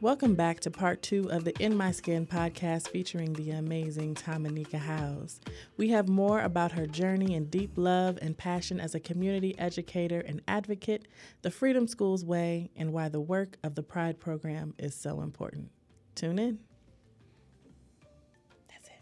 Welcome 0.00 0.36
back 0.36 0.60
to 0.60 0.70
part 0.70 1.02
two 1.02 1.28
of 1.28 1.42
the 1.42 1.52
In 1.60 1.76
My 1.76 1.90
Skin 1.90 2.24
podcast 2.24 2.86
featuring 2.86 3.32
the 3.32 3.50
amazing 3.50 4.14
Tamanika 4.14 4.78
Howze. 4.78 5.40
We 5.76 5.88
have 5.88 6.08
more 6.08 6.42
about 6.42 6.70
her 6.70 6.86
journey 6.86 7.34
and 7.34 7.50
deep 7.50 7.72
love 7.74 8.16
and 8.22 8.38
passion 8.38 8.78
as 8.78 8.94
a 8.94 9.00
community 9.00 9.58
educator 9.58 10.20
and 10.20 10.40
advocate, 10.46 11.08
the 11.42 11.50
Freedom 11.50 11.88
Schools 11.88 12.24
Way, 12.24 12.70
and 12.76 12.92
why 12.92 13.08
the 13.08 13.20
work 13.20 13.56
of 13.64 13.74
the 13.74 13.82
Pride 13.82 14.20
program 14.20 14.72
is 14.78 14.94
so 14.94 15.20
important. 15.20 15.68
Tune 16.14 16.38
in. 16.38 16.60
That's 18.68 18.86
it. 18.86 19.00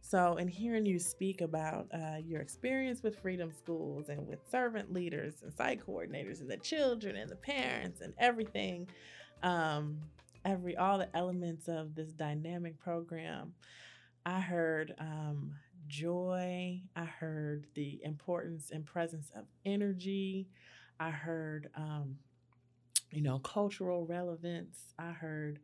So, 0.00 0.36
in 0.36 0.48
hearing 0.48 0.86
you 0.86 0.98
speak 0.98 1.42
about 1.42 1.88
uh, 1.92 2.16
your 2.24 2.40
experience 2.40 3.02
with 3.02 3.18
Freedom 3.18 3.52
Schools 3.52 4.08
and 4.08 4.26
with 4.26 4.38
servant 4.50 4.90
leaders 4.90 5.34
and 5.42 5.52
site 5.52 5.86
coordinators 5.86 6.40
and 6.40 6.50
the 6.50 6.56
children 6.56 7.14
and 7.14 7.30
the 7.30 7.36
parents 7.36 8.00
and 8.00 8.14
everything, 8.16 8.88
um, 9.42 9.98
every 10.44 10.76
all 10.76 10.98
the 10.98 11.14
elements 11.16 11.68
of 11.68 11.94
this 11.94 12.12
dynamic 12.12 12.78
program. 12.78 13.54
I 14.24 14.40
heard 14.40 14.94
um, 14.98 15.54
joy. 15.88 16.80
I 16.94 17.04
heard 17.04 17.66
the 17.74 18.00
importance 18.04 18.70
and 18.70 18.86
presence 18.86 19.30
of 19.34 19.44
energy. 19.64 20.48
I 21.00 21.10
heard, 21.10 21.68
um, 21.74 22.16
you 23.10 23.22
know, 23.22 23.38
cultural 23.40 24.06
relevance. 24.06 24.94
I 24.98 25.10
heard 25.10 25.58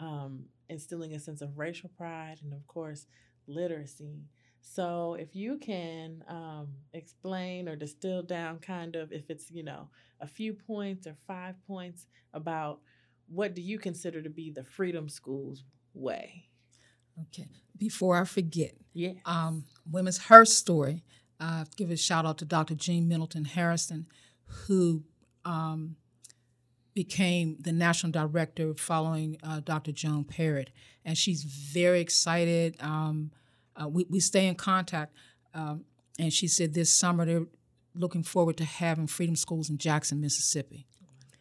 um, 0.00 0.44
instilling 0.68 1.14
a 1.14 1.20
sense 1.20 1.42
of 1.42 1.58
racial 1.58 1.90
pride, 1.96 2.38
and 2.42 2.52
of 2.52 2.66
course, 2.66 3.06
literacy. 3.46 4.22
So, 4.60 5.14
if 5.14 5.36
you 5.36 5.58
can 5.58 6.24
um, 6.28 6.68
explain 6.94 7.68
or 7.68 7.76
distill 7.76 8.22
down, 8.22 8.60
kind 8.60 8.96
of, 8.96 9.12
if 9.12 9.28
it's 9.28 9.50
you 9.50 9.62
know 9.62 9.88
a 10.20 10.26
few 10.26 10.54
points 10.54 11.06
or 11.06 11.16
five 11.26 11.54
points 11.66 12.06
about 12.32 12.80
what 13.28 13.54
do 13.54 13.62
you 13.62 13.78
consider 13.78 14.22
to 14.22 14.30
be 14.30 14.50
the 14.50 14.64
Freedom 14.64 15.08
Schools 15.08 15.64
way? 15.92 16.48
Okay. 17.22 17.48
Before 17.76 18.20
I 18.20 18.24
forget, 18.24 18.74
yeah, 18.92 19.12
um, 19.24 19.64
Women's 19.90 20.18
Her 20.18 20.44
Story. 20.44 21.02
Uh, 21.40 21.64
give 21.76 21.90
a 21.90 21.96
shout 21.96 22.24
out 22.24 22.38
to 22.38 22.44
Dr. 22.44 22.74
Jean 22.74 23.08
Middleton 23.08 23.44
Hairston, 23.44 24.06
who 24.46 25.02
um, 25.44 25.96
became 26.94 27.56
the 27.60 27.72
national 27.72 28.12
director 28.12 28.72
following 28.74 29.36
uh, 29.42 29.60
Dr. 29.60 29.92
Joan 29.92 30.24
Parrott, 30.24 30.70
and 31.04 31.18
she's 31.18 31.42
very 31.42 32.00
excited. 32.00 32.76
Um, 32.80 33.32
uh, 33.76 33.88
we, 33.88 34.06
we 34.08 34.20
stay 34.20 34.46
in 34.46 34.54
contact, 34.54 35.12
um, 35.52 35.84
and 36.18 36.32
she 36.32 36.46
said 36.46 36.72
this 36.72 36.94
summer 36.94 37.26
they're 37.26 37.46
looking 37.94 38.22
forward 38.22 38.56
to 38.58 38.64
having 38.64 39.06
Freedom 39.06 39.36
Schools 39.36 39.68
in 39.68 39.78
Jackson, 39.78 40.20
Mississippi. 40.20 40.86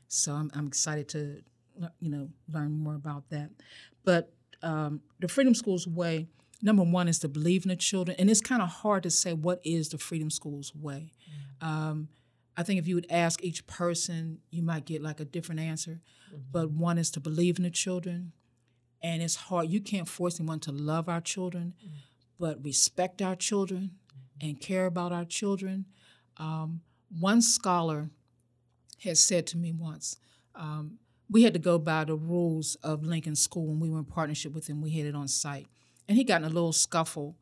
So 0.07 0.33
I'm, 0.33 0.51
I'm 0.53 0.67
excited 0.67 1.07
to 1.09 1.41
you 1.99 2.09
know, 2.09 2.29
learn 2.51 2.71
more 2.71 2.95
about 2.95 3.29
that. 3.29 3.49
But 4.03 4.33
um, 4.61 5.01
the 5.19 5.27
Freedom 5.27 5.53
Schools 5.53 5.87
way, 5.87 6.27
number 6.61 6.83
one 6.83 7.07
is 7.07 7.19
to 7.19 7.27
believe 7.27 7.65
in 7.65 7.69
the 7.69 7.75
children, 7.75 8.15
and 8.19 8.29
it's 8.29 8.41
kind 8.41 8.61
of 8.61 8.69
hard 8.69 9.03
to 9.03 9.09
say 9.09 9.33
what 9.33 9.59
is 9.63 9.89
the 9.89 9.97
Freedom 9.97 10.29
Schools 10.29 10.73
way. 10.75 11.11
Mm-hmm. 11.61 11.67
Um, 11.67 12.07
I 12.55 12.63
think 12.63 12.79
if 12.79 12.87
you 12.87 12.95
would 12.95 13.07
ask 13.09 13.43
each 13.43 13.65
person, 13.67 14.39
you 14.51 14.61
might 14.61 14.85
get 14.85 15.01
like 15.01 15.19
a 15.19 15.25
different 15.25 15.61
answer. 15.61 16.01
Mm-hmm. 16.29 16.41
But 16.51 16.71
one 16.71 16.97
is 16.97 17.09
to 17.11 17.19
believe 17.19 17.57
in 17.57 17.63
the 17.63 17.71
children, 17.71 18.31
and 19.01 19.21
it's 19.21 19.35
hard. 19.35 19.69
You 19.69 19.81
can't 19.81 20.07
force 20.07 20.39
anyone 20.39 20.59
to 20.61 20.71
love 20.71 21.09
our 21.09 21.21
children, 21.21 21.73
mm-hmm. 21.79 21.95
but 22.39 22.63
respect 22.63 23.21
our 23.21 23.35
children 23.35 23.91
mm-hmm. 24.07 24.49
and 24.49 24.59
care 24.59 24.85
about 24.85 25.11
our 25.11 25.25
children. 25.25 25.85
Um, 26.37 26.81
one 27.19 27.41
scholar 27.41 28.09
has 29.03 29.23
said 29.23 29.45
to 29.47 29.57
me 29.57 29.71
once, 29.71 30.17
um, 30.55 30.97
we 31.29 31.43
had 31.43 31.53
to 31.53 31.59
go 31.59 31.77
by 31.79 32.03
the 32.05 32.15
rules 32.15 32.75
of 32.83 33.03
Lincoln 33.03 33.35
School 33.35 33.67
when 33.67 33.79
we 33.79 33.89
were 33.89 33.99
in 33.99 34.05
partnership 34.05 34.53
with 34.53 34.67
him. 34.67 34.81
We 34.81 34.91
had 34.91 35.05
it 35.05 35.15
on 35.15 35.27
site, 35.27 35.67
and 36.07 36.17
he 36.17 36.23
got 36.23 36.41
in 36.41 36.47
a 36.47 36.53
little 36.53 36.73
scuffle 36.73 37.35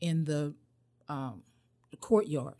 in 0.00 0.24
the, 0.24 0.54
um, 1.08 1.42
the 1.90 1.96
courtyard. 1.96 2.54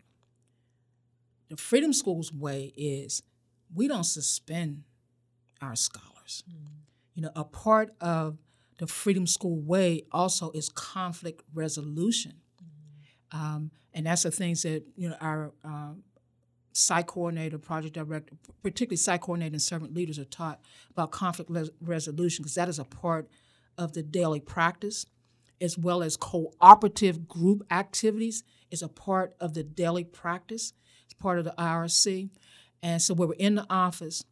The 1.49 1.57
Freedom 1.57 1.93
School's 1.93 2.31
way 2.31 2.73
is 2.77 3.23
we 3.73 3.87
don't 3.87 4.03
suspend 4.03 4.83
our 5.61 5.75
scholars. 5.75 6.43
Mm. 6.49 6.55
You 7.15 7.21
know, 7.23 7.31
a 7.35 7.43
part 7.43 7.93
of 7.99 8.37
the 8.77 8.87
Freedom 8.87 9.25
School 9.25 9.59
way 9.59 10.03
also 10.11 10.51
is 10.51 10.69
conflict 10.69 11.43
resolution. 11.53 12.35
Mm. 13.33 13.37
Um, 13.37 13.71
and 13.93 14.05
that's 14.05 14.23
the 14.23 14.31
things 14.31 14.61
that 14.63 14.83
you 14.95 15.09
know 15.09 15.15
our 15.19 15.51
uh, 15.63 15.93
site 16.79 17.07
coordinator, 17.07 17.57
project 17.57 17.93
director, 17.95 18.33
particularly 18.63 18.97
site 18.97 19.21
coordinator 19.21 19.53
and 19.53 19.61
servant 19.61 19.93
leaders 19.93 20.19
are 20.19 20.25
taught 20.25 20.59
about 20.91 21.11
conflict 21.11 21.49
res- 21.49 21.71
resolution 21.81 22.43
because 22.43 22.55
that 22.55 22.69
is 22.69 22.79
a 22.79 22.85
part 22.85 23.29
of 23.77 23.93
the 23.93 24.03
daily 24.03 24.39
practice, 24.39 25.05
as 25.61 25.77
well 25.77 26.01
as 26.03 26.17
cooperative 26.17 27.27
group 27.27 27.63
activities 27.71 28.43
is 28.71 28.81
a 28.81 28.87
part 28.87 29.35
of 29.39 29.53
the 29.53 29.63
daily 29.63 30.03
practice. 30.03 30.73
It's 31.05 31.13
part 31.13 31.39
of 31.39 31.45
the 31.45 31.53
IRC. 31.57 32.29
And 32.81 33.01
so 33.01 33.13
we 33.13 33.25
were 33.25 33.35
in 33.37 33.55
the 33.55 33.65
office, 33.69 34.23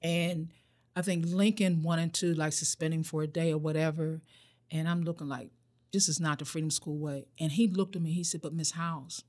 and 0.00 0.50
I 0.96 1.02
think 1.02 1.26
Lincoln 1.26 1.82
wanted 1.82 2.14
to 2.14 2.34
like 2.34 2.52
suspending 2.52 3.02
for 3.02 3.22
a 3.22 3.26
day 3.26 3.52
or 3.52 3.58
whatever, 3.58 4.22
and 4.70 4.88
I'm 4.88 5.02
looking 5.02 5.28
like, 5.28 5.50
this 5.92 6.08
is 6.08 6.18
not 6.18 6.38
the 6.38 6.44
Freedom 6.44 6.70
School 6.70 6.96
way. 6.96 7.26
And 7.38 7.52
he 7.52 7.68
looked 7.68 7.96
at 7.96 8.02
me, 8.02 8.12
he 8.12 8.24
said, 8.24 8.40
but 8.40 8.54
Miss 8.54 8.72
Howze, 8.72 9.22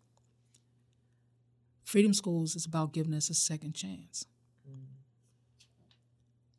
Freedom 1.84 2.14
Schools 2.14 2.56
is 2.56 2.66
about 2.66 2.94
giving 2.94 3.14
us 3.14 3.30
a 3.30 3.34
second 3.34 3.74
chance. 3.74 4.26
Mm. 4.68 4.86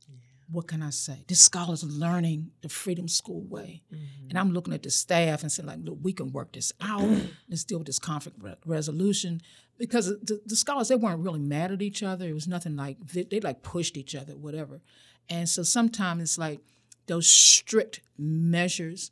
Yeah. 0.09 0.17
What 0.51 0.69
can 0.69 0.83
I 0.83 0.91
say? 0.91 1.25
This 1.27 1.41
scholars 1.41 1.83
are 1.83 1.89
learning 1.89 2.51
the 2.63 2.69
Freedom 2.69 3.09
School 3.09 3.43
way. 3.45 3.83
Mm-hmm. 3.93 4.31
And 4.31 4.39
I'm 4.39 4.53
looking 4.53 4.75
at 4.75 4.83
the 4.83 4.91
staff 4.91 5.43
and 5.43 5.51
saying, 5.51 5.67
like, 5.67 5.79
look, 5.83 5.99
we 6.03 6.13
can 6.13 6.33
work 6.33 6.53
this 6.53 6.73
out. 6.81 7.09
Let's 7.49 7.65
deal 7.65 7.79
with 7.79 7.87
this 7.87 7.99
conflict 7.99 8.39
re- 8.41 8.55
resolution. 8.67 9.41
Because 9.79 10.07
the, 10.07 10.41
the, 10.47 10.55
scholars, 10.55 10.89
they 10.89 10.95
weren't 10.95 11.21
really 11.21 11.41
mad 11.41 11.73
at 11.73 11.83
each 11.83 12.03
other. 12.03 12.29
It 12.29 12.35
was 12.35 12.47
nothing 12.47 12.77
like, 12.77 12.99
they, 13.09 13.25
they 13.25 13.41
like 13.41 13.63
pushed 13.63 13.97
each 13.97 14.15
other, 14.15 14.37
whatever. 14.37 14.81
And 15.29 15.49
so 15.49 15.63
sometimes 15.63 16.23
it's 16.23 16.39
like 16.39 16.61
those 17.07 17.29
strict 17.29 18.01
measures 18.17 19.11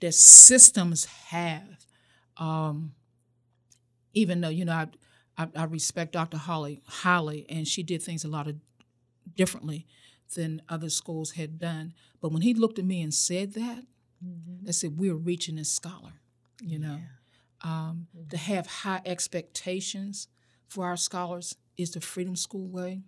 that 0.00 0.12
systems 0.12 1.06
have. 1.06 1.86
Um, 2.36 2.92
even 4.12 4.40
though, 4.40 4.48
you 4.48 4.64
know, 4.64 4.72
I, 4.72 4.88
I, 5.36 5.48
I 5.56 5.64
respect 5.64 6.12
Dr. 6.12 6.36
Holly 6.36 6.82
highly, 6.86 7.46
and 7.48 7.66
she 7.66 7.82
did 7.82 8.02
things 8.02 8.24
a 8.24 8.28
lot 8.28 8.46
of 8.46 8.56
differently 9.36 9.86
than 10.34 10.62
other 10.68 10.88
schools 10.88 11.32
had 11.32 11.58
done. 11.58 11.92
But 12.20 12.32
when 12.32 12.42
he 12.42 12.54
looked 12.54 12.78
at 12.78 12.84
me 12.84 13.02
and 13.02 13.12
said 13.12 13.54
that, 13.54 13.84
mm-hmm. 14.24 14.68
I 14.68 14.70
said, 14.70 14.98
We're 14.98 15.14
reaching 15.14 15.56
this 15.56 15.70
scholar, 15.70 16.12
you 16.62 16.78
know. 16.78 17.00
Yeah. 17.00 17.70
Um, 17.70 18.08
mm-hmm. 18.16 18.28
To 18.28 18.36
have 18.36 18.66
high 18.66 19.00
expectations 19.06 20.28
for 20.68 20.86
our 20.86 20.96
scholars 20.96 21.56
is 21.76 21.92
the 21.92 22.00
Freedom 22.00 22.36
School 22.36 22.68
way. 22.68 23.02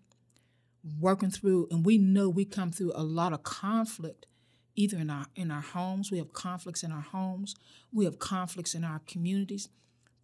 Working 1.01 1.31
through, 1.31 1.69
and 1.71 1.85
we 1.85 1.99
know 1.99 2.29
we 2.29 2.45
come 2.45 2.71
through 2.71 2.93
a 2.95 3.03
lot 3.03 3.33
of 3.33 3.43
conflict, 3.43 4.27
either 4.77 4.97
in 4.99 5.11
our 5.11 5.27
in 5.35 5.51
our 5.51 5.61
homes. 5.61 6.13
We 6.13 6.19
have 6.19 6.33
conflicts 6.33 6.85
in 6.85 6.93
our 6.93 7.01
homes. 7.01 7.57
We 7.93 8.05
have 8.05 8.21
conflicts 8.21 8.73
in 8.75 8.85
our 8.85 9.01
communities. 9.07 9.69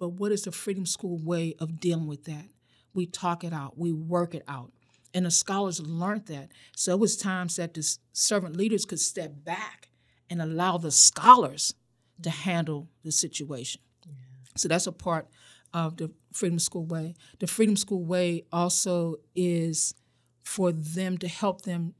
But 0.02 0.14
what 0.14 0.32
is 0.32 0.42
the 0.42 0.50
Freedom 0.50 0.84
School 0.84 1.16
way 1.16 1.54
of 1.60 1.78
dealing 1.78 2.08
with 2.08 2.24
that? 2.24 2.46
We 2.92 3.06
talk 3.06 3.44
it 3.44 3.52
out, 3.52 3.78
we 3.78 3.92
work 3.92 4.34
it 4.34 4.42
out. 4.48 4.72
And 5.14 5.26
the 5.26 5.30
scholars 5.30 5.78
learned 5.78 6.26
that. 6.26 6.50
So 6.74 6.90
it 6.90 6.98
was 6.98 7.16
times 7.16 7.54
that 7.54 7.72
the 7.72 7.88
servant 8.12 8.56
leaders 8.56 8.84
could 8.84 8.98
step 8.98 9.44
back 9.44 9.90
and 10.28 10.42
allow 10.42 10.76
the 10.76 10.90
scholars 10.90 11.74
to 12.20 12.30
handle 12.30 12.88
the 13.04 13.12
situation. 13.12 13.80
Yeah. 14.04 14.14
So 14.56 14.66
that's 14.66 14.88
a 14.88 14.92
part 14.92 15.28
of 15.72 15.98
the 15.98 16.10
Freedom 16.32 16.58
School 16.58 16.84
Way. 16.84 17.14
The 17.38 17.46
Freedom 17.46 17.76
School 17.76 18.04
Way 18.04 18.42
also 18.50 19.18
is 19.36 19.94
for 20.42 20.72
them 20.72 21.16
to 21.18 21.28
help 21.28 21.62
them 21.62 21.94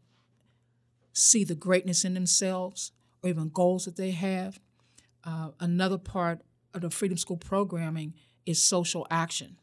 see 1.13 1.45
the 1.45 1.55
greatness 1.55 2.05
in 2.05 2.15
themselves 2.15 2.91
or 3.23 3.31
even 3.31 3.51
goals 3.51 3.85
that 3.85 3.95
they 3.95 4.11
have. 4.11 4.59
Uh, 5.23 5.51
another 5.61 5.99
part 5.99 6.43
the 6.81 6.91
Freedom 6.91 7.17
School 7.17 7.37
programming 7.37 8.15
is 8.47 8.63
social 8.63 9.07
action. 9.11 9.57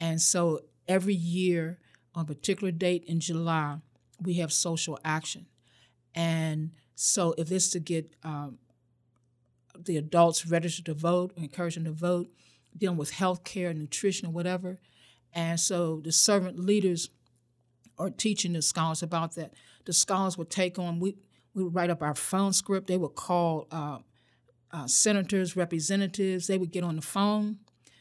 And 0.00 0.20
so 0.20 0.60
every 0.88 1.14
year 1.14 1.78
on 2.14 2.22
a 2.22 2.26
particular 2.26 2.72
date 2.72 3.04
in 3.06 3.20
July, 3.20 3.78
we 4.20 4.34
have 4.34 4.52
social 4.52 4.98
action. 5.04 5.46
And 6.14 6.72
so 6.94 7.34
if 7.38 7.50
it's 7.50 7.70
to 7.70 7.80
get 7.80 8.14
um, 8.22 8.58
the 9.78 9.96
adults 9.96 10.46
registered 10.46 10.86
to 10.86 10.94
vote, 10.94 11.32
encourage 11.36 11.74
them 11.74 11.84
to 11.84 11.92
vote, 11.92 12.28
dealing 12.76 12.98
with 12.98 13.10
health 13.10 13.44
care, 13.44 13.72
nutrition, 13.72 14.28
or 14.28 14.32
whatever. 14.32 14.78
And 15.32 15.58
so 15.58 16.00
the 16.02 16.12
servant 16.12 16.58
leaders 16.58 17.10
are 17.98 18.10
teaching 18.10 18.52
the 18.52 18.62
scholars 18.62 19.02
about 19.02 19.34
that. 19.36 19.54
The 19.84 19.92
scholars 19.92 20.36
would 20.36 20.50
take 20.50 20.78
on, 20.78 21.00
we, 21.00 21.16
we 21.54 21.62
would 21.62 21.74
write 21.74 21.90
up 21.90 22.02
our 22.02 22.14
phone 22.14 22.52
script. 22.52 22.86
They 22.86 22.96
would 22.96 23.14
call 23.14 23.66
uh, 23.70 23.98
uh, 24.72 24.86
senators, 24.86 25.56
representatives, 25.56 26.46
they 26.46 26.58
would 26.58 26.70
get 26.70 26.84
on 26.84 26.96
the 26.96 27.02
phone 27.02 27.58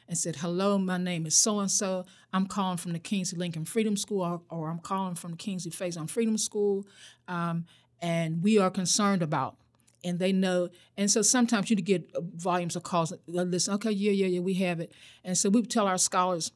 and 0.08 0.18
said, 0.18 0.38
"Hello, 0.38 0.78
my 0.78 0.98
name 0.98 1.26
is 1.26 1.36
so 1.36 1.60
and 1.60 1.70
so. 1.70 2.06
I'm 2.34 2.48
calling 2.48 2.78
from 2.78 2.94
the 2.94 3.00
Kingsley 3.00 3.38
Lincoln 3.40 3.66
Freedom 3.66 3.96
School, 3.96 4.22
or, 4.22 4.42
or 4.50 4.70
I'm 4.70 4.80
calling 4.80 5.16
from 5.16 5.32
the 5.32 5.38
Kingsley 5.38 5.72
Faison 5.72 6.10
Freedom 6.10 6.38
School, 6.38 6.86
um, 7.28 7.66
and 8.02 8.44
we 8.44 8.58
are 8.58 8.70
concerned 8.70 9.22
about. 9.22 9.56
And 10.02 10.18
they 10.18 10.32
know, 10.32 10.70
and 10.96 11.12
so 11.12 11.22
sometimes 11.22 11.70
you 11.70 11.76
get 11.76 12.10
volumes 12.36 12.78
of 12.78 12.84
calls. 12.84 13.12
They 13.28 13.44
listen, 13.44 13.74
okay, 13.76 13.92
yeah, 13.92 14.12
yeah, 14.12 14.28
yeah, 14.28 14.40
we 14.40 14.54
have 14.54 14.80
it. 14.80 14.94
And 15.26 15.38
so 15.38 15.50
we 15.50 15.62
tell 15.64 15.88
our 15.88 15.98
scholars, 15.98 16.54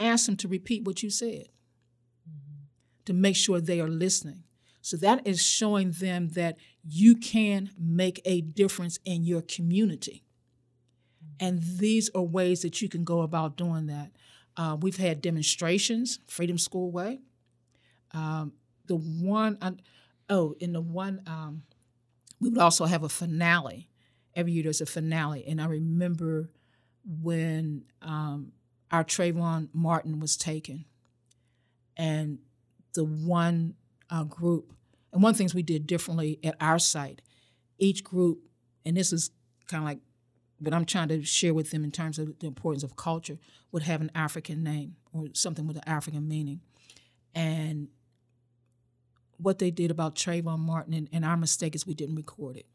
ask 0.00 0.26
them 0.26 0.36
to 0.38 0.48
repeat 0.48 0.82
what 0.82 1.00
you 1.00 1.08
said, 1.08 1.48
mm-hmm. 2.28 2.64
to 3.04 3.12
make 3.12 3.36
sure 3.36 3.60
they 3.60 3.80
are 3.80 3.88
listening. 3.88 4.42
So 4.82 4.96
that 4.98 5.26
is 5.26 5.40
showing 5.40 5.92
them 5.92 6.30
that 6.30 6.56
you 6.84 7.16
can 7.16 7.70
make 7.78 8.20
a 8.24 8.40
difference 8.40 8.98
in 9.04 9.24
your 9.24 9.40
community. 9.40 10.24
And 11.38 11.62
these 11.62 12.10
are 12.14 12.22
ways 12.22 12.62
that 12.62 12.82
you 12.82 12.88
can 12.88 13.04
go 13.04 13.22
about 13.22 13.56
doing 13.56 13.86
that. 13.86 14.10
Uh, 14.56 14.76
we've 14.78 14.96
had 14.96 15.22
demonstrations, 15.22 16.18
Freedom 16.26 16.58
School 16.58 16.90
Way. 16.90 17.20
Um, 18.12 18.52
the 18.86 18.96
one, 18.96 19.56
uh, 19.62 19.72
oh, 20.28 20.56
in 20.58 20.72
the 20.72 20.80
one, 20.80 21.22
um, 21.26 21.62
we 22.40 22.50
would 22.50 22.58
also 22.58 22.84
have 22.84 23.04
a 23.04 23.08
finale. 23.08 23.88
Every 24.34 24.52
year 24.52 24.64
there's 24.64 24.80
a 24.80 24.86
finale. 24.86 25.44
And 25.46 25.60
I 25.60 25.66
remember 25.66 26.50
when 27.04 27.84
um, 28.02 28.52
our 28.90 29.04
Trayvon 29.04 29.68
Martin 29.72 30.18
was 30.18 30.36
taken, 30.36 30.84
and 31.96 32.38
the 32.94 33.04
one 33.04 33.74
uh, 34.12 34.24
group, 34.24 34.72
and 35.12 35.22
one 35.22 35.30
of 35.30 35.36
the 35.36 35.38
things 35.38 35.54
we 35.54 35.62
did 35.62 35.86
differently 35.86 36.38
at 36.44 36.54
our 36.60 36.78
site, 36.78 37.22
each 37.78 38.04
group, 38.04 38.38
and 38.84 38.96
this 38.96 39.12
is 39.12 39.30
kind 39.66 39.82
of 39.82 39.86
like 39.86 39.98
what 40.58 40.74
I'm 40.74 40.84
trying 40.84 41.08
to 41.08 41.24
share 41.24 41.54
with 41.54 41.70
them 41.72 41.82
in 41.82 41.90
terms 41.90 42.18
of 42.18 42.38
the 42.38 42.46
importance 42.46 42.84
of 42.84 42.94
culture, 42.94 43.38
would 43.72 43.82
have 43.82 44.00
an 44.00 44.12
African 44.14 44.62
name 44.62 44.96
or 45.12 45.26
something 45.32 45.66
with 45.66 45.76
an 45.76 45.82
African 45.86 46.28
meaning. 46.28 46.60
And 47.34 47.88
what 49.38 49.58
they 49.58 49.70
did 49.70 49.90
about 49.90 50.14
Trayvon 50.14 50.60
Martin 50.60 50.94
and, 50.94 51.08
and 51.12 51.24
our 51.24 51.36
mistake 51.36 51.74
is 51.74 51.86
we 51.86 51.94
didn't 51.94 52.14
record 52.14 52.56
it. 52.56 52.66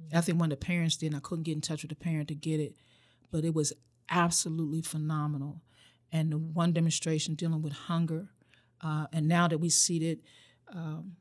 Mm-hmm. 0.00 0.16
I 0.16 0.20
think 0.22 0.40
one 0.40 0.52
of 0.52 0.58
the 0.58 0.64
parents 0.64 0.96
did, 0.96 1.08
and 1.08 1.16
I 1.16 1.20
couldn't 1.20 1.42
get 1.42 1.52
in 1.56 1.60
touch 1.60 1.82
with 1.82 1.90
the 1.90 1.96
parent 1.96 2.28
to 2.28 2.34
get 2.34 2.60
it, 2.60 2.76
but 3.30 3.44
it 3.44 3.52
was 3.52 3.72
absolutely 4.08 4.80
phenomenal. 4.80 5.60
And 6.12 6.32
the 6.32 6.38
one 6.38 6.72
demonstration 6.72 7.34
dealing 7.34 7.62
with 7.62 7.74
hunger, 7.74 8.28
uh, 8.80 9.06
and 9.12 9.28
now 9.28 9.48
that 9.48 9.58
we 9.58 9.68
see 9.68 9.98
that 9.98 10.20
um, 10.72 11.16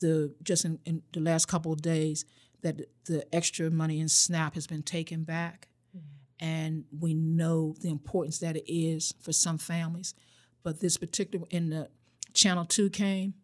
the 0.00 0.34
just 0.42 0.64
in, 0.64 0.78
in, 0.84 1.02
the 1.12 1.20
last 1.20 1.46
couple 1.46 1.72
of 1.72 1.80
days 1.80 2.24
that 2.62 2.80
the 3.06 3.34
extra 3.34 3.70
money 3.70 4.00
in 4.00 4.08
SNAP 4.08 4.54
has 4.54 4.66
been 4.66 4.82
taken 4.82 5.24
back, 5.24 5.68
mm-hmm. 5.96 6.44
and 6.44 6.84
we 6.98 7.14
know 7.14 7.74
the 7.80 7.88
importance 7.88 8.38
that 8.38 8.56
it 8.56 8.70
is 8.72 9.14
for 9.20 9.32
some 9.32 9.58
families. 9.58 10.14
But 10.62 10.80
this 10.80 10.96
particular 10.96 11.46
in 11.50 11.70
the 11.70 11.88
Channel 12.34 12.64
Two 12.64 12.90
came, 12.90 13.34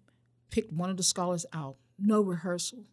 picked 0.50 0.73
one 0.73 0.91
of 0.91 0.97
the 0.97 1.03
scholars 1.03 1.47
out, 1.53 1.76
no 1.99 2.21
rehearsal. 2.21 2.85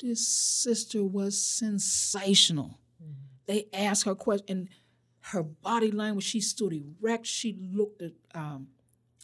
This 0.00 0.26
sister 0.26 1.04
was 1.04 1.40
sensational. 1.42 2.78
Mm-hmm. 3.02 3.12
They 3.46 3.66
asked 3.72 4.04
her 4.04 4.14
question, 4.14 4.46
and 4.48 4.68
her 5.32 5.42
body 5.42 5.90
language, 5.90 6.24
she 6.24 6.40
stood 6.40 6.72
erect. 6.72 7.26
She 7.26 7.58
looked 7.72 8.02
at 8.02 8.12
um, 8.34 8.68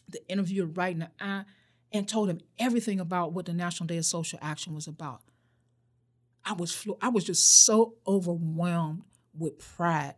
the 0.09 0.27
interviewer 0.29 0.67
right 0.67 0.93
in 0.93 1.01
the 1.01 1.11
eye 1.21 1.45
and 1.93 2.09
told 2.09 2.29
him 2.29 2.41
everything 2.59 3.01
about 3.01 3.33
what 3.33 3.47
the 3.47 3.53
National 3.53 3.87
Day 3.87 3.99
of 3.99 4.05
Social 4.05 4.39
Action 4.43 4.75
was 4.75 4.87
about. 4.87 5.23
I 6.45 6.53
was 6.53 6.73
flu- 6.73 6.99
I 7.01 7.09
was 7.09 7.25
just 7.25 7.65
so 7.65 7.95
overwhelmed 8.07 9.03
with 9.37 9.59
pride. 9.59 10.15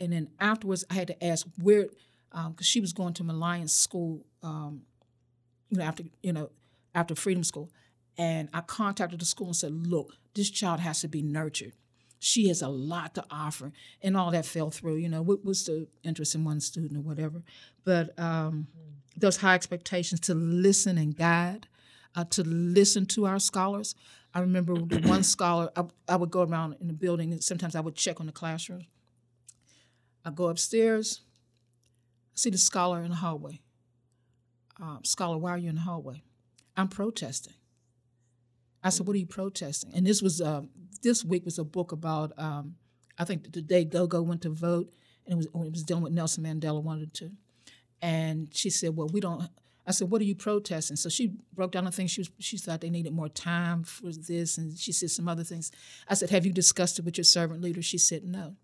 And 0.00 0.12
then 0.12 0.30
afterwards, 0.40 0.84
I 0.90 0.94
had 0.94 1.08
to 1.08 1.24
ask 1.24 1.46
where, 1.60 1.84
because 2.30 2.46
um, 2.46 2.56
she 2.60 2.80
was 2.80 2.92
going 2.92 3.14
to 3.14 3.24
Milliones 3.24 3.72
school, 3.72 4.26
um, 4.42 4.82
you 5.70 5.78
know, 5.78 5.84
after 5.84 6.04
you 6.22 6.32
know, 6.32 6.50
after 6.94 7.14
Freedom 7.14 7.44
School, 7.44 7.70
and 8.18 8.48
I 8.52 8.62
contacted 8.62 9.20
the 9.20 9.24
school 9.24 9.48
and 9.48 9.56
said, 9.56 9.86
"Look, 9.86 10.16
this 10.34 10.50
child 10.50 10.80
has 10.80 11.00
to 11.02 11.08
be 11.08 11.22
nurtured. 11.22 11.74
She 12.18 12.48
has 12.48 12.62
a 12.62 12.68
lot 12.68 13.14
to 13.14 13.24
offer." 13.30 13.72
And 14.02 14.16
all 14.16 14.30
that 14.32 14.46
fell 14.46 14.70
through. 14.70 14.96
You 14.96 15.08
know, 15.08 15.22
what 15.22 15.44
was 15.44 15.64
the 15.66 15.86
interest 16.02 16.34
in 16.34 16.44
one 16.44 16.60
student 16.60 16.96
or 16.96 17.02
whatever? 17.02 17.42
But 17.84 18.18
um, 18.18 18.68
mm-hmm. 18.76 18.91
Those 19.16 19.36
high 19.38 19.54
expectations 19.54 20.20
to 20.20 20.34
listen 20.34 20.98
and 20.98 21.16
guide, 21.16 21.66
uh, 22.14 22.24
to 22.24 22.42
listen 22.42 23.06
to 23.06 23.26
our 23.26 23.38
scholars. 23.38 23.94
I 24.34 24.40
remember 24.40 24.74
one 25.04 25.22
scholar, 25.22 25.70
I, 25.76 25.84
I, 26.08 26.16
would 26.16 26.30
go 26.30 26.42
around 26.42 26.76
in 26.80 26.86
the 26.86 26.94
building 26.94 27.32
and 27.32 27.42
sometimes 27.42 27.76
I 27.76 27.80
would 27.80 27.94
check 27.94 28.20
on 28.20 28.26
the 28.26 28.32
classroom. 28.32 28.86
I 30.24 30.30
go 30.30 30.48
upstairs, 30.48 31.20
see 32.34 32.50
the 32.50 32.58
scholar 32.58 33.02
in 33.02 33.10
the 33.10 33.16
hallway. 33.16 33.60
Uh, 34.82 34.98
scholar, 35.02 35.36
why 35.36 35.50
are 35.50 35.58
you 35.58 35.68
in 35.68 35.74
the 35.74 35.82
hallway? 35.82 36.22
I'm 36.76 36.88
protesting. 36.88 37.54
I 38.82 38.88
said, 38.88 39.06
what 39.06 39.14
are 39.14 39.18
you 39.18 39.26
protesting? 39.26 39.92
And 39.94 40.06
this 40.06 40.22
was, 40.22 40.40
uh, 40.40 40.62
this 41.02 41.24
week 41.24 41.44
was 41.44 41.58
a 41.58 41.64
book 41.64 41.92
about, 41.92 42.32
um, 42.38 42.76
I 43.18 43.24
think 43.24 43.52
the 43.52 43.62
day 43.62 43.84
Gogo 43.84 44.22
went 44.22 44.42
to 44.42 44.50
vote, 44.50 44.92
and 45.26 45.34
it 45.34 45.36
was, 45.36 45.46
it 45.46 45.72
was 45.72 45.84
dealing 45.84 46.02
with 46.02 46.12
Nelson 46.12 46.42
Mandela 46.42 46.82
wanted 46.82 47.14
to. 47.14 47.30
And 48.02 48.48
she 48.52 48.68
said, 48.68 48.96
well, 48.96 49.08
we 49.08 49.20
don't, 49.20 49.48
I 49.86 49.90
said, 49.90 50.10
"What 50.10 50.20
are 50.20 50.24
you 50.24 50.34
protesting?" 50.34 50.96
So 50.96 51.08
she 51.08 51.34
broke 51.54 51.72
down 51.72 51.84
the 51.84 51.90
things 51.90 52.10
she 52.10 52.20
was, 52.20 52.30
she 52.38 52.56
thought 52.56 52.80
they 52.80 52.90
needed 52.90 53.12
more 53.12 53.28
time 53.28 53.82
for 53.82 54.12
this, 54.12 54.58
and 54.58 54.78
she 54.78 54.92
said 54.92 55.10
some 55.10 55.28
other 55.28 55.44
things. 55.44 55.72
I 56.08 56.14
said, 56.14 56.30
"Have 56.30 56.46
you 56.46 56.52
discussed 56.52 56.98
it 56.98 57.04
with 57.04 57.16
your 57.16 57.24
servant 57.24 57.62
leader?" 57.62 57.82
She 57.82 57.98
said, 57.98 58.24
"No." 58.24 58.56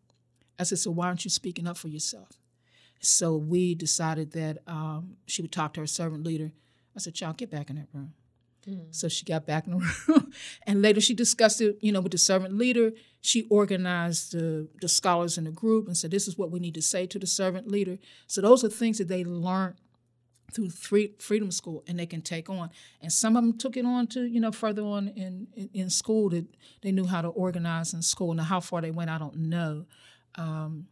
I 0.59 0.63
said, 0.63 0.79
"So 0.79 0.91
why 0.91 1.07
aren't 1.07 1.25
you 1.25 1.31
speaking 1.31 1.67
up 1.67 1.77
for 1.77 1.89
yourself?" 1.89 2.39
So 3.01 3.37
we 3.37 3.75
decided 3.75 4.33
that 4.33 4.59
um, 4.67 5.17
she 5.27 5.43
would 5.43 5.53
talk 5.53 5.75
to 5.75 5.81
her 5.81 5.87
servant 5.87 6.25
leader. 6.25 6.53
I 6.97 7.01
said, 7.01 7.15
"Child, 7.15 7.39
get 7.39 7.51
back 7.51 7.71
in 7.71 7.77
that 7.77 7.89
room." 7.93 8.15
Mm. 8.69 8.95
So 8.95 9.09
she 9.09 9.25
got 9.25 9.47
back 9.47 9.67
in 9.67 9.73
the 9.73 9.95
room, 10.09 10.33
and 10.67 10.83
later 10.83 11.01
she 11.01 11.15
discussed 11.15 11.61
it, 11.61 11.79
you 11.81 11.93
know, 11.93 12.01
with 12.01 12.13
the 12.13 12.19
servant 12.19 12.55
leader. 12.55 12.93
She 13.21 13.47
organized 13.51 14.33
the 14.33 14.69
the 14.81 14.89
scholars 14.89 15.39
in 15.39 15.45
the 15.45 15.51
group 15.51 15.87
and 15.87 15.97
said, 15.97 16.11
"This 16.11 16.29
is 16.29 16.37
what 16.37 16.51
we 16.51 16.61
need 16.61 16.75
to 16.75 16.83
say 16.83 17.07
to 17.07 17.19
the 17.19 17.27
servant 17.27 17.69
leader." 17.69 17.99
So 18.27 18.41
those 18.41 18.65
are 18.65 18.69
things 18.69 18.99
that 18.99 19.09
they 19.09 19.25
learned 19.25 19.77
through 20.53 20.71
free, 20.71 21.13
Freedom 21.19 21.51
School, 21.51 21.85
and 21.87 21.99
they 21.99 22.07
can 22.07 22.23
take 22.23 22.49
on. 22.49 22.71
And 23.03 23.13
some 23.13 23.37
of 23.37 23.43
them 23.43 23.59
took 23.59 23.77
it 23.77 23.85
on 23.85 24.07
to 24.09 24.25
you 24.25 24.41
know 24.41 24.53
further 24.53 24.83
on 24.83 25.09
in 25.09 25.49
in, 25.55 25.71
in 25.73 25.91
school 25.91 26.29
that 26.31 26.47
they 26.83 26.93
knew 26.93 27.07
how 27.07 27.23
to 27.23 27.29
organize 27.29 27.95
in 27.95 28.03
school. 28.03 28.35
Now 28.35 28.45
how 28.45 28.61
far 28.61 28.81
they 28.81 28.91
went, 28.91 29.11
I 29.11 29.19
don't 29.19 29.37
know. 29.37 29.87
Um, 30.37 30.87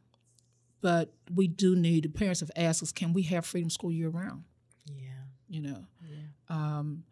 but 0.80 1.12
we 1.34 1.48
do 1.48 1.74
need. 1.74 2.04
The 2.04 2.08
parents 2.08 2.40
have 2.40 2.50
asked 2.54 2.82
us, 2.82 2.92
can 2.92 3.12
we 3.12 3.22
have 3.22 3.46
Freedom 3.46 3.70
School 3.70 3.90
year 3.90 4.08
round? 4.08 4.44
Yeah. 4.86 5.24
You 5.48 5.62
know. 5.62 5.86
Yeah. 6.08 6.16
Um, 6.48 7.04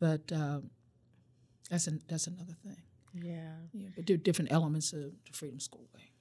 but 0.00 0.30
uh, 0.32 0.60
that's 1.70 1.86
an, 1.86 2.02
that's 2.08 2.26
another 2.26 2.54
thing. 2.64 2.82
Yeah. 3.14 3.52
Yeah. 3.72 3.88
But 3.96 4.10
are 4.10 4.16
different 4.16 4.52
elements 4.52 4.92
of 4.92 5.00
the 5.00 5.32
Freedom 5.32 5.60
School 5.60 5.86
way. 5.94 6.12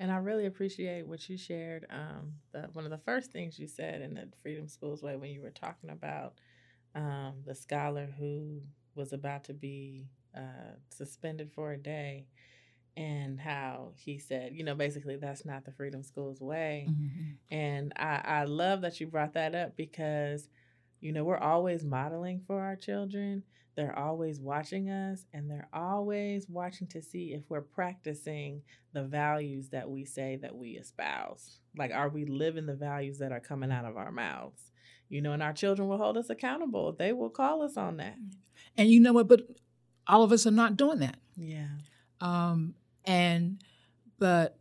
And 0.00 0.12
I 0.12 0.16
really 0.16 0.46
appreciate 0.46 1.06
what 1.06 1.28
you 1.28 1.36
shared. 1.36 1.86
Um, 1.90 2.34
the, 2.52 2.68
one 2.72 2.84
of 2.84 2.90
the 2.90 2.98
first 2.98 3.32
things 3.32 3.58
you 3.58 3.66
said 3.66 4.00
in 4.00 4.14
the 4.14 4.28
Freedom 4.42 4.68
Schools 4.68 5.02
Way 5.02 5.16
when 5.16 5.30
you 5.30 5.42
were 5.42 5.50
talking 5.50 5.90
about 5.90 6.34
um, 6.94 7.34
the 7.44 7.54
scholar 7.54 8.08
who 8.18 8.60
was 8.94 9.12
about 9.12 9.44
to 9.44 9.54
be 9.54 10.06
uh, 10.36 10.76
suspended 10.90 11.50
for 11.52 11.72
a 11.72 11.78
day 11.78 12.26
and 12.96 13.40
how 13.40 13.92
he 13.96 14.18
said, 14.18 14.52
you 14.54 14.64
know, 14.64 14.74
basically 14.74 15.16
that's 15.16 15.44
not 15.44 15.64
the 15.64 15.72
Freedom 15.72 16.02
Schools 16.02 16.40
way. 16.40 16.88
Mm-hmm. 16.88 17.54
And 17.54 17.92
I, 17.96 18.20
I 18.24 18.44
love 18.44 18.80
that 18.82 19.00
you 19.00 19.06
brought 19.06 19.34
that 19.34 19.54
up 19.54 19.76
because, 19.76 20.48
you 21.00 21.12
know, 21.12 21.24
we're 21.24 21.38
always 21.38 21.84
modeling 21.84 22.42
for 22.46 22.60
our 22.60 22.76
children. 22.76 23.42
They're 23.76 23.96
always 23.96 24.40
watching 24.40 24.90
us 24.90 25.24
and 25.32 25.48
they're 25.48 25.68
always 25.72 26.48
watching 26.48 26.88
to 26.88 27.00
see 27.00 27.32
if 27.32 27.42
we're 27.48 27.60
practicing 27.60 28.62
the 28.92 29.04
values 29.04 29.68
that 29.68 29.88
we 29.88 30.04
say 30.04 30.36
that 30.42 30.56
we 30.56 30.70
espouse. 30.70 31.60
Like, 31.76 31.92
are 31.92 32.08
we 32.08 32.24
living 32.24 32.66
the 32.66 32.74
values 32.74 33.18
that 33.18 33.30
are 33.30 33.38
coming 33.38 33.70
out 33.70 33.84
of 33.84 33.96
our 33.96 34.10
mouths? 34.10 34.72
You 35.08 35.22
know, 35.22 35.32
and 35.32 35.42
our 35.42 35.52
children 35.52 35.88
will 35.88 35.96
hold 35.96 36.16
us 36.16 36.28
accountable. 36.28 36.92
They 36.92 37.12
will 37.12 37.30
call 37.30 37.62
us 37.62 37.76
on 37.76 37.98
that. 37.98 38.16
And 38.76 38.90
you 38.90 38.98
know 38.98 39.12
what? 39.12 39.28
But 39.28 39.42
all 40.08 40.24
of 40.24 40.32
us 40.32 40.44
are 40.44 40.50
not 40.50 40.76
doing 40.76 40.98
that. 40.98 41.18
Yeah. 41.36 41.68
Um, 42.20 42.74
and, 43.04 43.62
but 44.18 44.58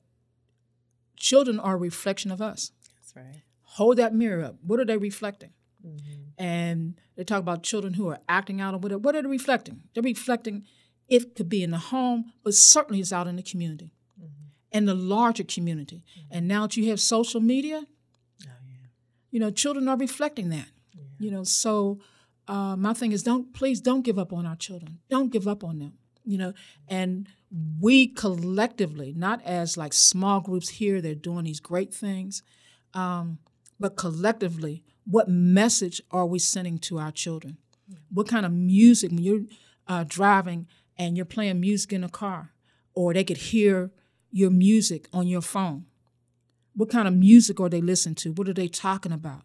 children 1.15 1.59
are 1.59 1.73
a 1.73 1.77
reflection 1.77 2.31
of 2.31 2.39
us. 2.39 2.71
That's 2.95 3.15
right. 3.15 3.41
Hold 3.63 3.97
that 3.97 4.13
mirror 4.13 4.43
up. 4.43 4.57
What 4.61 4.79
are 4.79 4.85
they 4.85 4.97
reflecting? 4.97 5.53
Mm-hmm. 5.87 6.43
And 6.43 6.99
they 7.15 7.23
talk 7.23 7.39
about 7.39 7.63
children 7.63 7.93
who 7.93 8.07
are 8.09 8.19
acting 8.27 8.61
out 8.61 8.73
or 8.73 8.77
whatever. 8.77 8.99
What 8.99 9.15
are 9.15 9.21
they 9.21 9.27
reflecting? 9.29 9.83
They're 9.93 10.03
reflecting 10.03 10.65
it 11.07 11.35
could 11.35 11.49
be 11.49 11.63
in 11.63 11.71
the 11.71 11.77
home, 11.77 12.33
but 12.43 12.53
certainly 12.53 12.99
it's 12.99 13.13
out 13.13 13.27
in 13.27 13.37
the 13.37 13.43
community, 13.43 13.91
mm-hmm. 14.19 14.47
and 14.71 14.87
the 14.87 14.93
larger 14.93 15.43
community. 15.43 16.03
Mm-hmm. 16.03 16.37
And 16.37 16.47
now 16.47 16.63
that 16.63 16.75
you 16.77 16.89
have 16.89 16.99
social 16.99 17.41
media, 17.41 17.83
oh, 17.85 17.87
yeah. 18.43 18.87
you 19.31 19.39
know, 19.39 19.51
children 19.51 19.87
are 19.87 19.97
reflecting 19.97 20.49
that. 20.49 20.69
Yeah. 20.93 21.03
You 21.19 21.31
know, 21.31 21.43
so 21.43 21.99
uh, 22.47 22.75
my 22.75 22.93
thing 22.93 23.13
is, 23.13 23.23
don't 23.23 23.53
please 23.53 23.79
don't 23.81 24.03
give 24.03 24.19
up 24.19 24.33
on 24.33 24.45
our 24.45 24.57
children. 24.57 24.99
Don't 25.09 25.31
give 25.31 25.47
up 25.47 25.63
on 25.63 25.79
them. 25.79 25.93
You 26.25 26.37
know, 26.37 26.53
and 26.89 27.29
we 27.79 28.07
collectively, 28.07 29.13
not 29.15 29.41
as 29.45 29.77
like 29.77 29.93
small 29.93 30.41
groups 30.41 30.69
here, 30.69 30.99
they're 30.99 31.15
doing 31.15 31.45
these 31.45 31.61
great 31.61 31.93
things, 31.93 32.43
Um, 32.93 33.39
but 33.79 33.95
collectively, 33.95 34.83
what 35.09 35.29
message 35.29 36.01
are 36.11 36.25
we 36.25 36.37
sending 36.37 36.77
to 36.77 36.99
our 36.99 37.11
children? 37.11 37.57
What 38.09 38.27
kind 38.27 38.45
of 38.45 38.51
music, 38.51 39.11
when 39.11 39.23
you're 39.23 39.45
uh, 39.87 40.03
driving 40.05 40.67
and 40.97 41.15
you're 41.15 41.25
playing 41.25 41.61
music 41.61 41.93
in 41.93 42.03
a 42.03 42.09
car, 42.09 42.51
or 42.93 43.13
they 43.13 43.23
could 43.23 43.37
hear 43.37 43.91
your 44.31 44.49
music 44.49 45.07
on 45.13 45.27
your 45.27 45.41
phone? 45.41 45.85
What 46.75 46.89
kind 46.89 47.07
of 47.07 47.13
music 47.13 47.59
are 47.59 47.69
they 47.69 47.81
listening 47.81 48.15
to? 48.15 48.33
What 48.33 48.49
are 48.49 48.53
they 48.53 48.67
talking 48.67 49.13
about? 49.13 49.43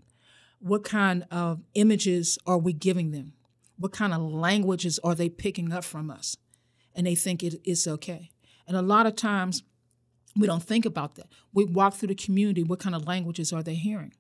What 0.59 0.85
kind 0.85 1.27
of 1.31 1.61
images 1.75 2.39
are 2.47 2.59
we 2.59 2.73
giving 2.73 3.13
them? 3.13 3.35
What 3.79 3.93
kind 3.93 4.13
of 4.13 4.21
languages 4.21 4.99
are 5.05 5.15
they 5.15 5.29
picking 5.29 5.73
up 5.73 5.85
from 5.85 6.11
us? 6.11 6.37
And 6.95 7.07
they 7.07 7.15
think 7.15 7.43
it, 7.43 7.61
it's 7.65 7.87
okay. 7.87 8.31
And 8.67 8.77
a 8.77 8.83
lot 8.83 9.07
of 9.07 9.17
times, 9.17 9.63
we 10.37 10.47
don't 10.47 10.63
think 10.63 10.85
about 10.85 11.15
that. 11.17 11.27
We 11.53 11.65
walk 11.65 11.95
through 11.95 12.09
the 12.09 12.15
community. 12.15 12.63
What 12.63 12.81
kind 12.81 12.95
of 12.95 13.07
languages 13.07 13.53
are 13.53 13.63
they 13.63 13.75
hearing? 13.75 14.13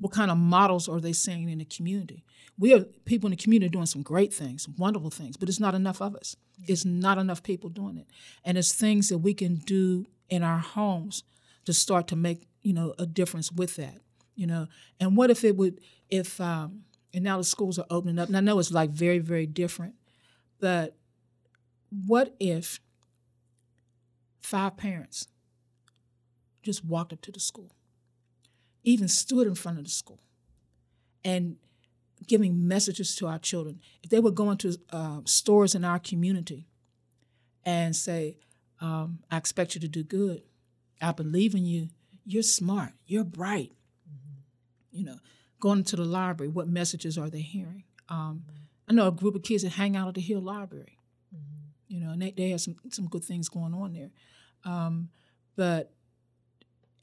What 0.00 0.12
kind 0.12 0.30
of 0.30 0.36
models 0.36 0.88
are 0.88 1.00
they 1.00 1.12
seeing 1.12 1.48
in 1.48 1.58
the 1.58 1.64
community? 1.64 2.24
We 2.58 2.74
are 2.74 2.80
people 3.04 3.28
in 3.28 3.32
the 3.32 3.42
community 3.42 3.70
doing 3.70 3.86
some 3.86 4.02
great 4.02 4.32
things, 4.32 4.68
wonderful 4.78 5.10
things, 5.10 5.36
but 5.36 5.48
it's 5.48 5.60
not 5.60 5.74
enough 5.74 6.00
of 6.00 6.14
us. 6.16 6.36
It's 6.66 6.84
not 6.84 7.18
enough 7.18 7.42
people 7.42 7.70
doing 7.70 7.98
it. 7.98 8.06
And 8.44 8.56
it's 8.58 8.72
things 8.72 9.08
that 9.08 9.18
we 9.18 9.34
can 9.34 9.56
do 9.56 10.06
in 10.28 10.42
our 10.42 10.58
homes 10.58 11.22
to 11.64 11.72
start 11.72 12.08
to 12.08 12.16
make, 12.16 12.46
you 12.62 12.72
know, 12.72 12.94
a 12.98 13.06
difference 13.06 13.52
with 13.52 13.76
that. 13.76 14.00
You 14.34 14.46
know, 14.46 14.66
and 15.00 15.16
what 15.16 15.30
if 15.30 15.44
it 15.44 15.56
would 15.56 15.80
if 16.10 16.40
um 16.40 16.82
and 17.14 17.24
now 17.24 17.38
the 17.38 17.44
schools 17.44 17.78
are 17.78 17.86
opening 17.88 18.18
up, 18.18 18.28
and 18.28 18.36
I 18.36 18.40
know 18.40 18.58
it's 18.58 18.70
like 18.70 18.90
very, 18.90 19.18
very 19.18 19.46
different, 19.46 19.94
but 20.60 20.96
what 21.90 22.34
if 22.38 22.80
five 24.40 24.76
parents 24.76 25.28
just 26.62 26.84
walked 26.84 27.12
up 27.12 27.22
to 27.22 27.32
the 27.32 27.40
school, 27.40 27.72
even 28.86 29.08
stood 29.08 29.46
in 29.46 29.54
front 29.54 29.78
of 29.78 29.84
the 29.84 29.90
school, 29.90 30.20
and 31.22 31.56
giving 32.26 32.66
messages 32.66 33.14
to 33.16 33.26
our 33.26 33.38
children. 33.38 33.80
If 34.02 34.10
they 34.10 34.20
were 34.20 34.30
going 34.30 34.56
to 34.58 34.78
uh, 34.90 35.20
stores 35.24 35.74
in 35.74 35.84
our 35.84 35.98
community 35.98 36.66
and 37.64 37.94
say, 37.94 38.38
um, 38.80 39.18
I 39.30 39.36
expect 39.36 39.74
you 39.74 39.80
to 39.82 39.88
do 39.88 40.02
good, 40.02 40.42
I 41.02 41.12
believe 41.12 41.54
in 41.54 41.66
you, 41.66 41.88
you're 42.24 42.42
smart, 42.42 42.92
you're 43.06 43.24
bright. 43.24 43.72
Mm-hmm. 44.08 44.98
You 44.98 45.04
know, 45.04 45.18
going 45.60 45.84
to 45.84 45.96
the 45.96 46.04
library, 46.04 46.50
what 46.50 46.68
messages 46.68 47.18
are 47.18 47.28
they 47.28 47.42
hearing? 47.42 47.84
Um, 48.08 48.44
I 48.88 48.92
know 48.92 49.08
a 49.08 49.12
group 49.12 49.34
of 49.34 49.42
kids 49.42 49.64
that 49.64 49.70
hang 49.70 49.96
out 49.96 50.08
at 50.08 50.14
the 50.14 50.20
Hill 50.20 50.40
Library, 50.40 50.96
mm-hmm. 51.34 51.92
you 51.94 52.00
know, 52.00 52.12
and 52.12 52.22
they, 52.22 52.30
they 52.30 52.50
have 52.50 52.60
some, 52.60 52.76
some 52.90 53.08
good 53.08 53.24
things 53.24 53.48
going 53.48 53.74
on 53.74 53.92
there. 53.92 54.10
Um, 54.64 55.10
but, 55.56 55.92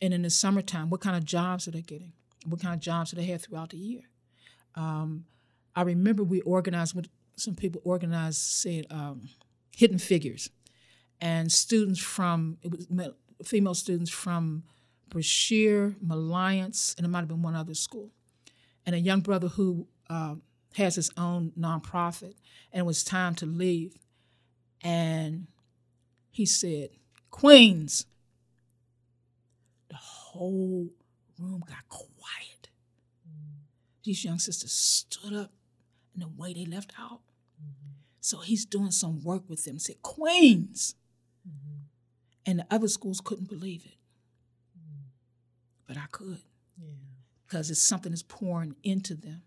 and 0.04 0.14
in 0.14 0.22
the 0.22 0.30
summertime, 0.30 0.90
what 0.90 1.00
kind 1.00 1.16
of 1.16 1.24
jobs 1.24 1.66
are 1.66 1.72
they 1.72 1.82
getting? 1.82 2.12
What 2.46 2.62
kind 2.62 2.74
of 2.74 2.82
jobs 2.82 3.12
do 3.12 3.16
they 3.16 3.24
have 3.28 3.42
throughout 3.42 3.70
the 3.70 3.78
year? 3.78 4.02
Um, 4.76 5.24
I 5.78 5.84
remember 5.84 6.26
we 6.26 6.42
organized, 6.42 6.94
with 6.94 7.08
some 7.38 7.56
people 7.56 7.82
organized, 7.86 8.42
said 8.42 8.86
um, 8.92 9.30
Hidden 9.74 10.00
Figures. 10.00 10.50
And 11.22 11.50
students 11.50 12.02
from, 12.02 12.58
it 12.62 12.70
was 12.70 12.86
female 13.46 13.74
students 13.74 14.12
from 14.12 14.64
Brashear, 15.08 15.96
Milliones, 16.02 16.96
and 16.98 17.06
it 17.06 17.10
might 17.10 17.20
have 17.20 17.30
been 17.30 17.42
one 17.42 17.56
other 17.56 17.74
school. 17.74 18.12
And 18.86 18.94
a 18.94 19.00
young 19.00 19.22
brother 19.22 19.48
who 19.48 19.88
uh, 20.10 20.36
has 20.76 20.96
his 20.96 21.12
own 21.16 21.54
nonprofit, 21.58 22.34
and 22.74 22.82
it 22.82 22.86
was 22.86 23.06
time 23.06 23.36
to 23.36 23.46
leave. 23.46 23.96
And 24.82 25.48
he 26.30 26.46
said, 26.46 26.90
Queens. 27.32 28.06
Whole 30.34 30.90
room 31.38 31.64
got 31.68 31.88
quiet. 31.90 32.70
Mm-hmm. 33.28 33.60
These 34.04 34.26
young 34.26 34.40
sisters 34.40 34.72
stood 34.72 35.34
up 35.34 35.52
and 36.14 36.24
the 36.24 36.28
way 36.28 36.54
they 36.54 36.66
left 36.66 36.94
out. 37.00 37.22
Mm-hmm. 37.62 37.92
So 38.20 38.40
he's 38.40 38.66
doing 38.66 38.92
some 38.92 39.24
work 39.24 39.44
with 39.48 39.64
them. 39.66 39.78
Said, 39.78 40.02
Queens. 40.02 40.96
Mm-hmm. 41.48 41.78
And 42.46 42.60
the 42.60 42.66
other 42.72 42.88
schools 42.88 43.22
couldn't 43.24 43.48
believe 43.48 43.86
it. 43.86 43.98
But 45.88 45.98
I 45.98 46.06
could. 46.12 46.40
Because 47.46 47.70
it's 47.70 47.80
something 47.80 48.12
that's 48.12 48.24
pouring 48.24 48.76
into 48.84 49.14
them. 49.14 49.44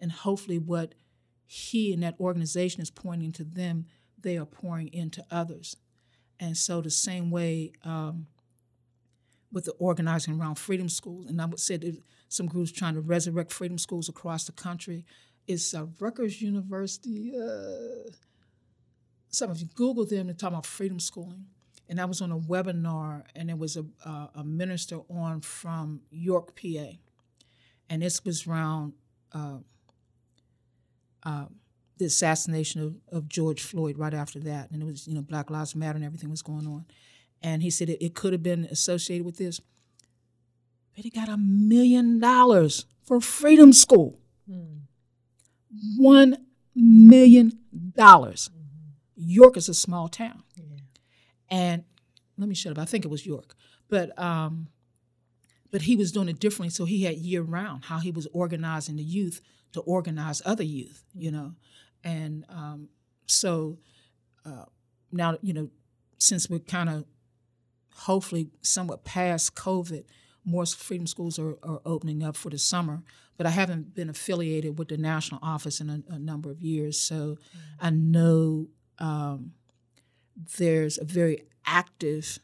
And 0.00 0.10
hopefully, 0.10 0.58
what 0.58 0.94
he 1.46 1.92
and 1.92 2.02
that 2.02 2.18
organization 2.18 2.82
is 2.82 2.90
pointing 2.90 3.32
to 3.32 3.44
them, 3.44 3.86
they 4.20 4.36
are 4.36 4.44
pouring 4.44 4.88
into 4.88 5.24
others. 5.30 5.76
And 6.40 6.56
so 6.56 6.80
the 6.80 6.90
same 6.90 7.30
way 7.30 7.72
um, 7.84 8.26
with 9.52 9.64
the 9.64 9.72
organizing 9.72 10.38
around 10.38 10.56
freedom 10.56 10.88
schools, 10.88 11.26
and 11.26 11.40
I 11.40 11.46
would 11.46 11.60
say 11.60 11.76
that 11.76 12.02
some 12.28 12.46
groups 12.46 12.70
trying 12.70 12.94
to 12.94 13.00
resurrect 13.00 13.52
freedom 13.52 13.78
schools 13.78 14.08
across 14.08 14.44
the 14.44 14.52
country. 14.52 15.04
It's 15.46 15.72
uh, 15.74 15.86
Rutgers 15.98 16.42
University. 16.42 17.32
Uh, 17.34 18.10
some 19.30 19.50
of 19.50 19.58
you 19.58 19.68
Google 19.74 20.04
them, 20.04 20.26
they're 20.26 20.34
talking 20.34 20.54
about 20.54 20.66
freedom 20.66 21.00
schooling. 21.00 21.46
And 21.88 21.98
I 22.00 22.04
was 22.04 22.20
on 22.20 22.30
a 22.30 22.38
webinar, 22.38 23.22
and 23.34 23.48
there 23.48 23.56
was 23.56 23.78
a, 23.78 23.86
uh, 24.04 24.26
a 24.34 24.44
minister 24.44 25.00
on 25.08 25.40
from 25.40 26.02
York, 26.10 26.54
PA. 26.54 26.90
And 27.88 28.02
this 28.02 28.22
was 28.24 28.46
around 28.46 28.92
uh, 29.32 29.58
uh, 31.22 31.46
the 31.96 32.04
assassination 32.04 32.82
of, 32.82 32.96
of 33.16 33.28
George 33.28 33.62
Floyd 33.62 33.98
right 33.98 34.12
after 34.12 34.38
that. 34.40 34.70
And 34.70 34.82
it 34.82 34.84
was, 34.84 35.08
you 35.08 35.14
know, 35.14 35.22
Black 35.22 35.50
Lives 35.50 35.74
Matter 35.74 35.96
and 35.96 36.04
everything 36.04 36.30
was 36.30 36.42
going 36.42 36.66
on. 36.66 36.84
And 37.42 37.62
he 37.62 37.70
said 37.70 37.88
it, 37.88 38.04
it 38.04 38.14
could 38.14 38.32
have 38.32 38.42
been 38.42 38.64
associated 38.64 39.24
with 39.24 39.36
this. 39.36 39.60
But 40.94 41.04
he 41.04 41.10
got 41.10 41.28
a 41.28 41.36
million 41.36 42.18
dollars 42.18 42.86
for 43.04 43.20
Freedom 43.20 43.72
School. 43.72 44.18
Hmm. 44.50 44.78
One 45.96 46.38
million 46.74 47.58
dollars. 47.94 48.50
Mm-hmm. 48.52 49.30
York 49.30 49.56
is 49.56 49.68
a 49.68 49.74
small 49.74 50.08
town. 50.08 50.42
Yeah. 50.56 50.64
And 51.50 51.84
let 52.36 52.48
me 52.48 52.54
shut 52.54 52.72
up. 52.72 52.78
I 52.78 52.84
think 52.84 53.04
it 53.04 53.08
was 53.08 53.26
York. 53.26 53.54
But 53.88 54.18
um, 54.18 54.68
but 55.70 55.82
he 55.82 55.96
was 55.96 56.12
doing 56.12 56.28
it 56.28 56.40
differently. 56.40 56.70
So 56.70 56.84
he 56.84 57.04
had 57.04 57.16
year 57.16 57.42
round 57.42 57.84
how 57.86 57.98
he 57.98 58.10
was 58.10 58.26
organizing 58.32 58.96
the 58.96 59.02
youth 59.02 59.40
to 59.72 59.80
organize 59.80 60.40
other 60.44 60.64
youth, 60.64 61.04
you 61.14 61.30
know. 61.30 61.54
And 62.04 62.44
um, 62.48 62.88
so 63.26 63.78
uh, 64.46 64.64
now, 65.12 65.38
you 65.42 65.52
know, 65.52 65.70
since 66.18 66.48
we're 66.48 66.60
kind 66.60 66.88
of 66.88 67.04
hopefully 67.98 68.48
somewhat 68.62 69.04
past 69.04 69.54
COVID, 69.54 70.04
more 70.44 70.64
freedom 70.66 71.06
schools 71.06 71.38
are, 71.38 71.56
are, 71.62 71.80
opening 71.84 72.22
up 72.22 72.36
for 72.36 72.48
the 72.50 72.58
summer. 72.58 73.02
But 73.36 73.46
I 73.46 73.50
haven't 73.50 73.94
been 73.94 74.08
affiliated 74.08 74.78
with 74.78 74.88
the 74.88 74.96
national 74.96 75.40
office 75.42 75.80
in 75.80 75.90
a, 75.90 76.14
a 76.14 76.18
number 76.18 76.50
of 76.50 76.60
years, 76.60 76.98
so 76.98 77.14
mm-hmm. 77.14 77.86
I 77.86 77.90
know 77.90 78.68
um, 78.98 79.52
there's 80.56 80.98
a 80.98 81.04
very 81.04 81.44
active 81.66 82.38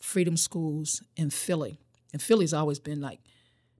freedom 0.00 0.36
schools 0.36 1.02
in 1.16 1.30
Philly, 1.30 1.78
and 2.12 2.20
Philly's 2.20 2.52
always 2.52 2.78
been 2.80 3.00
like 3.00 3.20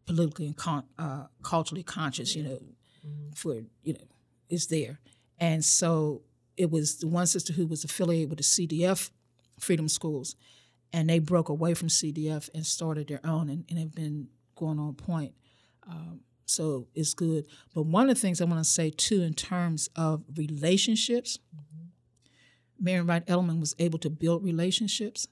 politically 0.07 0.47
and 0.47 0.57
con- 0.57 0.85
uh, 0.99 1.27
culturally 1.43 1.83
conscious, 1.83 2.37
you 2.37 2.45
know, 2.45 2.61
mm-hmm. 3.07 3.33
for 3.35 3.63
you 3.83 3.95
know, 3.95 4.07
is 4.49 4.69
there. 4.69 5.01
And 5.39 5.65
so 5.65 6.23
it 6.57 6.71
was 6.71 6.99
the 6.99 7.09
one 7.09 7.27
sister 7.27 7.53
who 7.53 7.67
was 7.67 7.83
affiliated 7.83 8.31
with 8.31 8.39
the 8.39 8.45
CDF 8.45 9.11
Freedom 9.59 9.89
Schools, 9.89 10.37
and 10.93 11.09
they 11.09 11.19
broke 11.19 11.49
away 11.49 11.75
from 11.75 11.89
CDF 11.89 12.51
and 12.55 12.67
started 12.67 13.09
their 13.09 13.21
own, 13.25 13.49
and, 13.49 13.65
and 13.69 13.79
have 13.79 13.95
been 13.95 14.29
going 14.57 14.79
on 14.79 14.95
point. 14.95 15.35
Um, 15.89 16.21
so 16.47 16.89
it's 16.95 17.15
good. 17.15 17.47
But 17.75 17.87
one 17.87 18.09
of 18.09 18.17
the 18.17 18.21
things 18.21 18.41
I 18.41 18.45
want 18.45 18.63
to 18.63 18.71
say 18.71 18.91
too, 18.91 19.23
in 19.23 19.35
terms 19.35 19.89
of 19.97 20.23
relationships, 20.37 21.39
mm-hmm. 21.55 23.07
Wright 23.07 23.27
Edelman 23.27 23.61
was 23.61 23.75
able 23.79 23.99
to 24.01 24.11
build 24.11 24.45
relationships, 24.45 25.27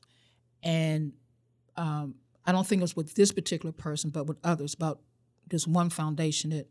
and 0.62 1.12
um, 1.76 2.14
I 2.44 2.52
don't 2.52 2.66
think 2.66 2.80
it 2.80 2.82
was 2.84 2.96
with 2.96 3.14
this 3.14 3.32
particular 3.32 3.72
person, 3.72 4.10
but 4.10 4.26
with 4.26 4.38
others. 4.44 4.74
About 4.74 5.00
this 5.46 5.66
one 5.66 5.90
foundation 5.90 6.50
that 6.50 6.68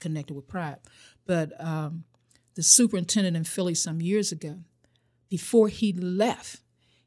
connected 0.00 0.34
with 0.34 0.48
Pride, 0.48 0.78
but 1.26 1.52
um, 1.62 2.04
the 2.54 2.62
superintendent 2.62 3.36
in 3.36 3.44
Philly 3.44 3.74
some 3.74 4.00
years 4.00 4.32
ago, 4.32 4.58
before 5.28 5.68
he 5.68 5.92
left, 5.92 6.60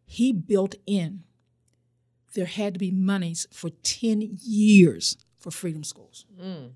he 0.10 0.34
built 0.34 0.74
in 0.88 1.24
there 2.34 2.46
had 2.46 2.74
to 2.74 2.80
be 2.80 2.89
monies 2.89 3.48
for 3.51 3.70
10 3.70 4.39
years 4.42 5.18
for 5.38 5.51
freedom 5.51 5.84
schools. 5.84 6.25
Mm. 6.42 6.72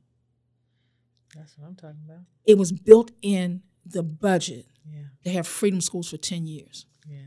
That's 1.36 1.58
what 1.58 1.68
I'm 1.68 1.75
talking 1.75 2.02
about. 2.06 2.22
It 2.46 2.60
was 2.60 2.72
built 2.72 3.10
in 3.24 3.63
the 3.86 4.04
budget 4.04 4.68
yeah. 4.88 5.06
to 5.24 5.32
have 5.32 5.48
freedom 5.48 5.82
schools 5.82 6.12
for 6.12 6.18
10 6.18 6.46
years. 6.46 6.86
Yeah. 7.08 7.18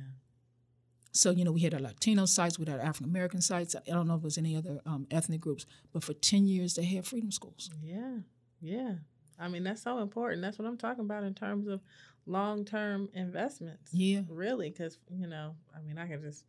So, 1.10 1.32
you 1.32 1.44
know, 1.44 1.50
we 1.50 1.62
had 1.62 1.74
our 1.74 1.80
Latino 1.80 2.24
sites, 2.26 2.56
we 2.56 2.66
had 2.66 2.78
our 2.78 2.84
African 2.84 3.10
American 3.10 3.40
sites. 3.40 3.74
I 3.74 3.90
don't 3.90 4.06
know 4.06 4.14
if 4.14 4.20
it 4.20 4.24
was 4.24 4.38
any 4.38 4.54
other 4.54 4.80
um, 4.86 5.08
ethnic 5.10 5.40
groups, 5.40 5.66
but 5.92 6.04
for 6.04 6.12
10 6.12 6.46
years 6.46 6.74
they 6.74 6.84
had 6.84 7.04
freedom 7.04 7.32
schools. 7.32 7.68
Yeah. 7.82 8.18
Yeah. 8.60 8.94
I 9.40 9.48
mean, 9.48 9.64
that's 9.64 9.82
so 9.82 9.98
important. 9.98 10.40
That's 10.40 10.56
what 10.56 10.68
I'm 10.68 10.78
talking 10.78 11.04
about 11.04 11.24
in 11.24 11.34
terms 11.34 11.66
of 11.66 11.80
long 12.26 12.64
term 12.64 13.08
investments. 13.14 13.92
Yeah. 13.92 14.22
Really, 14.28 14.70
because, 14.70 14.98
you 15.10 15.26
know, 15.26 15.54
I 15.74 15.80
mean, 15.80 15.98
I 15.98 16.06
could 16.06 16.22
just 16.22 16.44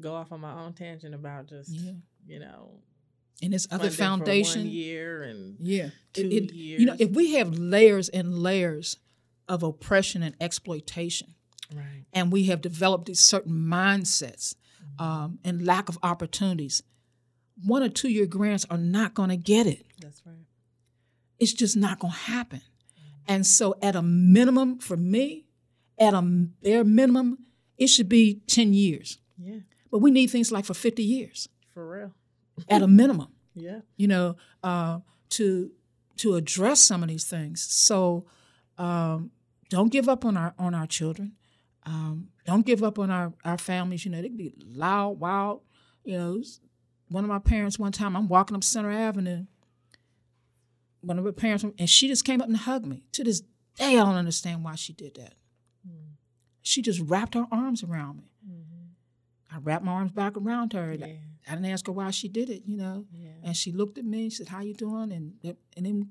go 0.00 0.14
off 0.14 0.32
on 0.32 0.40
my 0.40 0.52
own 0.52 0.72
tangent 0.72 1.14
about 1.14 1.46
just, 1.46 1.70
yeah. 1.70 1.92
you 2.26 2.38
know, 2.38 2.80
and 3.42 3.52
this 3.52 3.66
other 3.70 3.90
foundation 3.90 4.66
year 4.66 5.22
and 5.22 5.56
yeah 5.60 5.90
two 6.12 6.22
it, 6.22 6.32
it, 6.32 6.52
years. 6.52 6.80
you 6.80 6.86
know 6.86 6.96
if 6.98 7.10
we 7.10 7.34
have 7.34 7.58
layers 7.58 8.08
and 8.08 8.38
layers 8.38 8.96
of 9.48 9.62
oppression 9.62 10.22
and 10.22 10.34
exploitation 10.40 11.34
right 11.74 12.04
and 12.12 12.32
we 12.32 12.44
have 12.44 12.60
developed 12.60 13.06
these 13.06 13.20
certain 13.20 13.52
mindsets 13.52 14.54
um, 14.98 15.38
and 15.44 15.66
lack 15.66 15.88
of 15.88 15.98
opportunities 16.02 16.82
one 17.64 17.82
or 17.82 17.88
two 17.88 18.08
year 18.08 18.26
grants 18.26 18.64
are 18.70 18.78
not 18.78 19.14
going 19.14 19.28
to 19.28 19.36
get 19.36 19.66
it 19.66 19.84
that's 20.00 20.22
right 20.24 20.46
it's 21.38 21.52
just 21.52 21.76
not 21.76 21.98
going 21.98 22.12
to 22.12 22.18
happen 22.18 22.62
and 23.28 23.46
so 23.46 23.74
at 23.82 23.96
a 23.96 24.02
minimum 24.02 24.78
for 24.78 24.96
me 24.96 25.46
at 25.98 26.14
a 26.14 26.22
bare 26.22 26.84
minimum 26.84 27.38
it 27.78 27.88
should 27.88 28.08
be 28.08 28.40
10 28.46 28.72
years 28.74 29.18
yeah 29.38 29.58
but 29.90 29.98
we 29.98 30.10
need 30.10 30.28
things 30.28 30.52
like 30.52 30.64
for 30.64 30.74
50 30.74 31.02
years 31.02 31.48
for 31.72 31.88
real 31.88 32.12
at 32.68 32.82
a 32.82 32.86
minimum 32.86 33.28
yeah 33.54 33.80
you 33.96 34.06
know, 34.06 34.36
uh, 34.62 35.00
to 35.30 35.70
to 36.18 36.34
address 36.34 36.80
some 36.80 37.02
of 37.02 37.08
these 37.08 37.24
things. 37.24 37.62
So 37.62 38.26
um, 38.78 39.30
don't 39.70 39.90
give 39.90 40.08
up 40.08 40.24
on 40.24 40.36
our 40.36 40.54
on 40.58 40.74
our 40.74 40.86
children. 40.86 41.32
Um, 41.84 42.28
don't 42.44 42.66
give 42.66 42.82
up 42.82 42.98
on 42.98 43.10
our, 43.10 43.32
our 43.44 43.58
families. 43.58 44.04
You 44.04 44.10
know, 44.10 44.20
they 44.20 44.28
can 44.28 44.36
be 44.36 44.54
loud, 44.58 45.20
wild. 45.20 45.62
You 46.04 46.18
know, 46.18 46.42
one 47.08 47.24
of 47.24 47.30
my 47.30 47.38
parents 47.38 47.78
one 47.78 47.92
time, 47.92 48.16
I'm 48.16 48.28
walking 48.28 48.56
up 48.56 48.64
Center 48.64 48.90
Avenue. 48.90 49.46
One 51.06 51.18
of 51.18 51.24
her 51.24 51.32
parents, 51.32 51.64
and 51.64 51.88
she 51.88 52.08
just 52.08 52.24
came 52.24 52.40
up 52.40 52.48
and 52.48 52.56
hugged 52.56 52.86
me. 52.86 53.04
To 53.12 53.24
this 53.24 53.40
day, 53.76 53.92
I 53.98 54.04
don't 54.04 54.16
understand 54.16 54.64
why 54.64 54.74
she 54.74 54.92
did 54.92 55.14
that. 55.16 55.34
Mm. 55.88 56.14
She 56.62 56.82
just 56.82 57.00
wrapped 57.00 57.34
her 57.34 57.46
arms 57.52 57.82
around 57.84 58.16
me. 58.18 58.30
Mm-hmm. 58.46 59.56
I 59.56 59.58
wrapped 59.60 59.84
my 59.84 59.92
arms 59.92 60.12
back 60.12 60.36
around 60.36 60.72
her. 60.72 60.92
yeah 60.94 61.06
I 61.48 61.52
didn't 61.54 61.66
ask 61.66 61.86
her 61.86 61.92
why 61.92 62.10
she 62.10 62.28
did 62.28 62.50
it, 62.50 62.62
you 62.66 62.76
know. 62.76 63.06
yeah 63.12 63.30
And 63.44 63.56
she 63.56 63.70
looked 63.70 63.98
at 63.98 64.04
me 64.04 64.22
and 64.24 64.32
said, 64.32 64.48
"How 64.48 64.60
you 64.62 64.74
doing?" 64.74 65.12
And 65.12 65.34
and 65.76 65.86
then 65.86 66.10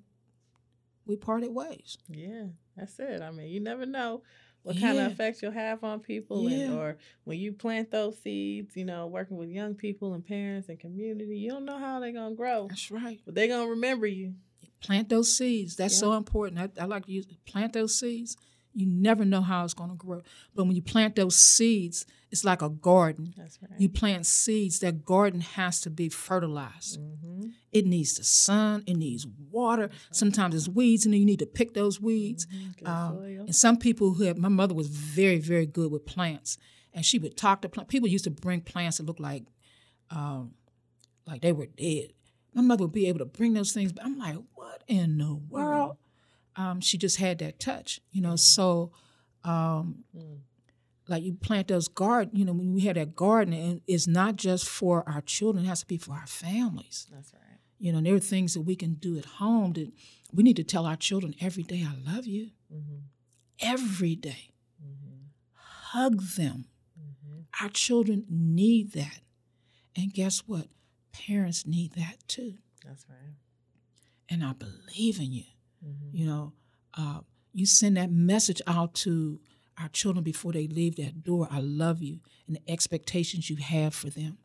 we 1.05 1.17
parted 1.17 1.53
ways. 1.53 1.97
Yeah, 2.09 2.45
that's 2.77 2.97
it. 2.99 3.21
I 3.21 3.31
mean, 3.31 3.49
you 3.49 3.59
never 3.59 3.85
know 3.85 4.23
what 4.63 4.79
kind 4.79 4.95
Yeah. 4.95 5.05
of 5.07 5.11
effects 5.11 5.41
you'll 5.41 5.51
have 5.51 5.83
on 5.83 5.99
people, 5.99 6.49
Yeah. 6.49 6.57
and 6.57 6.73
or 6.73 6.97
when 7.25 7.37
you 7.37 7.51
plant 7.51 7.91
those 7.91 8.17
seeds. 8.19 8.75
You 8.77 8.85
know, 8.85 9.07
working 9.07 9.35
with 9.37 9.49
young 9.49 9.75
people 9.75 10.13
and 10.13 10.25
parents 10.25 10.69
and 10.69 10.79
community, 10.79 11.37
you 11.37 11.49
don't 11.51 11.65
know 11.65 11.77
how 11.77 11.99
they're 11.99 12.13
gonna 12.13 12.33
grow, 12.33 12.67
That's 12.69 12.89
right. 12.89 13.19
but 13.25 13.35
they're 13.35 13.49
gonna 13.49 13.69
remember 13.69 14.07
you. 14.07 14.35
Plant 14.85 15.09
those 15.09 15.35
seeds. 15.35 15.75
That's 15.75 15.93
Yeah. 15.95 15.99
so 15.99 16.13
important. 16.13 16.59
I, 16.61 16.83
I 16.83 16.85
like 16.85 17.05
to 17.05 17.11
use 17.11 17.25
plant 17.45 17.73
those 17.73 17.97
seeds. 17.99 18.37
You 18.77 18.85
never 18.87 19.23
know 19.23 19.39
how 19.41 19.63
it's 19.63 19.73
going 19.73 19.89
to 19.89 19.95
grow, 19.95 20.21
but 20.53 20.65
when 20.65 20.75
you 20.75 20.81
plant 20.81 21.15
those 21.15 21.37
seeds, 21.37 22.05
it's 22.29 22.43
like 22.43 22.61
a 22.61 22.67
garden. 22.69 23.33
That's 23.37 23.57
right. 23.61 23.79
You 23.79 23.87
plant 23.87 24.25
seeds. 24.25 24.79
That 24.79 25.05
garden 25.05 25.39
has 25.39 25.79
to 25.81 25.89
be 25.89 26.09
fertilized. 26.09 26.99
mm-hmm. 26.99 27.47
It 27.71 27.85
needs 27.85 28.15
the 28.15 28.25
sun. 28.25 28.83
It 28.85 28.97
needs 28.97 29.25
water. 29.49 29.89
Sometimes 30.11 30.55
it's 30.55 30.67
weeds, 30.67 31.05
and 31.05 31.15
you 31.15 31.23
need 31.25 31.39
to 31.39 31.45
pick 31.45 31.73
those 31.73 32.01
weeds. 32.01 32.47
Good 32.77 32.85
Um. 32.85 33.17
And 33.47 33.55
some 33.55 33.77
people 33.77 34.13
who 34.15 34.23
have, 34.25 34.37
my 34.37 34.49
mother 34.49 34.73
was 34.73 34.89
very, 34.89 35.39
very 35.39 35.65
good 35.65 35.89
with 35.89 36.05
plants, 36.05 36.57
and 36.93 37.05
she 37.05 37.17
would 37.17 37.37
talk 37.37 37.61
to 37.61 37.69
plants. 37.69 37.89
People 37.89 38.09
used 38.09 38.25
to 38.25 38.31
bring 38.31 38.59
plants 38.59 38.97
that 38.97 39.05
looked 39.05 39.21
like, 39.21 39.43
um, 40.09 40.53
like 41.25 41.41
they 41.41 41.53
were 41.53 41.67
dead. 41.67 42.07
My 42.55 42.61
mother 42.61 42.85
would 42.85 42.93
be 42.93 43.07
able 43.07 43.19
to 43.19 43.25
bring 43.25 43.53
those 43.53 43.71
things. 43.73 43.91
But 43.91 44.05
I'm 44.05 44.17
like, 44.17 44.37
what 44.55 44.83
in 44.87 45.17
the 45.19 45.35
world? 45.35 45.97
Um, 46.55 46.79
she 46.81 46.97
just 46.97 47.17
had 47.17 47.37
that 47.39 47.59
touch, 47.59 47.99
you 48.11 48.21
know. 48.21 48.35
So, 48.37 48.91
um, 49.43 50.05
Mm. 50.15 50.39
like 51.07 51.21
you 51.23 51.33
plant 51.33 51.67
those 51.67 51.87
garden, 51.89 52.35
you 52.35 52.45
know, 52.45 52.53
when 52.53 52.73
we 52.73 52.81
have 52.81 52.95
that 52.95 53.13
garden, 53.15 53.53
and 53.53 53.81
it's 53.87 54.07
not 54.07 54.37
just 54.37 54.67
for 54.67 55.07
our 55.07 55.21
children; 55.21 55.65
it 55.65 55.67
has 55.67 55.81
to 55.81 55.85
be 55.85 55.97
for 55.97 56.13
our 56.13 56.25
families. 56.27 57.07
That's 57.11 57.33
right. 57.33 57.59
You 57.77 57.91
know, 57.91 57.99
there 58.01 58.15
are 58.15 58.19
things 58.19 58.53
that 58.53 58.61
we 58.61 58.75
can 58.77 58.93
do 58.95 59.17
at 59.17 59.25
home 59.25 59.73
that 59.73 59.91
we 60.33 60.43
need 60.43 60.55
to 60.55 60.63
tell 60.63 60.85
our 60.85 60.95
children 60.95 61.35
every 61.41 61.63
day, 61.63 61.83
"I 61.83 61.93
love 62.09 62.25
you." 62.25 62.51
Mm-hmm. 62.73 62.95
Every 63.59 64.15
day, 64.15 64.51
Mm-hmm. 64.81 65.25
hug 65.53 66.21
them. 66.37 66.65
Mm-hmm. 66.99 67.41
Our 67.61 67.69
children 67.69 68.25
need 68.29 68.93
that. 68.93 69.19
And 69.95 70.13
guess 70.13 70.39
what? 70.47 70.67
Parents 71.27 71.65
need 71.65 71.93
that 71.93 72.17
too. 72.27 72.55
That's 72.85 73.05
right. 73.09 73.35
And 74.29 74.43
I 74.43 74.53
believe 74.53 75.19
in 75.19 75.31
you. 75.31 75.43
Mm-hmm. 75.85 76.17
You 76.17 76.25
know, 76.25 76.53
uh, 76.95 77.19
you 77.53 77.65
send 77.65 77.97
that 77.97 78.11
message 78.11 78.61
out 78.67 78.93
to 78.95 79.39
our 79.77 79.89
children 79.89 80.23
before 80.23 80.53
they 80.53 80.67
leave 80.67 80.95
that 80.95 81.23
door 81.23 81.47
I 81.51 81.59
love 81.59 82.01
you 82.01 82.19
and 82.47 82.55
the 82.55 82.71
expectations 82.71 83.49
you 83.49 83.57
have 83.57 83.93
for 83.93 84.09
them. 84.09 84.37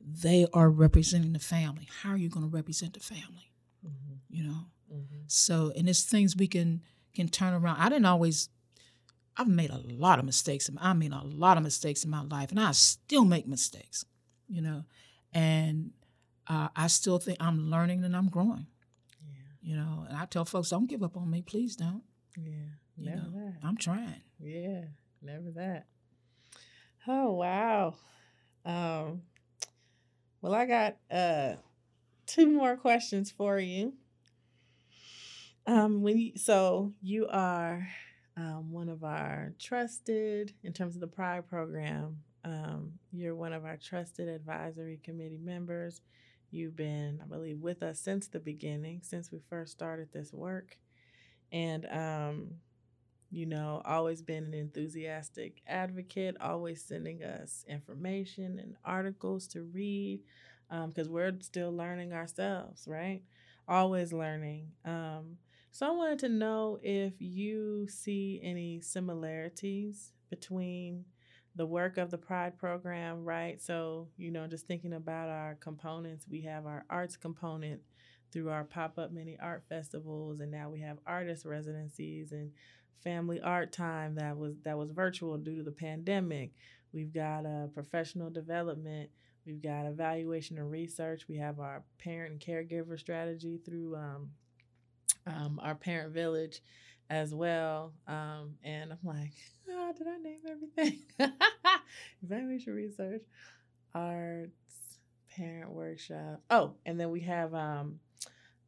They 0.00 0.46
are 0.52 0.68
representing 0.68 1.32
the 1.32 1.38
family. 1.38 1.88
How 2.02 2.10
are 2.10 2.16
you 2.16 2.28
going 2.28 2.48
to 2.48 2.54
represent 2.54 2.94
the 2.94 3.00
family? 3.00 3.50
Mm-hmm. 3.86 4.14
You 4.30 4.44
know? 4.44 4.66
Mm-hmm. 4.92 5.22
So, 5.26 5.72
and 5.76 5.88
it's 5.88 6.02
things 6.02 6.36
we 6.36 6.46
can 6.46 6.82
can 7.14 7.28
turn 7.28 7.54
around. 7.54 7.76
I 7.78 7.88
didn't 7.88 8.06
always. 8.06 8.48
I've 9.36 9.48
made 9.48 9.70
a 9.70 9.78
lot 9.78 10.18
of 10.18 10.24
mistakes. 10.24 10.70
I 10.80 10.92
mean, 10.92 11.12
a 11.12 11.24
lot 11.24 11.56
of 11.56 11.64
mistakes 11.64 12.04
in 12.04 12.10
my 12.10 12.22
life, 12.22 12.50
and 12.50 12.60
I 12.60 12.72
still 12.72 13.24
make 13.24 13.48
mistakes. 13.48 14.04
You 14.48 14.62
know, 14.62 14.84
and 15.34 15.90
uh, 16.46 16.68
I 16.74 16.86
still 16.86 17.18
think 17.18 17.38
I'm 17.40 17.70
learning 17.70 18.04
and 18.04 18.16
I'm 18.16 18.28
growing. 18.28 18.66
Yeah. 19.26 19.70
You 19.70 19.76
know, 19.76 20.06
and 20.08 20.16
I 20.16 20.26
tell 20.26 20.44
folks, 20.44 20.70
don't 20.70 20.88
give 20.88 21.02
up 21.02 21.16
on 21.16 21.30
me, 21.30 21.42
please 21.42 21.76
don't. 21.76 22.02
Yeah. 22.36 22.50
You 22.96 23.06
Never 23.10 23.16
know, 23.22 23.30
that. 23.32 23.54
I'm 23.66 23.76
trying. 23.76 24.22
Yeah, 24.40 24.82
never 25.20 25.50
that. 25.56 25.86
Oh 27.08 27.32
wow. 27.32 27.94
Um 28.64 29.22
well 30.40 30.54
I 30.54 30.64
got 30.66 30.96
uh 31.10 31.54
two 32.26 32.48
more 32.48 32.76
questions 32.76 33.30
for 33.30 33.58
you. 33.58 33.94
Um 35.66 36.02
when 36.02 36.18
you 36.18 36.32
so 36.36 36.92
you 37.02 37.26
are 37.28 37.88
um, 38.36 38.72
one 38.72 38.88
of 38.88 39.04
our 39.04 39.52
trusted 39.60 40.52
in 40.62 40.72
terms 40.72 40.94
of 40.94 41.00
the 41.00 41.06
Pride 41.06 41.48
program. 41.48 42.18
Um, 42.44 42.92
you're 43.12 43.34
one 43.34 43.52
of 43.52 43.64
our 43.64 43.76
trusted 43.76 44.28
advisory 44.28 45.00
committee 45.02 45.40
members. 45.42 46.00
You've 46.50 46.76
been, 46.76 47.20
I 47.22 47.26
believe, 47.26 47.60
with 47.60 47.82
us 47.82 47.98
since 47.98 48.28
the 48.28 48.40
beginning, 48.40 49.00
since 49.02 49.32
we 49.32 49.40
first 49.48 49.72
started 49.72 50.08
this 50.12 50.32
work. 50.32 50.76
And 51.50 51.86
um, 51.86 52.48
you 53.30 53.46
know, 53.46 53.82
always 53.84 54.22
been 54.22 54.44
an 54.44 54.54
enthusiastic 54.54 55.60
advocate, 55.66 56.36
always 56.40 56.84
sending 56.84 57.24
us 57.24 57.64
information 57.68 58.60
and 58.60 58.76
articles 58.84 59.48
to 59.48 59.62
read 59.62 60.20
because 60.88 61.08
we're 61.08 61.32
still 61.40 61.74
learning 61.74 62.12
ourselves, 62.12 62.86
right? 62.86 63.22
Always 63.66 64.12
learning. 64.12 64.68
Um, 64.84 65.38
so 65.72 65.86
I 65.86 65.90
wanted 65.90 66.20
to 66.20 66.28
know 66.28 66.78
if 66.82 67.14
you 67.18 67.88
see 67.88 68.40
any 68.42 68.80
similarities 68.80 70.12
between 70.30 71.04
the 71.56 71.66
work 71.66 71.98
of 71.98 72.10
the 72.10 72.18
Pride 72.18 72.58
program, 72.58 73.24
right? 73.24 73.60
So, 73.60 74.08
you 74.16 74.30
know, 74.30 74.46
just 74.46 74.66
thinking 74.66 74.92
about 74.92 75.28
our 75.28 75.56
components, 75.60 76.26
we 76.28 76.42
have 76.42 76.66
our 76.66 76.84
arts 76.90 77.16
component 77.16 77.80
through 78.32 78.50
our 78.50 78.64
pop 78.64 78.98
up 78.98 79.12
mini 79.12 79.38
art 79.40 79.62
festivals, 79.68 80.40
and 80.40 80.50
now 80.50 80.68
we 80.68 80.80
have 80.80 80.98
artist 81.06 81.44
residencies 81.44 82.32
and 82.32 82.50
family 83.04 83.40
art 83.40 83.70
time 83.70 84.14
that 84.16 84.36
was 84.36 84.54
that 84.64 84.78
was 84.78 84.90
virtual 84.90 85.38
due 85.38 85.56
to 85.56 85.62
the 85.62 85.70
pandemic. 85.70 86.52
We've 86.92 87.12
got 87.12 87.46
uh, 87.46 87.66
professional 87.68 88.30
development. 88.30 89.10
We've 89.46 89.62
got 89.62 89.86
evaluation 89.86 90.58
and 90.58 90.70
research. 90.70 91.28
We 91.28 91.36
have 91.36 91.60
our 91.60 91.82
parent 91.98 92.32
and 92.32 92.40
caregiver 92.40 92.98
strategy 92.98 93.60
through 93.64 93.94
um, 93.94 94.30
um, 95.26 95.60
our 95.62 95.74
parent 95.74 96.12
village 96.12 96.62
as 97.10 97.34
well. 97.34 97.92
Um, 98.06 98.54
and 98.62 98.92
I'm 98.92 98.98
like, 99.02 99.32
ah, 99.70 99.92
did 99.96 100.06
I 100.06 100.18
name 100.18 100.40
everything? 100.48 100.98
evaluation 102.22 102.74
research, 102.74 103.22
arts, 103.94 104.98
parent 105.36 105.70
workshop. 105.70 106.42
Oh, 106.50 106.74
and 106.86 106.98
then 106.98 107.10
we 107.10 107.20
have 107.20 107.54
um, 107.54 108.00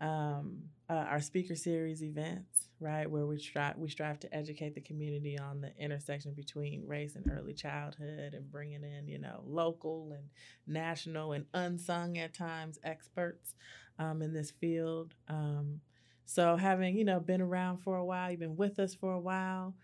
um, 0.00 0.58
uh, 0.88 0.92
our 0.94 1.20
speaker 1.20 1.56
series 1.56 2.02
events, 2.02 2.68
right, 2.80 3.10
where 3.10 3.26
we 3.26 3.38
strive 3.38 3.76
we 3.76 3.88
strive 3.88 4.20
to 4.20 4.34
educate 4.34 4.74
the 4.74 4.80
community 4.80 5.38
on 5.38 5.60
the 5.60 5.72
intersection 5.78 6.32
between 6.34 6.86
race 6.86 7.16
and 7.16 7.30
early 7.30 7.54
childhood, 7.54 8.34
and 8.34 8.50
bringing 8.50 8.84
in 8.84 9.08
you 9.08 9.18
know 9.18 9.42
local 9.46 10.12
and 10.12 10.28
national 10.66 11.32
and 11.32 11.46
unsung 11.54 12.18
at 12.18 12.34
times 12.34 12.78
experts 12.84 13.54
um, 13.98 14.22
in 14.22 14.32
this 14.32 14.50
field. 14.50 15.14
Um, 15.28 15.80
so 16.26 16.56
having 16.56 16.96
you 16.98 17.04
know 17.04 17.20
been 17.20 17.40
around 17.40 17.78
for 17.78 17.96
a 17.96 18.04
while, 18.04 18.30
you've 18.30 18.40
been 18.40 18.56
with 18.56 18.78
us 18.78 18.94
for 18.94 19.12
a 19.14 19.20
while. 19.20 19.74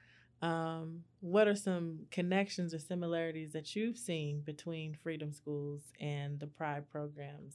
Um, 0.43 1.05
what 1.21 1.47
are 1.47 1.55
some 1.55 2.01
connections 2.11 2.75
or 2.75 2.79
similarities 2.81 3.53
that 3.53 3.75
you've 3.77 3.97
seen 3.97 4.41
between 4.41 4.95
Freedom 5.03 5.33
Schools 5.33 5.83
and 6.01 6.41
the 6.41 6.49
Pride 6.49 6.91
program's 6.91 7.55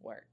work? 0.00 0.26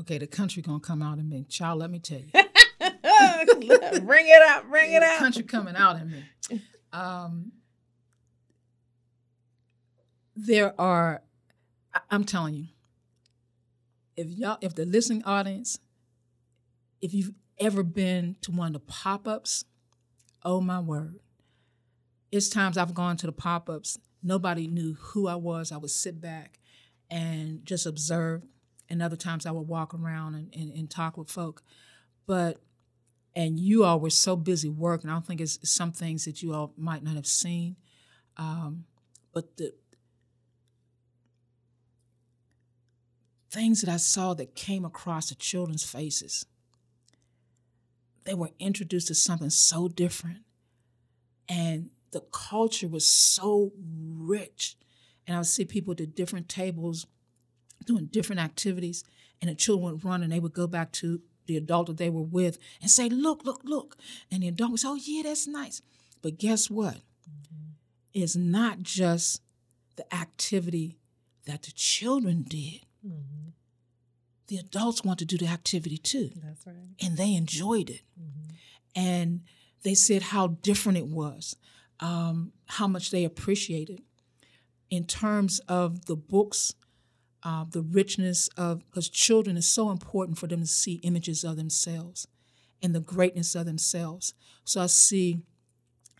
Okay, 0.00 0.18
the 0.18 0.26
country 0.26 0.62
gonna 0.62 0.80
come 0.80 1.00
out 1.00 1.18
in 1.18 1.28
me, 1.28 1.44
child. 1.48 1.78
Let 1.78 1.90
me 1.90 2.00
tell 2.00 2.18
you, 2.18 2.26
bring 4.00 4.26
it 4.26 4.42
out, 4.48 4.68
bring 4.68 4.92
it 4.92 5.00
the 5.00 5.06
out. 5.06 5.18
country 5.18 5.44
coming 5.44 5.76
out 5.76 6.00
in 6.00 6.10
me. 6.10 6.60
Um, 6.94 7.52
there 10.36 10.78
are, 10.78 11.22
I- 11.94 12.00
I'm 12.10 12.24
telling 12.24 12.54
you, 12.54 12.66
if 14.16 14.26
y'all, 14.28 14.58
if 14.60 14.74
the 14.74 14.84
listening 14.84 15.22
audience, 15.24 15.78
if 17.02 17.12
you've 17.12 17.32
ever 17.58 17.82
been 17.82 18.36
to 18.42 18.52
one 18.52 18.68
of 18.68 18.72
the 18.72 18.80
pop 18.80 19.28
ups, 19.28 19.64
oh 20.44 20.60
my 20.60 20.80
word. 20.80 21.18
It's 22.30 22.48
times 22.48 22.78
I've 22.78 22.94
gone 22.94 23.18
to 23.18 23.26
the 23.26 23.32
pop 23.32 23.68
ups, 23.68 23.98
nobody 24.22 24.66
knew 24.66 24.94
who 24.94 25.26
I 25.26 25.34
was. 25.34 25.70
I 25.70 25.76
would 25.76 25.90
sit 25.90 26.20
back 26.20 26.58
and 27.10 27.64
just 27.66 27.84
observe. 27.84 28.42
And 28.88 29.02
other 29.02 29.16
times 29.16 29.44
I 29.44 29.50
would 29.50 29.68
walk 29.68 29.92
around 29.94 30.34
and, 30.34 30.54
and, 30.54 30.72
and 30.72 30.88
talk 30.88 31.16
with 31.18 31.30
folk. 31.30 31.62
But, 32.26 32.62
and 33.34 33.58
you 33.58 33.84
all 33.84 34.00
were 34.00 34.10
so 34.10 34.36
busy 34.36 34.68
working. 34.68 35.10
I 35.10 35.14
don't 35.14 35.26
think 35.26 35.40
it's 35.40 35.58
some 35.68 35.92
things 35.92 36.24
that 36.24 36.42
you 36.42 36.54
all 36.54 36.72
might 36.76 37.02
not 37.02 37.16
have 37.16 37.26
seen. 37.26 37.76
Um, 38.36 38.84
but 39.34 39.56
the, 39.56 39.74
things 43.50 43.82
that 43.82 43.92
I 43.92 43.98
saw 43.98 44.32
that 44.34 44.54
came 44.54 44.84
across 44.84 45.28
the 45.28 45.34
children's 45.34 45.84
faces. 45.84 46.46
They 48.24 48.34
were 48.34 48.50
introduced 48.58 49.08
to 49.08 49.14
something 49.14 49.50
so 49.50 49.88
different. 49.88 50.38
And 51.48 51.90
the 52.12 52.20
culture 52.20 52.88
was 52.88 53.06
so 53.06 53.72
rich. 53.78 54.76
And 55.26 55.36
I 55.36 55.40
would 55.40 55.46
see 55.46 55.64
people 55.64 55.92
at 55.92 56.14
different 56.14 56.48
tables 56.48 57.06
doing 57.84 58.06
different 58.06 58.40
activities, 58.40 59.02
and 59.40 59.50
the 59.50 59.54
children 59.54 59.92
would 59.92 60.04
run 60.04 60.22
and 60.22 60.32
they 60.32 60.38
would 60.38 60.52
go 60.52 60.68
back 60.68 60.92
to 60.92 61.20
the 61.46 61.56
adult 61.56 61.88
that 61.88 61.96
they 61.96 62.10
were 62.10 62.22
with 62.22 62.58
and 62.80 62.90
say, 62.90 63.08
Look, 63.08 63.44
look, 63.44 63.62
look. 63.64 63.96
And 64.30 64.42
the 64.42 64.48
adult 64.48 64.70
would 64.72 64.80
say, 64.80 64.88
Oh, 64.88 64.94
yeah, 64.94 65.22
that's 65.24 65.48
nice. 65.48 65.82
But 66.22 66.38
guess 66.38 66.70
what? 66.70 66.94
Mm-hmm. 67.28 67.72
It's 68.14 68.36
not 68.36 68.82
just 68.82 69.42
the 69.96 70.14
activity 70.14 70.98
that 71.46 71.62
the 71.62 71.72
children 71.72 72.44
did, 72.48 72.82
Mm-hmm. 73.06 73.48
The 74.52 74.58
adults 74.58 75.02
want 75.02 75.18
to 75.20 75.24
do 75.24 75.38
the 75.38 75.46
activity 75.46 75.96
too. 75.96 76.30
That's 76.44 76.66
right. 76.66 76.76
And 77.00 77.16
they 77.16 77.34
enjoyed 77.34 77.88
it. 77.88 78.02
Mm-hmm. 78.20 78.54
And 78.94 79.40
they 79.82 79.94
said 79.94 80.20
how 80.24 80.48
different 80.48 80.98
it 80.98 81.06
was, 81.06 81.56
um, 82.00 82.52
how 82.66 82.86
much 82.86 83.10
they 83.10 83.24
appreciated 83.24 84.02
in 84.90 85.06
terms 85.06 85.58
of 85.68 86.04
the 86.04 86.16
books, 86.16 86.74
uh, 87.42 87.64
the 87.70 87.80
richness 87.80 88.48
of, 88.58 88.84
because 88.90 89.08
children 89.08 89.56
is 89.56 89.66
so 89.66 89.90
important 89.90 90.36
for 90.36 90.48
them 90.48 90.60
to 90.60 90.66
see 90.66 91.00
images 91.02 91.44
of 91.44 91.56
themselves 91.56 92.28
and 92.82 92.94
the 92.94 93.00
greatness 93.00 93.54
of 93.54 93.64
themselves. 93.64 94.34
So 94.66 94.82
I 94.82 94.86
see 94.86 95.40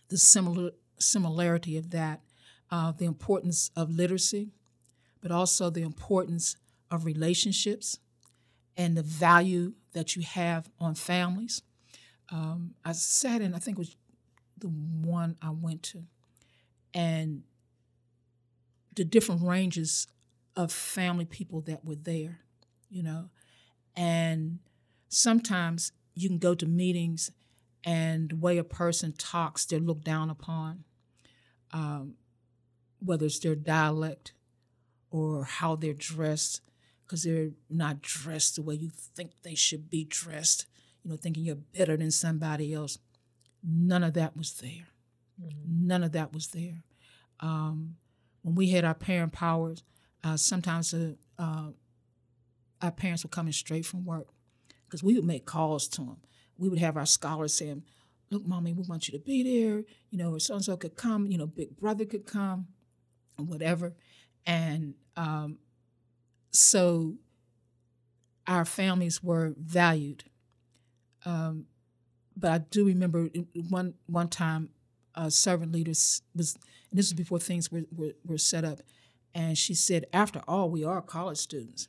the 0.07 0.17
similar 0.17 0.71
similarity 0.97 1.77
of 1.77 1.91
that, 1.91 2.21
uh, 2.71 2.93
the 2.93 3.05
importance 3.05 3.69
of 3.75 3.91
literacy, 3.91 4.53
but 5.21 5.29
also 5.29 5.69
the 5.69 5.83
importance 5.83 6.55
of 6.89 7.05
relationships 7.05 7.99
and 8.77 8.97
the 8.97 9.03
value 9.03 9.73
that 9.93 10.15
you 10.15 10.23
have 10.23 10.69
on 10.79 10.95
families. 10.95 11.61
Um, 12.29 12.73
I 12.83 12.93
sat 12.93 13.41
in, 13.41 13.53
I 13.53 13.59
think 13.59 13.77
it 13.77 13.79
was 13.79 13.95
the 14.57 14.67
one 14.67 15.37
I 15.41 15.51
went 15.51 15.83
to, 15.83 16.03
and 16.93 17.43
the 18.95 19.03
different 19.03 19.41
ranges 19.41 20.07
of 20.55 20.71
family 20.71 21.25
people 21.25 21.61
that 21.61 21.83
were 21.83 21.95
there, 21.95 22.39
you 22.89 23.03
know. 23.03 23.29
And 23.95 24.59
sometimes 25.09 25.91
you 26.15 26.29
can 26.29 26.37
go 26.37 26.55
to 26.55 26.65
meetings 26.65 27.31
and 27.83 28.29
the 28.29 28.35
way 28.35 28.57
a 28.57 28.63
person 28.63 29.13
talks, 29.17 29.65
they're 29.65 29.79
looked 29.79 30.05
down 30.05 30.29
upon, 30.29 30.83
um, 31.71 32.15
whether 32.99 33.25
it's 33.25 33.39
their 33.39 33.55
dialect 33.55 34.33
or 35.11 35.43
how 35.43 35.75
they're 35.75 35.93
dressed 35.93 36.61
because 37.05 37.23
they're 37.23 37.51
not 37.69 38.01
dressed 38.01 38.55
the 38.55 38.61
way 38.61 38.75
you 38.75 38.89
think 38.89 39.31
they 39.43 39.55
should 39.55 39.89
be 39.89 40.03
dressed, 40.03 40.65
you 41.03 41.11
know, 41.11 41.17
thinking 41.17 41.43
you're 41.43 41.55
better 41.55 41.97
than 41.97 42.11
somebody 42.11 42.73
else. 42.73 42.97
None 43.63 44.03
of 44.03 44.13
that 44.13 44.35
was 44.35 44.53
there. 44.53 44.87
Mm-hmm. 45.41 45.87
None 45.87 46.03
of 46.03 46.11
that 46.13 46.33
was 46.33 46.47
there. 46.47 46.83
Um, 47.39 47.95
when 48.41 48.55
we 48.55 48.69
had 48.69 48.85
our 48.85 48.93
parent 48.93 49.33
powers, 49.33 49.83
uh, 50.23 50.37
sometimes 50.37 50.93
uh, 50.93 51.13
uh, 51.37 51.69
our 52.81 52.91
parents 52.91 53.23
were 53.23 53.29
coming 53.29 53.53
straight 53.53 53.85
from 53.85 54.05
work 54.05 54.27
because 54.85 55.03
we 55.03 55.15
would 55.15 55.25
make 55.25 55.45
calls 55.45 55.87
to 55.89 56.01
them. 56.01 56.17
We 56.57 56.69
would 56.69 56.79
have 56.79 56.97
our 56.97 57.05
scholars 57.05 57.53
saying, 57.53 57.83
Look, 58.29 58.47
mommy, 58.47 58.73
we 58.73 58.83
want 58.83 59.07
you 59.07 59.17
to 59.17 59.23
be 59.23 59.43
there, 59.43 59.83
you 60.09 60.17
know, 60.17 60.33
or 60.33 60.39
so 60.39 60.55
and 60.55 60.65
so 60.65 60.75
could 60.75 60.95
come, 60.95 61.27
you 61.27 61.37
know, 61.37 61.45
big 61.45 61.77
brother 61.77 62.03
could 62.03 62.25
come, 62.25 62.67
or 63.37 63.45
whatever. 63.45 63.93
And 64.45 64.95
um, 65.15 65.59
so 66.53 67.15
our 68.47 68.65
families 68.65 69.23
were 69.23 69.53
valued. 69.57 70.25
Um, 71.25 71.65
but 72.35 72.51
I 72.51 72.57
do 72.59 72.85
remember 72.85 73.29
one 73.69 73.93
one 74.07 74.27
time 74.27 74.69
a 75.15 75.29
servant 75.29 75.71
leader 75.71 75.91
was, 75.91 76.21
and 76.35 76.97
this 76.97 77.07
was 77.07 77.13
before 77.13 77.39
things 77.39 77.71
were, 77.71 77.83
were, 77.95 78.13
were 78.25 78.37
set 78.37 78.65
up, 78.65 78.79
and 79.33 79.57
she 79.57 79.73
said, 79.73 80.05
"After 80.11 80.41
all, 80.47 80.69
we 80.69 80.83
are 80.83 81.01
college 81.01 81.37
students." 81.37 81.87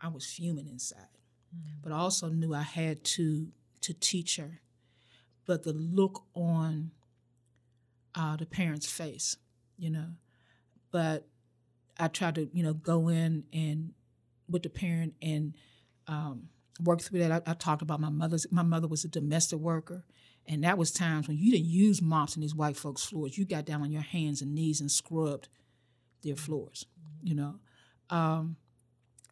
I 0.00 0.08
was 0.08 0.26
fuming 0.26 0.68
inside, 0.68 1.18
mm-hmm. 1.54 1.78
but 1.82 1.92
I 1.92 1.96
also 1.96 2.28
knew 2.28 2.54
I 2.54 2.62
had 2.62 3.04
to 3.04 3.48
to 3.82 3.94
teach 3.94 4.36
her. 4.36 4.60
But 5.46 5.62
the 5.62 5.72
look 5.72 6.24
on 6.34 6.90
uh, 8.16 8.36
the 8.36 8.46
parent's 8.46 8.90
face, 8.90 9.36
you 9.78 9.90
know, 9.90 10.08
but 10.90 11.28
I 11.98 12.08
try 12.08 12.30
to, 12.32 12.48
you 12.52 12.62
know, 12.62 12.74
go 12.74 13.08
in 13.08 13.44
and 13.52 13.92
with 14.48 14.62
the 14.62 14.68
parent 14.68 15.14
and 15.22 15.54
um, 16.06 16.48
work 16.82 17.00
through 17.00 17.20
that. 17.20 17.32
I, 17.32 17.50
I, 17.50 17.54
talked 17.54 17.82
about 17.82 18.00
my 18.00 18.10
mother's. 18.10 18.46
My 18.50 18.62
mother 18.62 18.86
was 18.86 19.04
a 19.04 19.08
domestic 19.08 19.58
worker, 19.58 20.04
and 20.46 20.62
that 20.64 20.78
was 20.78 20.92
times 20.92 21.28
when 21.28 21.38
you 21.38 21.50
didn't 21.50 21.66
use 21.66 22.02
mops 22.02 22.36
in 22.36 22.42
these 22.42 22.54
white 22.54 22.76
folks' 22.76 23.04
floors. 23.04 23.36
You 23.36 23.44
got 23.44 23.64
down 23.64 23.82
on 23.82 23.90
your 23.90 24.02
hands 24.02 24.42
and 24.42 24.54
knees 24.54 24.80
and 24.80 24.90
scrubbed 24.90 25.48
their 26.22 26.36
floors. 26.36 26.86
You 27.22 27.34
know, 27.34 27.54
um, 28.10 28.56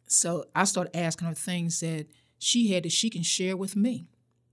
so 0.07 0.45
I 0.55 0.65
started 0.65 0.95
asking 0.97 1.27
her 1.27 1.33
things 1.33 1.79
that 1.79 2.07
she 2.39 2.73
had 2.73 2.83
that 2.83 2.91
she 2.91 3.09
can 3.09 3.23
share 3.23 3.55
with 3.55 3.75
me. 3.75 4.07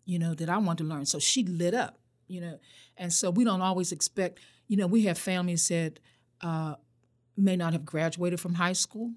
You 0.04 0.18
know, 0.18 0.34
that 0.34 0.48
I 0.48 0.58
want 0.58 0.78
to 0.78 0.84
learn. 0.84 1.06
So 1.06 1.18
she 1.18 1.44
lit 1.44 1.74
up. 1.74 1.98
You 2.28 2.40
know, 2.40 2.58
and 2.96 3.12
so 3.12 3.30
we 3.30 3.44
don't 3.44 3.60
always 3.60 3.92
expect. 3.92 4.38
You 4.68 4.76
know, 4.76 4.86
we 4.86 5.04
have 5.04 5.18
families 5.18 5.66
that. 5.68 5.98
Uh, 6.40 6.74
may 7.36 7.56
not 7.56 7.72
have 7.72 7.84
graduated 7.84 8.40
from 8.40 8.54
high 8.54 8.72
school, 8.72 9.12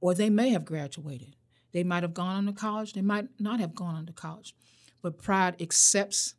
or 0.00 0.14
they 0.14 0.30
may 0.30 0.50
have 0.50 0.64
graduated. 0.64 1.36
They 1.72 1.84
might 1.84 2.02
have 2.02 2.14
gone 2.14 2.36
on 2.36 2.46
to 2.46 2.52
college, 2.52 2.92
they 2.92 3.02
might 3.02 3.28
not 3.38 3.60
have 3.60 3.74
gone 3.74 3.94
on 3.94 4.06
to 4.06 4.12
college. 4.12 4.54
But 5.02 5.18
pride 5.18 5.60
accepts 5.60 6.34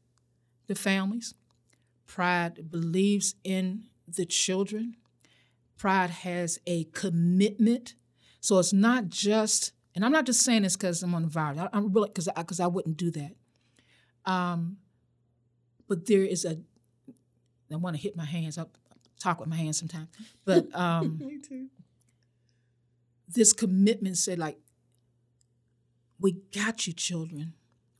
the 0.67 0.75
families, 0.75 1.33
pride 2.05 2.69
believes 2.69 3.35
in 3.43 3.85
the 4.07 4.25
children, 4.25 4.95
pride 5.77 6.09
has 6.09 6.59
a 6.67 6.83
commitment. 6.85 7.95
So 8.39 8.59
it's 8.59 8.73
not 8.73 9.07
just, 9.09 9.71
and 9.95 10.05
I'm 10.05 10.11
not 10.11 10.25
just 10.25 10.41
saying 10.41 10.63
this 10.63 10.75
because 10.75 11.01
I'm 11.01 11.15
on 11.15 11.23
the 11.23 11.27
virus. 11.27 11.59
I, 11.59 11.77
am 11.77 11.91
really 11.91 12.09
because 12.09 12.27
I, 12.27 12.43
cause 12.43 12.59
I 12.59 12.67
wouldn't 12.67 12.97
do 12.97 13.11
that. 13.11 13.31
Um, 14.25 14.77
but 15.87 16.05
there 16.05 16.23
is 16.23 16.45
a. 16.45 16.57
I 17.71 17.75
want 17.77 17.95
to 17.95 18.01
hit 18.01 18.15
my 18.15 18.25
hands 18.25 18.57
up 18.57 18.77
talk 19.21 19.39
with 19.39 19.49
my 19.49 19.55
hands 19.55 19.79
sometimes. 19.79 20.07
But 20.45 20.73
um, 20.75 21.19
me 21.19 21.37
too. 21.37 21.67
This 23.27 23.53
commitment 23.53 24.17
said, 24.17 24.39
like, 24.39 24.57
we 26.19 26.33
got 26.53 26.85
you, 26.87 26.93
children. 26.93 27.53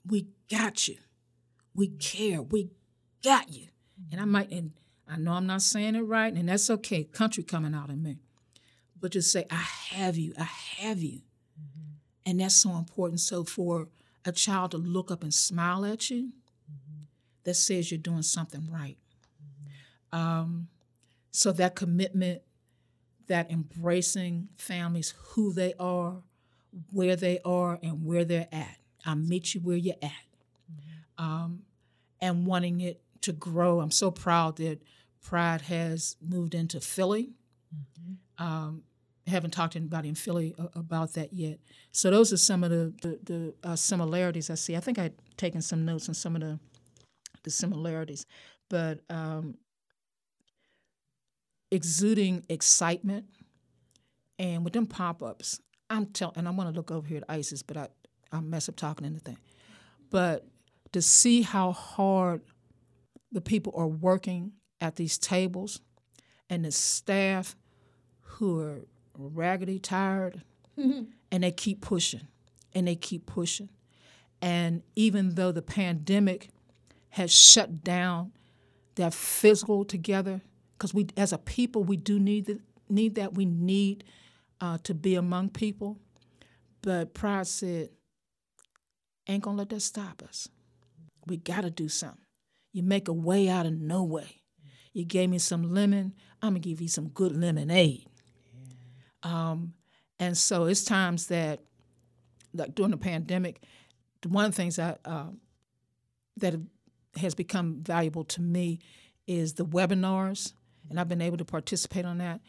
We 0.06 0.28
got 0.50 0.88
you. 0.88 0.98
We 1.74 1.88
care. 1.88 2.42
We 2.42 2.72
got 3.24 3.52
you. 3.52 3.68
And 4.12 4.20
I 4.20 4.26
might, 4.26 4.52
and 4.52 4.72
I 5.08 5.18
know 5.18 5.34
I'm 5.34 5.48
not 5.48 5.62
saying 5.62 5.96
it 5.96 6.02
right, 6.02 6.34
and 6.34 6.50
that's 6.50 6.70
okay. 6.70 7.04
Country 7.04 7.44
coming 7.44 7.74
out 7.74 7.90
of 7.90 7.98
me. 7.98 8.18
But 9.00 9.14
just 9.14 9.32
say, 9.32 9.46
I 9.50 9.66
have 9.96 10.18
you. 10.18 10.34
I 10.38 10.48
have 10.78 11.00
you. 11.00 11.22
Mm-hmm. 11.60 11.92
And 12.26 12.40
that's 12.40 12.56
so 12.56 12.76
important. 12.78 13.20
So 13.20 13.44
for 13.44 13.88
a 14.26 14.32
child 14.32 14.72
to 14.72 14.78
look 14.78 15.10
up 15.12 15.24
and 15.24 15.34
smile 15.34 15.86
at 15.86 16.10
you, 16.10 16.26
mm-hmm. 16.26 17.04
that 17.44 17.56
says 17.56 17.92
you're 17.92 17.98
doing 17.98 18.22
something 18.22 18.68
right. 18.72 18.98
Mm-hmm. 20.14 20.20
Um, 20.20 20.68
so 21.32 21.52
that 21.54 21.76
commitment, 21.76 22.42
that 23.28 23.50
embracing 23.52 24.50
families 24.58 25.14
who 25.30 25.54
they 25.54 25.74
are, 25.80 26.22
where 26.92 27.16
they 27.16 27.40
are, 27.44 27.80
and 27.82 28.06
where 28.06 28.26
they're 28.26 28.48
at. 28.52 28.78
I'll 29.06 29.16
meet 29.16 29.54
you 29.54 29.62
where 29.62 29.78
you're 29.78 29.96
at. 30.02 30.12
Mm-hmm. 30.72 31.24
Um, 31.24 31.64
and 32.22 32.46
wanting 32.46 32.82
it 32.82 33.02
to 33.22 33.32
grow. 33.32 33.80
I'm 33.80 33.92
so 33.92 34.12
proud 34.12 34.58
that 34.58 34.80
Pride 35.22 35.62
has 35.62 36.16
moved 36.22 36.54
into 36.54 36.80
Philly. 36.80 37.34
Mm-hmm. 37.74 38.44
Um, 38.44 38.84
haven't 39.28 39.52
talked 39.52 39.74
to 39.74 39.80
anybody 39.80 40.10
in 40.10 40.16
Philly 40.16 40.54
about 40.76 41.14
that 41.14 41.32
yet. 41.32 41.60
So 41.92 42.12
those 42.12 42.34
are 42.34 42.38
some 42.38 42.64
of 42.64 42.70
the, 42.70 42.94
the, 43.02 43.20
the 43.24 43.70
uh, 43.70 43.76
similarities 43.76 44.50
I 44.50 44.56
see. 44.56 44.76
I 44.76 44.80
think 44.80 45.00
I'd 45.00 45.14
taken 45.38 45.62
some 45.62 45.86
notes 45.86 46.10
on 46.10 46.16
some 46.16 46.36
of 46.36 46.42
the 46.42 46.60
the 47.44 47.50
similarities, 47.50 48.28
but 48.70 49.00
um, 49.10 49.58
exuding 51.72 52.46
excitement. 52.50 53.26
And 54.38 54.64
with 54.64 54.74
them 54.74 54.88
pop 54.88 55.24
ups, 55.24 55.60
I'm 55.90 56.08
telling, 56.08 56.38
and 56.38 56.48
I'm 56.48 56.56
gonna 56.56 56.72
look 56.72 56.92
over 56.92 57.08
here 57.08 57.18
at 57.18 57.24
ISIS, 57.30 57.64
but 57.64 57.78
I 57.78 57.88
I 58.32 58.40
mess 58.40 58.70
up 58.70 58.76
talking 58.76 59.06
anything. 59.06 59.38
But 60.10 60.48
to 60.94 61.02
see 61.02 61.42
how 61.42 61.72
hard 61.72 62.42
the 63.32 63.42
people 63.42 63.74
are 63.76 63.88
working 63.88 64.54
at 64.80 64.96
these 64.96 65.18
tables, 65.18 65.82
and 66.50 66.66
the 66.66 66.72
staff 66.72 67.56
who 68.22 68.60
are 68.60 68.82
raggedy 69.18 69.80
tired, 69.80 70.44
and 70.78 71.44
they 71.44 71.52
keep 71.52 71.82
pushing, 71.82 72.28
and 72.74 72.88
they 72.88 72.96
keep 72.96 73.26
pushing, 73.26 73.70
and 74.42 74.82
even 74.96 75.36
though 75.36 75.52
the 75.52 75.62
pandemic 75.62 76.50
has 77.10 77.34
shut 77.34 77.84
down 77.84 78.32
that 78.96 79.14
physical 79.14 79.86
together, 79.86 80.42
because 80.82 80.96
we 80.96 81.06
as 81.16 81.32
a 81.32 81.38
people 81.38 81.84
we 81.84 81.96
do 81.96 82.20
need 82.20 82.48
the, 82.48 82.60
need 82.90 83.14
that 83.14 83.36
we 83.36 83.46
need 83.46 84.04
uh, 84.62 84.80
to 84.82 84.96
be 84.96 85.14
among 85.14 85.50
people. 85.50 86.00
But 86.82 87.14
Pride 87.14 87.46
said, 87.46 87.90
ain't 89.30 89.44
gonna 89.44 89.60
let 89.60 89.70
that 89.70 89.82
stop 89.82 90.24
us. 90.28 90.50
We 91.28 91.38
gotta 91.38 91.70
do 91.70 91.88
something. 91.88 92.26
You 92.74 92.82
make 92.82 93.08
a 93.08 93.14
way 93.14 93.48
out 93.48 93.68
of 93.68 93.74
no 93.74 94.02
way. 94.02 94.42
You 94.92 95.06
gave 95.06 95.30
me 95.30 95.38
some 95.38 95.72
lemon, 95.72 96.16
I'm 96.42 96.54
gonna 96.54 96.60
give 96.60 96.82
you 96.82 96.88
some 96.88 97.10
good 97.10 97.38
lemonade. 97.38 98.08
Um, 99.22 99.76
and 100.20 100.36
so 100.36 100.66
it's 100.66 100.84
times 100.84 101.28
that, 101.28 101.60
like 102.56 102.74
during 102.74 102.90
the 102.90 102.98
pandemic, 102.98 103.62
one 104.28 104.46
of 104.46 104.52
the 104.52 104.58
things 104.58 104.78
that 104.78 105.00
uh, 105.06 105.28
that 106.38 106.56
has 107.18 107.36
become 107.36 107.84
valuable 107.84 108.24
to 108.24 108.42
me 108.42 108.80
is 109.28 109.54
the 109.54 109.66
webinars, 109.66 110.54
and 110.92 111.00
I've 111.00 111.10
been 111.10 111.22
able 111.22 111.38
to 111.38 111.46
participate 111.46 112.06
on 112.06 112.20
that. 112.20 112.42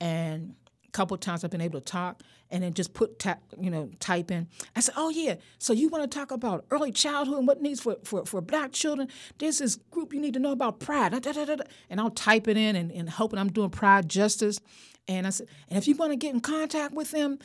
And 0.00 0.54
a 0.88 0.90
couple 0.90 1.14
of 1.14 1.20
times 1.20 1.44
I've 1.44 1.50
been 1.50 1.60
able 1.60 1.80
to 1.80 1.84
talk, 1.84 2.22
and 2.50 2.64
then 2.64 2.74
just 2.74 2.94
put 2.94 3.18
tap, 3.20 3.40
you 3.60 3.70
know, 3.70 3.90
type 4.00 4.30
in. 4.30 4.48
I 4.74 4.80
said, 4.80 4.94
"Oh 4.96 5.10
yeah, 5.10 5.36
so 5.58 5.72
you 5.72 5.88
want 5.88 6.10
to 6.10 6.18
talk 6.18 6.32
about 6.32 6.64
early 6.70 6.90
childhood 6.90 7.38
and 7.38 7.46
what 7.46 7.62
needs 7.62 7.80
for 7.80 7.96
for, 8.02 8.26
for 8.26 8.40
Black 8.40 8.72
children? 8.72 9.08
There's 9.38 9.58
this 9.58 9.76
group 9.76 10.12
you 10.12 10.20
need 10.20 10.34
to 10.34 10.40
know 10.40 10.52
about 10.52 10.80
Pride." 10.80 11.12
Da, 11.12 11.32
da, 11.32 11.44
da, 11.44 11.56
and 11.88 12.00
I'll 12.00 12.10
type 12.10 12.48
it 12.48 12.56
in 12.56 12.74
and, 12.74 12.90
and 12.90 13.08
hoping 13.08 13.38
I'm 13.38 13.52
doing 13.52 13.70
Pride 13.70 14.08
justice. 14.08 14.60
And 15.06 15.26
I 15.26 15.30
said, 15.30 15.48
and 15.68 15.76
if 15.76 15.88
you 15.88 15.96
want 15.96 16.12
to 16.12 16.16
get 16.16 16.34
in 16.34 16.40
contact 16.40 16.94
with 16.94 17.10
them, 17.10 17.38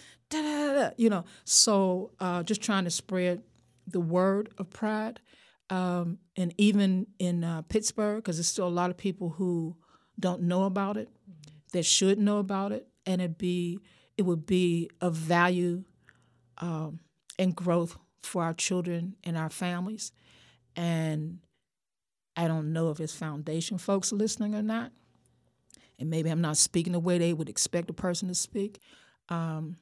you 0.97 1.09
know, 1.09 1.25
so 1.45 2.11
uh, 2.19 2.43
just 2.43 2.61
trying 2.61 2.83
to 2.83 2.91
spread 2.91 3.41
the 3.87 3.99
word 3.99 4.49
of 4.57 4.69
Pride. 4.69 5.19
Um, 5.69 6.19
and 6.35 6.53
even 6.57 7.07
in 7.17 7.43
uh, 7.43 7.63
Pittsburgh, 7.63 8.17
because 8.17 8.37
there's 8.37 8.47
still 8.47 8.67
a 8.67 8.69
lot 8.69 8.91
of 8.91 8.97
people 8.97 9.29
who 9.29 9.75
don't 10.19 10.43
know 10.43 10.63
about 10.63 10.97
it, 10.97 11.10
that 11.73 11.86
should 11.86 12.17
know 12.17 12.38
about 12.39 12.71
it, 12.71 12.88
and 13.06 13.21
it 13.21 13.38
be 13.38 13.80
it 14.17 14.23
would 14.23 14.45
be 14.45 14.89
of 15.01 15.13
value 15.13 15.84
um, 16.60 16.99
and 17.38 17.56
growth 17.56 17.97
for 18.23 18.43
our 18.43 18.54
children 18.54 19.15
and 19.23 19.38
our 19.38 19.49
families. 19.49 20.13
And 20.75 21.39
I 22.38 22.47
don't 22.47 22.71
know 22.71 22.91
if 22.91 22.99
it's 22.99 23.13
foundation 23.13 23.78
folks 23.78 24.12
listening 24.12 24.56
or 24.56 24.62
not, 24.62 24.91
and 25.99 26.10
maybe 26.10 26.30
I'm 26.30 26.41
not 26.41 26.58
speaking 26.58 26.93
the 26.93 26.99
way 26.99 27.17
they 27.17 27.34
would 27.34 27.49
expect 27.49 27.89
a 27.89 27.93
person 27.93 28.28
to 28.30 28.36
speak, 28.36 28.80
um, 29.30 29.78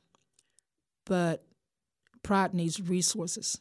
but 1.06 1.44
Pride 2.24 2.54
needs 2.54 2.80
resources 2.80 3.60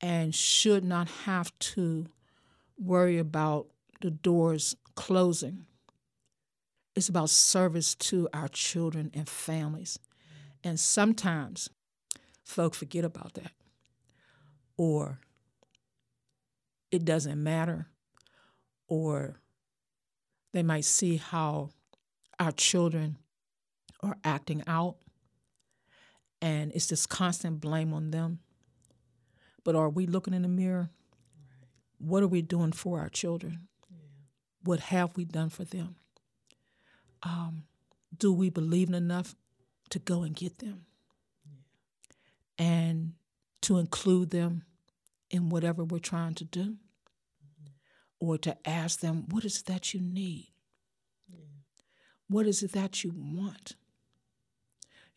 and 0.00 0.34
should 0.34 0.84
not 0.84 1.08
have 1.24 1.56
to 1.60 2.06
worry 2.76 3.18
about 3.18 3.68
the 4.00 4.10
doors 4.10 4.76
closing. 4.96 5.64
It's 6.94 7.08
about 7.08 7.30
service 7.30 7.94
to 7.94 8.28
our 8.34 8.48
children 8.48 9.10
and 9.14 9.28
families. 9.28 9.98
And 10.62 10.78
sometimes 10.78 11.70
folk 12.44 12.74
forget 12.74 13.04
about 13.04 13.34
that. 13.34 13.52
Or 14.76 15.20
it 16.90 17.04
doesn't 17.04 17.42
matter. 17.42 17.86
Or 18.88 19.36
they 20.52 20.62
might 20.62 20.84
see 20.84 21.16
how 21.16 21.70
our 22.38 22.52
children 22.52 23.16
are 24.02 24.18
acting 24.24 24.62
out. 24.66 24.96
And 26.42 26.72
it's 26.72 26.88
this 26.88 27.06
constant 27.06 27.60
blame 27.60 27.94
on 27.94 28.10
them. 28.10 28.40
But 29.64 29.76
are 29.76 29.88
we 29.88 30.06
looking 30.06 30.34
in 30.34 30.42
the 30.42 30.48
mirror? 30.48 30.90
What 31.98 32.22
are 32.22 32.28
we 32.28 32.42
doing 32.42 32.72
for 32.72 32.98
our 32.98 33.08
children? 33.08 33.68
What 34.64 34.80
have 34.80 35.16
we 35.16 35.24
done 35.24 35.48
for 35.48 35.64
them? 35.64 35.96
Um, 37.22 37.64
do 38.16 38.32
we 38.32 38.50
believe 38.50 38.88
in 38.88 38.94
enough 38.94 39.34
to 39.90 39.98
go 39.98 40.22
and 40.22 40.34
get 40.34 40.58
them? 40.58 40.86
And 42.58 43.14
to 43.62 43.78
include 43.78 44.30
them 44.30 44.64
in 45.30 45.48
whatever 45.48 45.84
we're 45.84 45.98
trying 45.98 46.34
to 46.34 46.44
do? 46.44 46.76
Or 48.20 48.38
to 48.38 48.56
ask 48.68 49.00
them, 49.00 49.24
what 49.30 49.44
is 49.44 49.58
it 49.58 49.66
that 49.66 49.94
you 49.94 50.00
need? 50.00 50.48
What 52.28 52.46
is 52.46 52.62
it 52.62 52.72
that 52.72 53.02
you 53.02 53.12
want? 53.14 53.74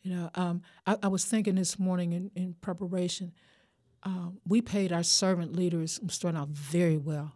You 0.02 0.14
know, 0.14 0.30
um, 0.34 0.62
I, 0.86 0.96
I 1.04 1.08
was 1.08 1.24
thinking 1.24 1.54
this 1.54 1.78
morning 1.78 2.12
in, 2.12 2.30
in 2.34 2.54
preparation 2.60 3.32
uh, 4.06 4.28
we 4.46 4.60
paid 4.60 4.92
our 4.92 5.02
servant 5.02 5.56
leaders 5.56 5.98
starting 6.08 6.40
out 6.40 6.48
very 6.48 6.96
well. 6.96 7.32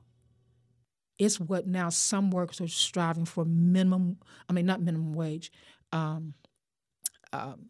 It's 1.20 1.38
what 1.38 1.66
now 1.66 1.90
some 1.90 2.30
workers 2.30 2.62
are 2.62 2.66
striving 2.66 3.26
for 3.26 3.44
minimum, 3.44 4.16
I 4.48 4.54
mean, 4.54 4.64
not 4.64 4.80
minimum 4.80 5.12
wage, 5.12 5.52
um, 5.92 6.32
um, 7.34 7.66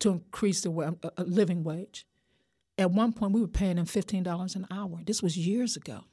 to 0.00 0.10
increase 0.10 0.60
the 0.60 0.70
uh, 0.70 0.92
uh, 1.02 1.22
living 1.24 1.64
wage. 1.64 2.06
At 2.76 2.90
one 2.90 3.14
point, 3.14 3.32
we 3.32 3.40
were 3.40 3.48
paying 3.48 3.76
them 3.76 3.86
$15 3.86 4.54
an 4.54 4.66
hour. 4.70 5.00
This 5.06 5.22
was 5.22 5.38
years 5.38 5.76
ago. 5.76 6.04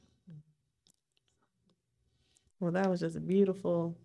Well, 2.58 2.72
that 2.72 2.88
was 2.88 3.00
just 3.00 3.16
a 3.16 3.20
beautiful, 3.20 3.98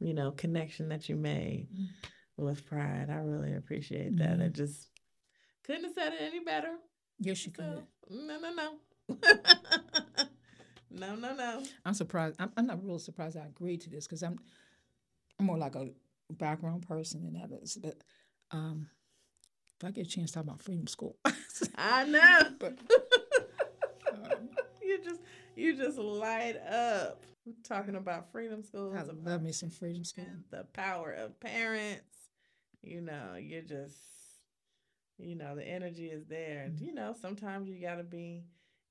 you 0.00 0.14
know, 0.14 0.32
connection 0.32 0.88
that 0.88 1.08
you 1.08 1.14
made 1.14 1.68
mm-hmm. 1.72 2.44
with 2.44 2.66
Pride. 2.66 3.06
I 3.08 3.18
really 3.18 3.54
appreciate 3.54 4.18
that. 4.18 4.30
Mm-hmm. 4.30 4.42
It 4.42 4.52
just 4.52 4.88
couldn't 5.62 5.84
have 5.84 5.94
said 5.94 6.12
it 6.14 6.22
any 6.22 6.40
better. 6.40 6.74
Yes, 7.20 7.46
you 7.46 7.52
could. 7.52 7.84
No, 8.10 8.40
no, 8.40 8.52
no. 8.52 10.26
no, 10.94 11.14
no, 11.14 11.34
no. 11.34 11.62
I'm 11.84 11.94
surprised. 11.94 12.36
I'm, 12.38 12.50
I'm 12.56 12.66
not 12.66 12.84
real 12.84 12.98
surprised 12.98 13.36
I 13.36 13.46
agreed 13.46 13.80
to 13.82 13.90
this 13.90 14.06
because 14.06 14.22
I'm, 14.22 14.38
I'm 15.38 15.46
more 15.46 15.58
like 15.58 15.74
a 15.74 15.88
background 16.30 16.86
person 16.86 17.24
than 17.24 17.40
others. 17.42 17.78
But 17.80 17.98
um, 18.50 18.88
if 19.76 19.86
I 19.86 19.90
get 19.90 20.06
a 20.06 20.10
chance 20.10 20.30
to 20.30 20.34
talk 20.34 20.44
about 20.44 20.60
Freedom 20.60 20.86
School, 20.86 21.16
I 21.76 22.04
know. 22.04 22.40
but 22.58 22.78
um, 24.12 24.48
you 24.82 25.02
just 25.02 25.20
you 25.56 25.76
just 25.76 25.98
light 25.98 26.56
up 26.68 27.22
talking 27.62 27.96
about 27.96 28.30
Freedom 28.32 28.62
School. 28.62 28.94
I 28.96 29.02
love 29.28 29.42
me 29.42 29.52
some 29.52 29.70
Freedom 29.70 30.04
School. 30.04 30.26
The 30.50 30.64
power 30.72 31.12
of 31.12 31.38
parents. 31.40 32.02
You 32.82 33.00
know, 33.00 33.36
you're 33.38 33.62
just 33.62 33.96
you 35.18 35.36
know 35.36 35.54
the 35.54 35.66
energy 35.66 36.06
is 36.06 36.26
there 36.26 36.68
mm-hmm. 36.68 36.84
you 36.84 36.92
know 36.92 37.14
sometimes 37.20 37.68
you 37.68 37.80
got 37.80 37.96
to 37.96 38.02
be 38.02 38.42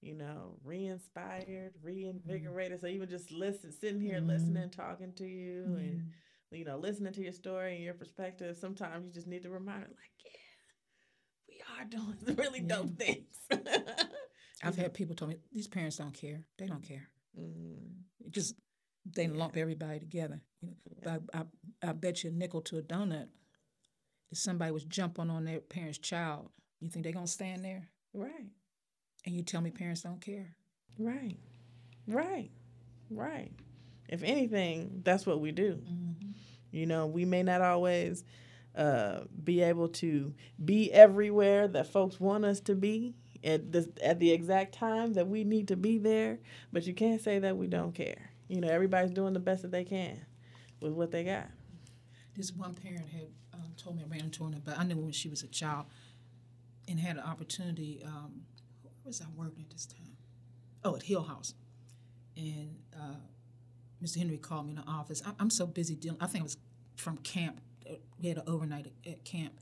you 0.04 0.14
know 0.14 0.58
re-inspired 0.64 1.48
mm-hmm. 1.48 1.86
reinvigorated 1.86 2.78
mm-hmm. 2.78 2.86
so 2.86 2.92
even 2.92 3.10
just 3.10 3.32
listen 3.32 3.72
sitting 3.72 4.02
here 4.02 4.18
mm-hmm. 4.18 4.30
listening 4.30 4.70
talking 4.70 5.14
to 5.14 5.26
you 5.26 5.64
mm-hmm. 5.68 5.78
and 5.78 6.04
you 6.52 6.66
know 6.66 6.78
listening 6.78 7.14
to 7.14 7.22
your 7.22 7.32
story 7.32 7.76
and 7.76 7.84
your 7.84 7.94
perspective 7.94 8.56
sometimes 8.58 9.06
you 9.06 9.12
just 9.12 9.28
need 9.28 9.44
to 9.44 9.50
remind 9.50 9.82
like 9.82 10.12
yeah 10.26 11.48
we 11.48 11.82
are 11.82 11.86
doing 11.86 12.18
some 12.26 12.36
really 12.38 12.62
yeah. 12.62 12.76
dope 12.76 12.98
things 12.98 13.36
i've 14.64 14.76
had 14.76 14.94
people 14.94 15.16
tell 15.16 15.28
me 15.28 15.38
these 15.52 15.68
parents 15.68 15.98
don't 15.98 16.14
care 16.14 16.44
they 16.58 16.68
don't 16.68 16.84
care 16.84 17.10
mm-hmm. 17.40 18.30
just 18.30 18.56
they 19.06 19.24
yeah. 19.24 19.34
lump 19.34 19.58
everybody 19.58 20.00
together 20.00 20.42
you 20.62 20.70
know, 20.70 20.76
yeah. 21.04 21.18
I, 21.34 21.40
I, 21.40 21.90
I 21.90 21.94
bet 21.94 22.24
you 22.24 22.30
a 22.30 22.34
nickel 22.34 22.62
to 22.62 22.78
a 22.78 22.82
donut 22.82 23.28
if 24.34 24.40
somebody 24.40 24.72
was 24.72 24.84
jumping 24.84 25.30
on 25.30 25.46
their 25.46 25.60
parent's 25.60 26.00
child, 26.00 26.50
you 26.80 26.90
think 26.90 27.04
they're 27.04 27.14
gonna 27.14 27.28
stand 27.28 27.64
there? 27.64 27.88
Right. 28.16 28.50
And 29.26 29.36
you 29.36 29.44
tell 29.44 29.62
me 29.62 29.72
parents 29.72 30.02
don't 30.02 30.22
care. 30.22 30.56
Right. 31.00 31.38
Right. 32.08 32.52
Right. 33.10 33.52
If 34.10 34.24
anything, 34.24 35.02
that's 35.04 35.26
what 35.26 35.40
we 35.40 35.52
do. 35.52 35.76
Mm-hmm. 35.76 36.32
You 36.72 36.86
know, 36.86 37.08
we 37.08 37.26
may 37.26 37.44
not 37.44 37.62
always 37.62 38.24
uh, 38.76 39.22
be 39.44 39.62
able 39.62 39.88
to 39.90 40.34
be 40.64 40.92
everywhere 40.92 41.68
that 41.68 41.88
folks 41.88 42.20
want 42.20 42.46
us 42.46 42.60
to 42.62 42.76
be 42.76 43.16
at 43.44 43.72
the 43.72 43.92
at 44.02 44.20
the 44.20 44.32
exact 44.32 44.74
time 44.74 45.14
that 45.14 45.28
we 45.28 45.44
need 45.44 45.68
to 45.68 45.76
be 45.76 45.98
there, 45.98 46.40
but 46.72 46.86
you 46.88 46.94
can't 46.94 47.22
say 47.22 47.40
that 47.40 47.58
we 47.58 47.68
don't 47.68 47.94
care. 47.94 48.32
You 48.48 48.62
know, 48.62 48.68
everybody's 48.68 49.12
doing 49.12 49.34
the 49.34 49.40
best 49.40 49.62
that 49.62 49.72
they 49.72 49.84
can 49.84 50.26
with 50.82 50.94
what 50.94 51.12
they 51.12 51.24
got. 51.24 51.48
This 52.36 52.52
one 52.52 52.74
parent 52.74 53.08
had 53.10 53.28
told 53.78 53.98
me 53.98 54.04
I 54.04 54.08
ran 54.10 54.22
into 54.22 54.44
her, 54.44 54.52
but 54.64 54.78
I 54.78 54.84
knew 54.84 54.98
when 54.98 55.12
she 55.12 55.30
was 55.30 55.44
a 55.44 55.48
child 55.48 55.86
and 56.88 57.00
had 57.00 57.18
an 57.18 57.24
opportunity. 57.24 58.02
Um, 58.06 58.42
where 59.04 59.10
was 59.10 59.22
I 59.22 59.26
working 59.36 59.64
at 59.64 59.70
this 59.70 59.86
time? 59.86 60.18
Oh, 60.84 60.96
at 60.96 61.04
Hill 61.04 61.24
House. 61.24 61.54
And 62.38 62.78
uh, 62.96 63.16
Mr. 64.02 64.18
Henry 64.18 64.38
called 64.38 64.66
me 64.66 64.72
in 64.72 64.78
the 64.78 64.88
office. 64.88 65.22
I, 65.26 65.42
am 65.42 65.50
so 65.50 65.66
busy 65.66 65.96
dealing. 65.96 66.18
I 66.22 66.28
think 66.28 66.42
it 66.42 66.44
was 66.44 66.58
from 66.96 67.18
camp. 67.18 67.60
We 68.22 68.30
had 68.30 68.38
an 68.38 68.44
overnight 68.48 68.88
at, 68.88 69.12
at 69.12 69.26
camp, 69.26 69.54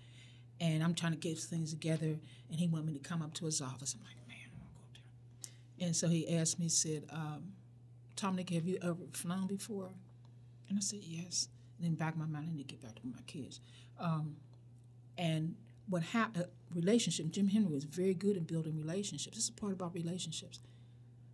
and 0.60 0.84
I'm 0.84 0.93
trying 0.93 1.13
to 1.13 1.17
get 1.17 1.39
things 1.39 1.71
together, 1.71 2.19
and 2.49 2.60
he 2.60 2.67
wanted 2.67 2.86
me 2.86 2.93
to 2.93 2.99
come 2.99 3.21
up 3.21 3.34
to 3.36 3.45
his 3.45 3.62
office. 3.62 3.95
I'm 3.95 4.06
like, 4.06 4.15
man, 4.27 4.38
I'm 4.45 4.60
gonna 4.60 4.71
go 4.73 4.80
up 4.80 4.93
there. 4.93 5.88
And 5.88 5.95
so 5.95 6.08
he 6.08 6.38
asked 6.38 6.60
me, 6.60 6.69
said, 6.69 7.04
um, 7.12 7.54
Dominic, 8.15 8.51
have 8.51 8.67
you 8.67 8.77
ever 8.84 8.95
flown 9.13 9.47
before? 9.47 9.89
And 10.69 10.77
I 10.77 10.82
said, 10.82 10.99
yes. 11.01 11.47
And 11.77 11.88
then 11.88 11.95
back 11.95 12.15
my 12.15 12.25
mind, 12.25 12.47
I 12.51 12.56
need 12.56 12.67
to 12.67 12.75
get 12.75 12.82
back 12.82 12.95
to 12.95 13.08
my 13.08 13.21
kids. 13.25 13.60
Um, 13.99 14.36
and 15.17 15.56
what 15.91 16.04
happened, 16.04 16.45
relationship, 16.73 17.30
Jim 17.32 17.49
Henry 17.49 17.71
was 17.71 17.84
very 17.84 18.13
good 18.13 18.38
at 18.38 18.47
building 18.47 18.77
relationships. 18.77 19.36
This 19.36 19.43
is 19.45 19.49
part 19.49 19.73
about 19.73 19.93
relationships. 19.93 20.60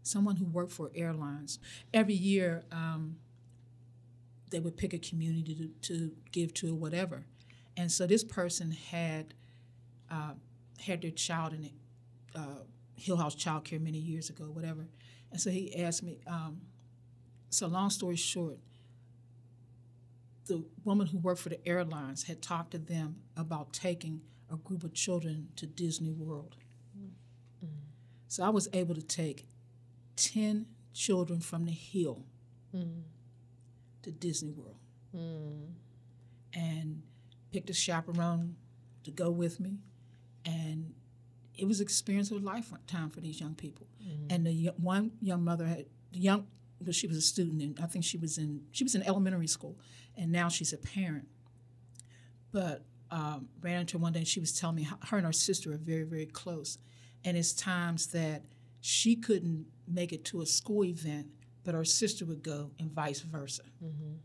Someone 0.02 0.38
who 0.38 0.46
worked 0.46 0.72
for 0.72 0.90
airlines. 0.96 1.60
Every 1.94 2.16
year, 2.16 2.66
um, 2.72 3.18
they 4.50 4.60
would 4.60 4.76
pick 4.76 4.94
a 4.94 4.98
community 4.98 5.54
to, 5.56 5.68
to 5.88 6.12
give 6.32 6.54
to 6.56 6.72
or 6.72 6.76
whatever. 6.76 7.26
And 7.76 7.92
so 7.92 8.08
this 8.08 8.24
person 8.24 8.72
had 8.72 9.36
uh, 10.10 10.34
had 10.80 11.02
their 11.02 11.12
child 11.12 11.54
in 11.54 11.70
uh, 12.36 12.64
Hill 12.96 13.18
House 13.18 13.36
Child 13.36 13.66
Care 13.66 13.80
many 13.80 14.00
years 14.00 14.30
ago, 14.30 14.46
whatever. 14.46 14.88
And 15.32 15.40
so 15.40 15.50
he 15.50 15.76
asked 15.84 16.02
me, 16.02 16.20
um, 16.26 16.62
so 17.50 17.68
long 17.68 17.90
story 17.90 18.16
short, 18.16 18.58
the 20.46 20.64
woman 20.86 21.08
who 21.08 21.18
worked 21.18 21.42
for 21.42 21.50
the 21.50 21.68
airlines 21.68 22.24
had 22.24 22.42
talked 22.42 22.72
to 22.72 22.78
them 22.78 23.18
about 23.36 23.74
taking 23.74 24.22
a 24.52 24.56
group 24.58 24.84
of 24.84 24.94
children 24.94 25.50
to 25.56 25.66
Disney 25.66 26.12
World. 26.12 26.56
Mm-hmm. 26.98 27.68
So 28.28 28.44
I 28.44 28.50
was 28.50 28.68
able 28.74 28.96
to 28.96 29.02
take 29.02 29.48
10 30.16 30.66
children 30.94 31.40
from 31.40 31.66
the 31.66 31.72
Hill 31.72 32.26
mm-hmm. 32.76 33.02
to 34.04 34.12
Disney 34.12 34.52
World. 34.52 34.78
Mm-hmm. 35.16 35.72
And 36.54 37.04
picked 37.52 37.70
a 37.70 37.74
chaperone 37.74 38.56
to 39.04 39.12
go 39.12 39.30
with 39.30 39.60
me. 39.60 39.78
And 40.46 40.94
it 41.56 41.68
was 41.68 41.80
an 41.80 41.86
experience 41.86 42.32
of 42.32 42.42
a 42.42 42.46
lifetime 42.46 43.10
for 43.10 43.20
these 43.20 43.40
young 43.40 43.56
people. 43.56 43.88
Mm-hmm. 44.02 44.28
And 44.30 44.46
the 44.46 44.72
one 44.78 45.12
young 45.22 45.44
mother 45.44 45.66
had 45.66 45.86
the 46.12 46.20
young, 46.20 46.48
but 46.80 46.96
she 46.96 47.08
was 47.08 47.18
a 47.18 47.22
student, 47.22 47.62
and 47.62 47.80
I 47.82 47.88
think 47.88 48.06
she 48.06 48.18
was 48.18 48.38
in 48.38 48.62
she 48.72 48.84
was 48.84 48.96
in 48.96 49.04
elementary 49.04 49.48
school, 49.48 49.78
and 50.16 50.32
now 50.32 50.50
she's 50.50 50.74
a 50.74 50.78
parent. 50.78 51.28
But 52.52 52.86
um, 53.12 53.48
ran 53.62 53.82
into 53.82 53.98
her 53.98 54.02
one 54.02 54.14
day, 54.14 54.20
and 54.20 54.28
she 54.28 54.40
was 54.40 54.54
telling 54.54 54.76
me 54.76 54.84
how 54.84 54.98
her 55.08 55.18
and 55.18 55.26
her 55.26 55.34
sister 55.34 55.72
are 55.72 55.78
very 55.78 56.04
very 56.04 56.26
close, 56.26 56.78
and 57.24 57.38
it's 57.38 57.54
times 57.54 58.08
that 58.08 58.44
she 58.82 59.16
couldn't 59.16 59.66
make 59.88 60.14
it 60.14 60.26
to 60.26 60.42
a 60.42 60.46
school 60.46 60.86
event, 60.86 61.28
but 61.64 61.74
her 61.74 61.86
sister 61.86 62.26
would 62.26 62.44
go, 62.44 62.72
and 62.80 62.92
vice 62.92 63.22
versa. 63.22 63.64
Mm-hmm. 63.84 64.16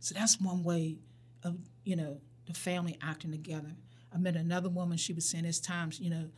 So 0.00 0.14
that's 0.14 0.40
one 0.40 0.62
way 0.62 0.98
of 1.42 1.56
you 1.84 1.96
know 1.96 2.20
the 2.46 2.54
family 2.54 2.96
acting 3.02 3.32
together. 3.32 3.76
I 4.14 4.18
met 4.18 4.36
another 4.36 4.68
woman. 4.68 4.96
She 4.96 5.12
was 5.12 5.28
saying 5.28 5.44
it's 5.44 5.60
times, 5.60 6.00
you 6.00 6.10
know, 6.10 6.28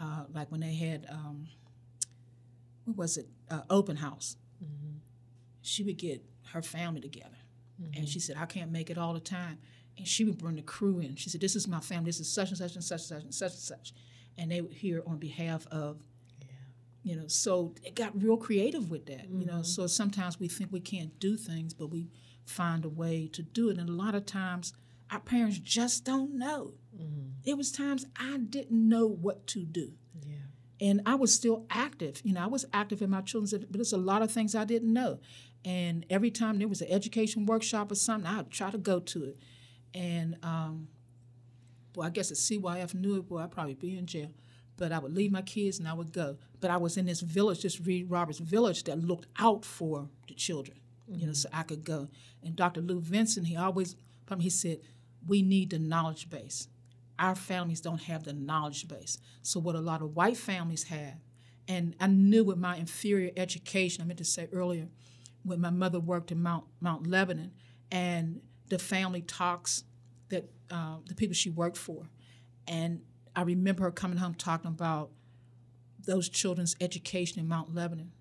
uh, 0.00 0.24
like 0.32 0.50
when 0.50 0.60
they 0.60 0.74
had, 0.74 1.06
um, 1.10 1.46
what 2.84 2.96
was 2.96 3.16
it, 3.16 3.28
uh, 3.50 3.60
open 3.70 3.96
house. 3.96 4.36
Mm-hmm. 4.62 4.96
She 5.62 5.84
would 5.84 5.98
get 5.98 6.24
her 6.52 6.62
family 6.62 7.00
together, 7.00 7.36
mm-hmm. 7.80 7.98
and 7.98 8.08
she 8.08 8.20
said, 8.20 8.36
"I 8.38 8.46
can't 8.46 8.72
make 8.72 8.90
it 8.90 8.98
all 8.98 9.12
the 9.12 9.20
time." 9.20 9.58
And 9.98 10.06
she 10.06 10.24
would 10.24 10.38
bring 10.38 10.56
the 10.56 10.62
crew 10.62 11.00
in. 11.00 11.16
She 11.16 11.28
said, 11.28 11.40
"This 11.40 11.56
is 11.56 11.68
my 11.68 11.80
family. 11.80 12.06
This 12.06 12.20
is 12.20 12.32
such 12.32 12.48
and 12.48 12.58
such 12.58 12.74
and 12.74 12.84
such 12.84 13.00
and 13.00 13.08
such 13.08 13.22
and 13.24 13.34
such 13.34 13.52
and 13.52 13.60
such," 13.60 13.92
and 14.36 14.50
they 14.50 14.60
would 14.60 14.72
hear 14.72 15.02
on 15.06 15.18
behalf 15.18 15.66
of 15.68 16.02
you 17.02 17.16
know 17.16 17.28
so 17.28 17.74
it 17.84 17.94
got 17.94 18.20
real 18.20 18.36
creative 18.36 18.90
with 18.90 19.06
that 19.06 19.28
mm-hmm. 19.28 19.40
you 19.40 19.46
know 19.46 19.54
mm-hmm. 19.54 19.62
so 19.62 19.86
sometimes 19.86 20.40
we 20.40 20.48
think 20.48 20.72
we 20.72 20.80
can't 20.80 21.18
do 21.20 21.36
things 21.36 21.72
but 21.72 21.86
we 21.86 22.10
find 22.44 22.84
a 22.84 22.88
way 22.88 23.28
to 23.32 23.40
do 23.40 23.70
it 23.70 23.78
and 23.78 23.88
a 23.88 23.92
lot 23.92 24.16
of 24.16 24.26
times 24.26 24.74
our 25.10 25.20
parents 25.20 25.58
just 25.58 26.04
don't 26.04 26.36
know. 26.36 26.74
Mm-hmm. 26.96 27.28
It 27.44 27.56
was 27.56 27.72
times 27.72 28.06
I 28.18 28.38
didn't 28.38 28.88
know 28.88 29.06
what 29.06 29.46
to 29.48 29.64
do. 29.64 29.92
Yeah. 30.22 30.36
And 30.80 31.00
I 31.06 31.14
was 31.14 31.34
still 31.34 31.66
active. 31.70 32.20
You 32.24 32.34
know, 32.34 32.42
I 32.42 32.46
was 32.46 32.66
active 32.72 33.02
in 33.02 33.10
my 33.10 33.22
children's, 33.22 33.52
but 33.52 33.72
there's 33.72 33.92
a 33.92 33.98
lot 33.98 34.22
of 34.22 34.30
things 34.30 34.54
I 34.54 34.64
didn't 34.64 34.92
know. 34.92 35.20
And 35.64 36.06
every 36.08 36.30
time 36.30 36.58
there 36.58 36.68
was 36.68 36.82
an 36.82 36.88
education 36.90 37.46
workshop 37.46 37.90
or 37.90 37.96
something, 37.96 38.30
I'd 38.30 38.50
try 38.50 38.70
to 38.70 38.78
go 38.78 39.00
to 39.00 39.24
it. 39.24 39.38
And, 39.94 40.36
um, 40.42 40.88
well, 41.94 42.06
I 42.06 42.10
guess 42.10 42.30
if 42.30 42.38
CYF 42.38 42.94
knew 42.94 43.16
it, 43.16 43.28
boy, 43.28 43.38
I'd 43.38 43.50
probably 43.50 43.74
be 43.74 43.96
in 43.96 44.06
jail. 44.06 44.30
But 44.76 44.92
I 44.92 44.98
would 44.98 45.12
leave 45.12 45.32
my 45.32 45.42
kids 45.42 45.78
and 45.78 45.88
I 45.88 45.92
would 45.92 46.12
go. 46.12 46.36
But 46.60 46.70
I 46.70 46.76
was 46.76 46.96
in 46.96 47.06
this 47.06 47.20
village, 47.20 47.62
this 47.62 47.80
Reed 47.80 48.10
Roberts 48.10 48.38
village, 48.38 48.84
that 48.84 48.98
looked 48.98 49.26
out 49.38 49.64
for 49.64 50.08
the 50.28 50.34
children, 50.34 50.78
mm-hmm. 51.10 51.20
you 51.20 51.26
know, 51.26 51.32
mm-hmm. 51.32 51.34
so 51.34 51.48
I 51.52 51.62
could 51.62 51.84
go. 51.84 52.08
And 52.42 52.54
Dr. 52.54 52.80
Lou 52.80 53.00
Vincent, 53.00 53.46
he 53.46 53.56
always, 53.56 53.96
he 54.38 54.50
said, 54.50 54.78
we 55.26 55.42
need 55.42 55.70
the 55.70 55.78
knowledge 55.78 56.30
base. 56.30 56.68
Our 57.18 57.34
families 57.34 57.80
don't 57.80 58.02
have 58.02 58.24
the 58.24 58.32
knowledge 58.32 58.86
base. 58.86 59.18
So, 59.42 59.58
what 59.58 59.74
a 59.74 59.80
lot 59.80 60.02
of 60.02 60.14
white 60.14 60.36
families 60.36 60.84
have, 60.84 61.16
and 61.66 61.96
I 62.00 62.06
knew 62.06 62.44
with 62.44 62.58
my 62.58 62.76
inferior 62.76 63.32
education, 63.36 64.02
I 64.02 64.06
meant 64.06 64.18
to 64.18 64.24
say 64.24 64.48
earlier, 64.52 64.88
when 65.42 65.60
my 65.60 65.70
mother 65.70 65.98
worked 65.98 66.30
in 66.30 66.42
Mount, 66.42 66.64
Mount 66.80 67.06
Lebanon, 67.06 67.52
and 67.90 68.40
the 68.68 68.78
family 68.78 69.22
talks 69.22 69.84
that 70.28 70.50
uh, 70.70 70.96
the 71.06 71.14
people 71.14 71.34
she 71.34 71.50
worked 71.50 71.76
for. 71.76 72.08
And 72.66 73.00
I 73.34 73.42
remember 73.42 73.84
her 73.84 73.90
coming 73.90 74.18
home 74.18 74.34
talking 74.34 74.68
about 74.68 75.10
those 76.04 76.28
children's 76.28 76.76
education 76.80 77.40
in 77.40 77.48
Mount 77.48 77.74
Lebanon. 77.74 78.12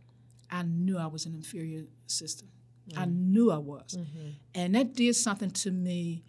I 0.49 0.63
knew 0.63 0.97
I 0.97 1.07
was 1.07 1.25
an 1.25 1.33
inferior 1.33 1.83
system. 2.05 2.49
Mm. 2.89 2.97
I 2.97 3.05
knew 3.05 3.51
I 3.51 3.57
was. 3.57 3.97
Mm-hmm. 3.97 4.29
And 4.55 4.75
that 4.75 4.93
did 4.93 5.15
something 5.15 5.51
to 5.51 5.71
me 5.71 6.23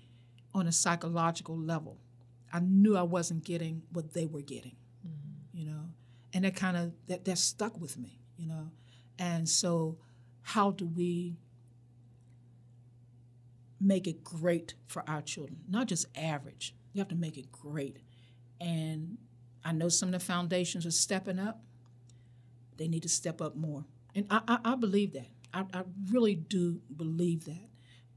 on 0.54 0.66
a 0.66 0.72
psychological 0.72 1.56
level. 1.56 1.98
I 2.52 2.60
knew 2.60 2.96
I 2.96 3.02
wasn't 3.02 3.44
getting 3.44 3.82
what 3.92 4.14
they 4.14 4.26
were 4.26 4.40
getting, 4.40 4.76
mm-hmm. 5.06 5.58
you 5.58 5.66
know, 5.66 5.90
and 6.32 6.44
that 6.44 6.56
kind 6.56 6.76
of 6.76 6.92
that 7.06 7.24
that 7.26 7.38
stuck 7.38 7.78
with 7.78 7.98
me, 7.98 8.20
you 8.36 8.48
know, 8.48 8.70
and 9.18 9.48
so 9.48 9.98
how 10.40 10.70
do 10.70 10.86
we 10.86 11.36
make 13.80 14.06
it 14.06 14.24
great 14.24 14.74
for 14.86 15.08
our 15.08 15.22
children? 15.22 15.58
Not 15.68 15.86
just 15.86 16.06
average. 16.16 16.74
You 16.92 17.00
have 17.00 17.08
to 17.08 17.14
make 17.14 17.36
it 17.36 17.52
great, 17.52 17.98
and 18.60 19.18
I 19.64 19.72
know 19.72 19.88
some 19.88 20.08
of 20.08 20.12
the 20.14 20.24
foundations 20.24 20.86
are 20.86 20.90
stepping 20.90 21.38
up. 21.38 21.62
They 22.76 22.88
need 22.88 23.02
to 23.02 23.08
step 23.08 23.40
up 23.40 23.56
more, 23.56 23.84
and 24.14 24.26
I, 24.30 24.40
I, 24.48 24.58
I 24.72 24.74
believe 24.74 25.12
that. 25.12 25.28
I, 25.52 25.64
I, 25.72 25.82
really 26.10 26.34
do 26.34 26.80
believe 26.94 27.46
that. 27.46 27.68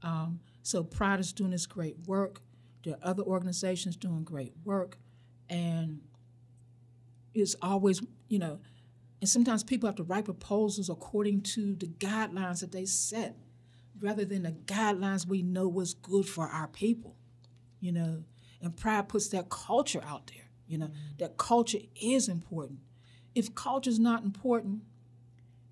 Um, 0.02 0.40
so 0.62 0.84
Pride 0.84 1.20
is 1.20 1.32
doing 1.32 1.50
this 1.50 1.66
great 1.66 1.96
work. 2.06 2.42
There 2.84 2.94
are 2.94 3.10
other 3.10 3.22
organizations 3.22 3.96
doing 3.96 4.24
great 4.24 4.52
work. 4.64 4.98
And 5.48 6.00
it's 7.34 7.56
always, 7.62 8.02
you 8.28 8.38
know, 8.38 8.60
and 9.20 9.28
sometimes 9.28 9.62
people 9.62 9.88
have 9.88 9.96
to 9.96 10.02
write 10.02 10.24
proposals 10.24 10.88
according 10.88 11.42
to 11.42 11.74
the 11.76 11.86
guidelines 11.86 12.60
that 12.60 12.72
they 12.72 12.84
set 12.84 13.36
rather 14.02 14.24
than 14.24 14.42
the 14.42 14.52
guidelines 14.52 15.26
we 15.26 15.42
know 15.42 15.68
was 15.68 15.94
good 15.94 16.26
for 16.26 16.46
our 16.48 16.66
people, 16.66 17.16
you 17.80 17.92
know. 17.92 18.24
And 18.60 18.76
Pride 18.76 19.08
puts 19.08 19.28
that 19.28 19.48
culture 19.48 20.02
out 20.04 20.30
there, 20.34 20.50
you 20.66 20.78
know, 20.78 20.86
mm-hmm. 20.86 21.16
that 21.18 21.36
culture 21.36 21.78
is 22.00 22.28
important. 22.28 22.80
If 23.34 23.54
culture 23.54 23.90
is 23.90 23.98
not 23.98 24.24
important 24.24 24.82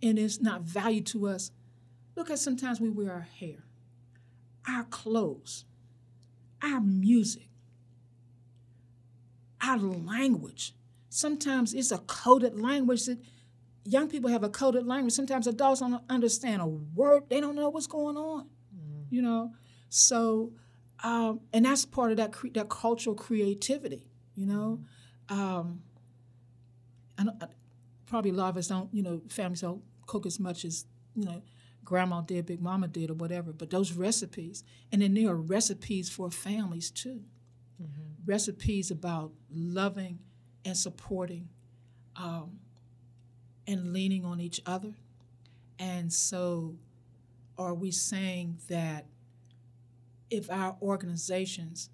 and 0.03 0.19
it's 0.19 0.41
not 0.41 0.63
valued 0.63 1.07
to 1.07 1.29
us, 1.29 1.51
look 2.17 2.31
at 2.31 2.39
sometimes 2.39 2.81
we 2.81 2.89
wear 2.89 3.13
our 3.13 3.21
hair 3.21 3.65
our 4.69 4.85
clothes, 4.85 5.65
our 6.63 6.81
music, 6.81 7.49
our 9.61 9.79
language. 9.79 10.75
Sometimes 11.09 11.75
it's 11.75 11.91
a 11.91 11.99
coded 11.99 12.61
language 12.61 13.07
that 13.07 13.19
young 13.85 14.09
people 14.09 14.31
have 14.31 14.45
a 14.45 14.49
coded 14.49 14.87
language. 14.87 15.13
Sometimes 15.13 15.47
adults 15.47 15.81
don't 15.81 16.03
understand 16.09 16.63
a 16.63 16.67
word, 16.67 17.25
they 17.29 17.41
don't 17.41 17.55
know 17.55 17.69
what's 17.71 17.87
going 17.87 18.17
on, 18.17 18.47
mm. 18.75 19.05
you 19.11 19.23
know? 19.23 19.53
So, 19.89 20.53
um, 21.03 21.41
and 21.53 21.65
that's 21.65 21.85
part 21.85 22.11
of 22.11 22.19
that, 22.19 22.33
cre- 22.33 22.49
that 22.55 22.69
cultural 22.69 23.17
creativity, 23.17 24.07
you 24.35 24.47
know? 24.47 24.81
Um, 25.29 25.83
and 27.19 27.31
probably 28.07 28.31
a 28.31 28.35
lot 28.35 28.51
of 28.51 28.57
us 28.57 28.69
don't, 28.69 28.93
you 28.93 29.03
know, 29.03 29.23
families 29.29 29.61
don't 29.61 29.83
cook 30.07 30.27
as 30.27 30.41
much 30.41 30.65
as, 30.65 30.87
you 31.15 31.25
know, 31.25 31.43
grandma 31.85 32.21
did, 32.21 32.47
big 32.47 32.61
mama 32.61 32.89
did, 32.89 33.11
or 33.11 33.15
whatever. 33.15 33.53
But 33.53 33.71
those 33.71 33.93
recipes, 33.93 34.65
and 34.93 35.03
then 35.03 35.15
there 35.15 35.29
are 35.29 35.37
recipes 35.37 36.09
for 36.09 36.31
families 36.31 36.91
too. 36.91 37.23
Mm-hmm. 37.83 38.25
Recipes 38.27 38.91
about 38.91 39.33
loving 39.51 40.19
and 40.65 40.77
supporting 40.77 41.49
um, 42.17 42.59
and 43.71 43.93
leaning 43.93 44.25
on 44.25 44.41
each 44.41 44.61
other. 44.67 44.93
And 45.79 46.13
so, 46.13 46.75
are 47.57 47.73
we 47.73 47.93
saying 47.93 48.59
that 48.69 49.07
if 50.29 50.51
our 50.51 50.77
organizations 50.83 51.89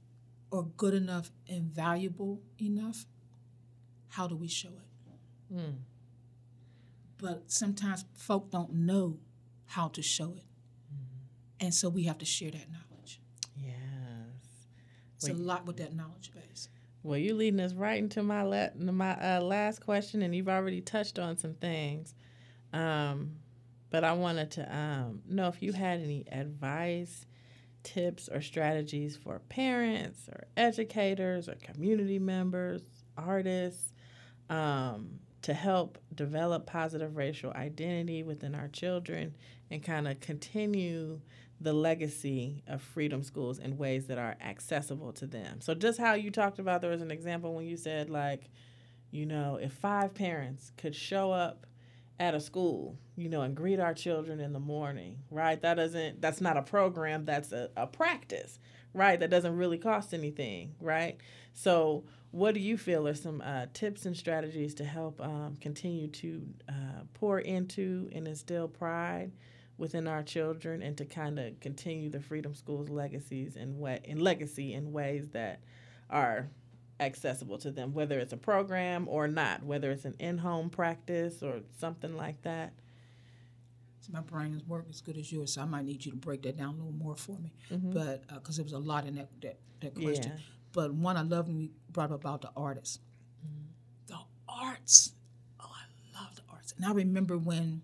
are 0.51 0.63
good 0.63 0.95
enough 0.95 1.31
and 1.49 1.65
valuable 1.65 2.41
enough, 2.61 3.05
how 4.09 4.27
do 4.27 4.35
we 4.35 4.49
show 4.49 4.71
it? 4.71 5.55
Mm. 5.55 5.75
But 7.19 7.45
sometimes 7.49 8.07
folk 8.15 8.51
don't 8.51 8.73
know 8.73 9.19
how 9.67 9.89
to 9.89 10.03
show 10.03 10.31
it. 10.37 10.45
Mm-hmm. 10.93 11.67
And 11.67 11.75
so 11.75 11.89
we 11.89 12.05
have 12.05 12.19
to 12.19 12.25
share 12.25 12.51
that 12.51 12.67
knowledge. 12.71 13.21
Yes. 13.57 13.75
It's 15.17 15.29
Wait. 15.29 15.35
a 15.35 15.39
lot 15.39 15.67
with 15.67 15.77
that 15.77 15.95
knowledge 15.95 16.33
base. 16.33 16.69
Well, 17.03 17.19
you're 17.19 17.35
leading 17.35 17.61
us 17.61 17.73
right 17.73 17.99
into 17.99 18.23
my 18.23 18.43
la- 18.43 18.75
my 18.77 19.13
uh, 19.37 19.41
last 19.41 19.81
question, 19.81 20.23
and 20.23 20.35
you've 20.35 20.49
already 20.49 20.81
touched 20.81 21.19
on 21.19 21.37
some 21.37 21.55
things. 21.55 22.15
Um, 22.73 23.37
but 23.91 24.05
I 24.05 24.13
wanted 24.13 24.51
to 24.53 24.77
um, 24.77 25.23
know 25.29 25.49
if 25.49 25.63
you 25.63 25.73
had 25.73 26.01
any 26.01 26.25
advice, 26.31 27.27
tips, 27.83 28.29
or 28.29 28.41
strategies 28.41 29.17
for 29.17 29.39
parents 29.49 30.29
or 30.29 30.45
educators 30.57 31.49
or 31.49 31.55
community 31.55 32.19
members, 32.19 32.83
artists, 33.17 33.93
um, 34.51 35.21
to 35.43 35.55
help 35.55 35.99
develop 36.15 36.67
positive 36.67 37.17
racial 37.17 37.53
identity 37.53 38.25
within 38.25 38.55
our 38.55 38.69
children 38.69 39.35
and 39.71 39.83
kind 39.83 40.09
of 40.09 40.19
continue 40.21 41.21
the 41.61 41.73
legacy 41.73 42.63
of 42.67 42.83
freedom 42.83 43.23
schools 43.23 43.59
in 43.59 43.79
ways 43.79 44.07
that 44.07 44.19
are 44.19 44.37
accessible 44.41 45.13
to 45.15 45.27
them. 45.27 45.61
So 45.61 45.75
just 45.75 45.99
how 45.99 46.15
you 46.15 46.31
talked 46.31 46.59
about 46.59 46.83
there 46.83 46.91
was 46.91 47.03
an 47.03 47.11
example 47.11 47.55
when 47.55 47.67
you 47.67 47.77
said 47.77 48.11
like, 48.11 48.51
you 49.11 49.25
know, 49.25 49.59
if 49.61 49.73
five 49.73 50.15
parents 50.15 50.73
could 50.77 50.95
show 50.95 51.33
up 51.33 51.67
at 52.19 52.35
a 52.35 52.41
school, 52.41 52.99
you 53.17 53.29
know, 53.29 53.43
and 53.43 53.55
greet 53.55 53.81
our 53.81 53.95
children 53.95 54.41
in 54.41 54.53
the 54.53 54.61
morning, 54.61 55.19
right? 55.31 55.61
That 55.61 55.75
doesn't 55.75 56.21
that's 56.21 56.41
not 56.41 56.57
a 56.57 56.63
program, 56.63 57.25
that's 57.25 57.53
a, 57.53 57.71
a 57.77 57.87
practice, 57.87 58.59
right? 58.93 59.19
That 59.19 59.31
doesn't 59.31 59.57
really 59.57 59.79
cost 59.79 60.13
anything, 60.13 60.75
right? 60.81 61.17
So 61.53 62.05
what 62.33 62.55
do 62.55 62.61
you 62.61 62.77
feel 62.77 63.09
are 63.09 63.15
some 63.15 63.41
uh, 63.41 63.67
tips 63.73 64.05
and 64.05 64.17
strategies 64.17 64.75
to 64.75 64.85
help 64.85 65.21
um, 65.23 65.57
continue 65.61 66.09
to 66.09 66.43
uh, 66.69 67.03
pour 67.15 67.39
into 67.39 68.11
and 68.13 68.29
instill 68.29 68.69
pride 68.69 69.33
within 69.79 70.07
our 70.07 70.23
children 70.23 70.83
and 70.83 70.97
to 70.97 71.05
kind 71.05 71.39
of 71.39 71.59
continue 71.61 72.09
the 72.09 72.21
Freedom 72.21 72.55
Schools 72.55 72.89
legacies 72.89 73.57
and 73.57 73.79
way 73.79 74.01
and 74.07 74.23
legacy 74.23 74.73
in 74.73 74.93
ways 74.93 75.29
that 75.33 75.63
are 76.09 76.49
accessible 76.99 77.59
to 77.59 77.71
them, 77.71 77.93
whether 77.93 78.19
it's 78.19 78.33
a 78.33 78.39
program 78.39 79.07
or 79.09 79.29
not, 79.29 79.63
whether 79.63 79.91
it's 79.91 80.05
an 80.07 80.15
in-home 80.19 80.71
practice 80.71 81.43
or 81.43 81.61
something 81.79 82.17
like 82.17 82.41
that. 82.43 82.73
So 84.01 84.13
my 84.13 84.21
brain 84.21 84.55
is 84.55 84.65
working 84.67 84.91
as 84.91 85.01
good 85.01 85.19
as 85.19 85.31
yours, 85.31 85.55
so 85.55 85.63
I 85.63 85.65
might 85.65 85.85
need 85.85 86.05
you 86.05 86.13
to 86.13 86.17
break 86.17 86.43
that 86.43 86.57
down 86.57 86.75
a 86.75 86.77
little 86.77 86.93
more 86.93 87.17
for 87.17 87.39
me. 87.39 87.53
Mm-hmm. 87.71 87.93
But 87.93 88.27
because 88.29 88.57
uh, 88.59 88.63
there 88.63 88.65
was 88.65 88.73
a 88.73 88.79
lot 88.79 89.05
in 89.05 89.17
that 89.17 89.29
that, 89.43 89.59
that 89.81 89.95
question. 89.95 90.33
Yeah. 90.37 90.43
But 90.73 90.95
one 90.95 91.17
I 91.17 91.23
love 91.23 91.49
when 91.49 91.59
you 91.59 91.71
brought 91.91 92.13
up 92.13 92.21
about 92.21 92.41
the 92.43 92.51
artists. 92.57 93.01
Mm-hmm. 93.45 93.67
The 94.07 94.19
arts. 94.49 95.13
Oh, 95.61 95.69
I 95.69 96.21
love 96.23 96.37
the 96.37 96.43
arts. 96.51 96.73
And 96.77 96.87
I 96.87 96.93
remember 96.93 97.37
when 97.37 97.83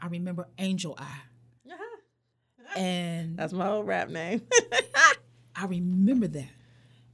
I 0.00 0.06
remember 0.06 0.48
Angel 0.58 0.96
Eye. 0.98 1.22
and 2.76 3.36
that's 3.36 3.52
my 3.52 3.68
old 3.68 3.86
rap 3.86 4.08
name. 4.08 4.42
I 5.56 5.66
remember 5.66 6.26
that 6.28 6.48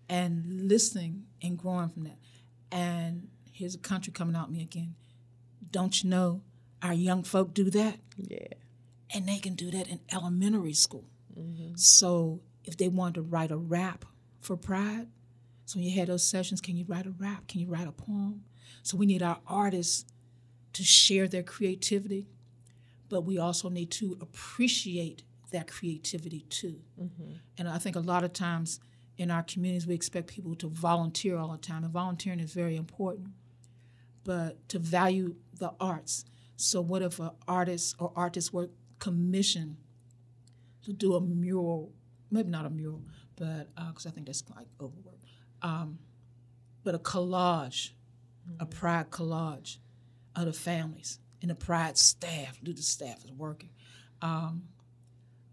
and 0.08 0.68
listening 0.68 1.24
and 1.42 1.58
growing 1.58 1.88
from 1.88 2.04
that. 2.04 2.18
And 2.70 3.28
here's 3.52 3.74
a 3.74 3.78
country 3.78 4.12
coming 4.12 4.36
out 4.36 4.50
me 4.50 4.62
again. 4.62 4.94
Don't 5.70 6.02
you 6.02 6.10
know 6.10 6.42
our 6.82 6.94
young 6.94 7.22
folk 7.22 7.54
do 7.54 7.70
that? 7.70 7.98
Yeah. 8.16 8.48
And 9.14 9.28
they 9.28 9.38
can 9.38 9.54
do 9.54 9.70
that 9.70 9.88
in 9.88 10.00
elementary 10.12 10.72
school. 10.72 11.04
Mm-hmm. 11.38 11.76
So 11.76 12.40
if 12.64 12.76
they 12.76 12.88
want 12.88 13.14
to 13.14 13.22
write 13.22 13.50
a 13.50 13.56
rap 13.56 14.04
for 14.40 14.56
pride, 14.56 15.08
so 15.64 15.78
when 15.78 15.88
you 15.88 15.98
had 15.98 16.08
those 16.08 16.28
sessions, 16.28 16.60
can 16.60 16.76
you 16.76 16.84
write 16.86 17.06
a 17.06 17.10
rap? 17.10 17.48
Can 17.48 17.60
you 17.60 17.66
write 17.66 17.88
a 17.88 17.92
poem? 17.92 18.44
So 18.82 18.96
we 18.96 19.06
need 19.06 19.22
our 19.22 19.38
artists 19.46 20.04
to 20.74 20.84
share 20.84 21.26
their 21.26 21.42
creativity 21.42 22.28
but 23.08 23.22
we 23.22 23.38
also 23.38 23.68
need 23.68 23.90
to 23.92 24.16
appreciate 24.20 25.22
that 25.52 25.68
creativity 25.68 26.40
too. 26.48 26.80
Mm-hmm. 27.00 27.32
And 27.58 27.68
I 27.68 27.78
think 27.78 27.96
a 27.96 28.00
lot 28.00 28.24
of 28.24 28.32
times 28.32 28.80
in 29.18 29.30
our 29.30 29.42
communities, 29.42 29.86
we 29.86 29.94
expect 29.94 30.26
people 30.28 30.54
to 30.56 30.68
volunteer 30.68 31.38
all 31.38 31.52
the 31.52 31.58
time, 31.58 31.84
and 31.84 31.92
volunteering 31.92 32.40
is 32.40 32.52
very 32.52 32.76
important, 32.76 33.28
but 34.24 34.68
to 34.68 34.78
value 34.78 35.36
the 35.58 35.72
arts. 35.80 36.24
So, 36.56 36.80
what 36.80 37.02
if 37.02 37.18
an 37.18 37.30
artist 37.48 37.96
or 37.98 38.12
artists 38.14 38.52
were 38.52 38.70
commissioned 38.98 39.76
to 40.84 40.92
do 40.92 41.14
a 41.14 41.20
mural? 41.20 41.92
Maybe 42.30 42.50
not 42.50 42.66
a 42.66 42.70
mural, 42.70 43.02
but 43.36 43.68
because 43.74 44.06
uh, 44.06 44.10
I 44.10 44.12
think 44.12 44.26
that's 44.26 44.42
like 44.54 44.66
overwork. 44.80 45.20
Um, 45.62 45.98
but 46.84 46.94
a 46.94 46.98
collage, 46.98 47.92
mm-hmm. 48.48 48.60
a 48.60 48.66
pride 48.66 49.10
collage 49.10 49.78
of 50.34 50.46
the 50.46 50.52
families 50.52 51.18
and 51.42 51.50
the 51.50 51.54
pride 51.54 51.96
staff, 51.98 52.58
do 52.62 52.72
the 52.72 52.82
staff 52.82 53.24
is 53.24 53.32
working, 53.32 53.70
um, 54.22 54.62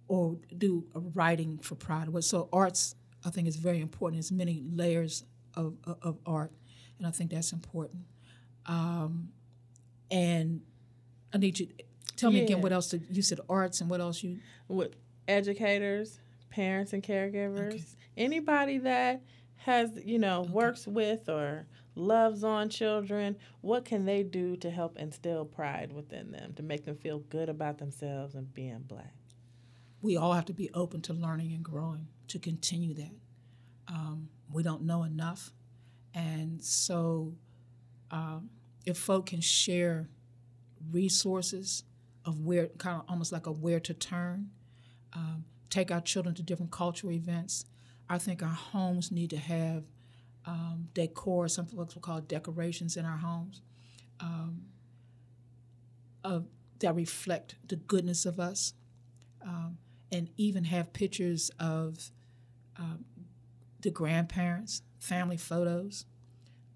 or 0.07 0.37
do 0.57 0.85
a 0.95 0.99
writing 0.99 1.59
for 1.59 1.75
pride. 1.75 2.07
So 2.23 2.49
arts, 2.51 2.95
I 3.25 3.29
think, 3.29 3.47
is 3.47 3.55
very 3.55 3.81
important. 3.81 4.17
There's 4.17 4.31
many 4.31 4.63
layers 4.71 5.23
of, 5.55 5.75
of, 5.85 5.97
of 6.01 6.17
art, 6.25 6.51
and 6.97 7.07
I 7.07 7.11
think 7.11 7.31
that's 7.31 7.51
important. 7.51 8.03
Um, 8.65 9.29
and 10.09 10.61
I 11.33 11.37
need 11.37 11.59
you 11.59 11.67
tell 12.15 12.31
me 12.31 12.37
yeah. 12.37 12.43
again 12.43 12.61
what 12.61 12.71
else 12.71 12.89
did, 12.89 13.05
you 13.09 13.21
said 13.21 13.39
arts 13.49 13.81
and 13.81 13.89
what 13.89 13.99
else 13.99 14.23
you 14.23 14.39
with 14.67 14.95
educators, 15.27 16.19
parents 16.49 16.93
and 16.93 17.03
caregivers, 17.03 17.73
okay. 17.73 17.83
anybody 18.17 18.77
that 18.77 19.21
has 19.57 19.91
you 20.03 20.19
know 20.19 20.41
okay. 20.41 20.51
works 20.51 20.87
with 20.87 21.27
or 21.29 21.65
loves 21.95 22.43
on 22.43 22.69
children, 22.69 23.35
what 23.61 23.85
can 23.85 24.05
they 24.05 24.23
do 24.23 24.55
to 24.57 24.69
help 24.69 24.97
instill 24.97 25.45
pride 25.45 25.93
within 25.93 26.31
them, 26.31 26.53
to 26.55 26.63
make 26.63 26.85
them 26.85 26.95
feel 26.95 27.19
good 27.19 27.49
about 27.49 27.77
themselves 27.77 28.35
and 28.35 28.53
being 28.53 28.79
black? 28.79 29.13
We 30.01 30.17
all 30.17 30.33
have 30.33 30.45
to 30.45 30.53
be 30.53 30.69
open 30.73 31.01
to 31.03 31.13
learning 31.13 31.53
and 31.53 31.63
growing 31.63 32.07
to 32.27 32.39
continue 32.39 32.93
that. 32.95 33.15
Um, 33.87 34.29
we 34.51 34.63
don't 34.63 34.83
know 34.83 35.03
enough. 35.03 35.51
And 36.13 36.63
so, 36.63 37.33
um, 38.11 38.49
if 38.85 38.97
folk 38.97 39.27
can 39.27 39.41
share 39.41 40.09
resources 40.91 41.83
of 42.25 42.41
where, 42.41 42.67
kind 42.77 42.99
of 42.99 43.05
almost 43.09 43.31
like 43.31 43.47
a 43.47 43.51
where 43.51 43.79
to 43.79 43.93
turn, 43.93 44.49
um, 45.13 45.45
take 45.69 45.91
our 45.91 46.01
children 46.01 46.35
to 46.35 46.43
different 46.43 46.71
cultural 46.71 47.13
events, 47.13 47.65
I 48.09 48.17
think 48.17 48.43
our 48.43 48.49
homes 48.49 49.11
need 49.11 49.29
to 49.31 49.37
have 49.37 49.83
um, 50.45 50.89
decor, 50.93 51.47
some 51.47 51.65
folks 51.65 51.95
will 51.95 52.01
call 52.01 52.17
it 52.17 52.27
decorations 52.27 52.97
in 52.97 53.05
our 53.05 53.17
homes, 53.17 53.61
um, 54.19 54.63
of, 56.23 56.45
that 56.79 56.95
reflect 56.95 57.55
the 57.67 57.75
goodness 57.75 58.25
of 58.25 58.39
us, 58.39 58.73
um, 59.45 59.77
and 60.11 60.29
even 60.37 60.65
have 60.65 60.93
pictures 60.93 61.49
of 61.59 62.11
um, 62.77 63.05
the 63.81 63.89
grandparents, 63.89 64.81
family 64.99 65.37
photos, 65.37 66.05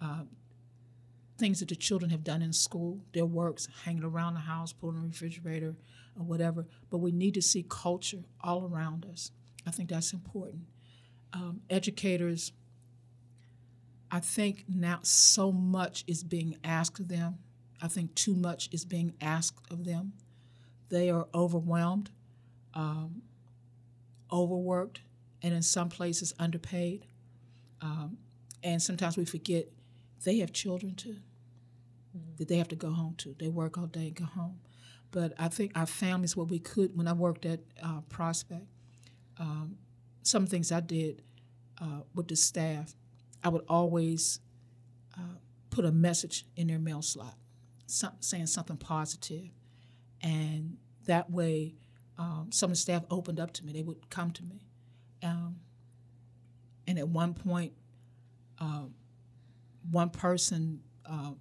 uh, 0.02 0.24
things 1.38 1.60
that 1.60 1.70
the 1.70 1.76
children 1.76 2.10
have 2.10 2.24
done 2.24 2.42
in 2.42 2.52
school, 2.52 3.00
their 3.14 3.26
works 3.26 3.68
hanging 3.84 4.04
around 4.04 4.34
the 4.34 4.40
house, 4.42 4.74
put 4.74 4.90
in 4.90 5.02
the 5.02 5.08
refrigerator, 5.08 5.76
or 6.18 6.26
whatever. 6.26 6.66
But 6.90 6.98
we 6.98 7.12
need 7.12 7.34
to 7.36 7.42
see 7.42 7.66
culture 7.70 8.24
all 8.42 8.66
around 8.66 9.06
us. 9.06 9.32
I 9.66 9.72
think 9.72 9.90
that's 9.90 10.14
important. 10.14 10.64
Um, 11.34 11.62
educators 11.70 12.54
I 14.12 14.20
think 14.20 14.66
now 14.68 15.00
so 15.02 15.52
much 15.52 16.04
is 16.08 16.24
being 16.24 16.58
asked 16.64 17.00
of 17.00 17.08
them. 17.08 17.40
I 17.82 17.88
think 17.88 18.16
too 18.16 18.36
much 18.36 18.70
is 18.72 18.86
being 18.86 19.14
asked 19.22 19.72
of 19.72 19.84
them. 19.84 20.14
They 20.90 21.10
are 21.10 21.28
overwhelmed, 21.34 22.10
um, 22.74 23.22
overworked, 24.32 25.02
and 25.44 25.54
in 25.54 25.62
some 25.62 25.90
places 25.90 26.34
underpaid. 26.40 27.06
Um, 27.82 28.18
and 28.64 28.82
sometimes 28.82 29.18
we 29.18 29.26
forget 29.26 29.68
they 30.24 30.40
have 30.40 30.52
children 30.54 30.96
too 30.96 31.18
mm-hmm. 32.18 32.36
that 32.38 32.48
they 32.48 32.58
have 32.58 32.70
to 32.70 32.76
go 32.76 32.92
home 32.92 33.16
to. 33.20 33.36
They 33.38 33.50
work 33.50 33.78
all 33.78 33.86
day 33.86 34.08
and 34.08 34.16
go 34.16 34.26
home. 34.26 34.60
But 35.12 35.34
I 35.38 35.48
think 35.50 35.72
our 35.76 35.86
families, 35.86 36.36
what 36.36 36.50
we 36.50 36.60
could, 36.60 36.98
when 36.98 37.08
I 37.08 37.14
worked 37.14 37.46
at 37.46 37.60
uh, 37.82 38.02
Prospect, 38.10 38.66
um, 39.40 39.78
some 40.24 40.46
things 40.48 40.72
I 40.72 40.80
did 40.80 41.22
uh, 41.82 42.02
with 42.14 42.28
the 42.28 42.36
staff 42.36 42.96
I 43.44 43.50
would 43.50 43.64
always 43.68 44.40
uh, 45.18 45.38
put 45.70 45.86
a 45.86 45.92
message 45.92 46.46
in 46.56 46.68
their 46.68 46.80
mail 46.80 47.02
slot, 47.02 47.36
some, 47.86 48.14
saying 48.20 48.48
something 48.48 48.78
positive, 48.78 49.50
and 50.22 50.78
that 51.06 51.30
way, 51.30 51.76
um, 52.18 52.50
some 52.52 52.72
of 52.72 52.78
the 52.78 52.82
staff 52.82 53.04
opened 53.10 53.40
up 53.40 53.54
to 53.54 53.66
me. 53.66 53.74
They 53.74 53.84
would 53.84 54.10
come 54.10 54.32
to 54.32 54.44
me, 54.44 54.66
um, 55.24 55.58
and 56.88 56.98
at 56.98 57.08
one 57.08 57.34
point, 57.34 57.74
uh, 58.60 58.86
one 59.92 60.10
person, 60.10 60.82
uh, 61.06 61.32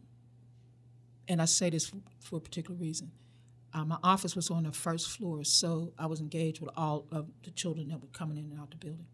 and 1.29 1.41
I 1.41 1.47
say 1.47 1.71
this 1.71 1.89
for, 1.89 1.97
for 2.21 2.37
a 2.37 2.41
particular 2.41 2.79
reason. 2.79 3.11
Uh, 3.73 3.85
my 3.85 3.99
office 4.03 4.35
was 4.37 4.51
on 4.51 4.63
the 4.63 4.73
first 4.73 5.11
floor, 5.11 5.45
so 5.45 5.93
I 5.99 6.07
was 6.07 6.21
engaged 6.21 6.61
with 6.61 6.71
all 6.77 7.07
of 7.11 7.27
the 7.43 7.51
children 7.51 7.89
that 7.89 8.01
were 8.01 8.09
coming 8.09 8.39
in 8.39 8.51
and 8.51 8.61
out 8.61 8.71
the 8.71 8.77
building, 8.77 9.07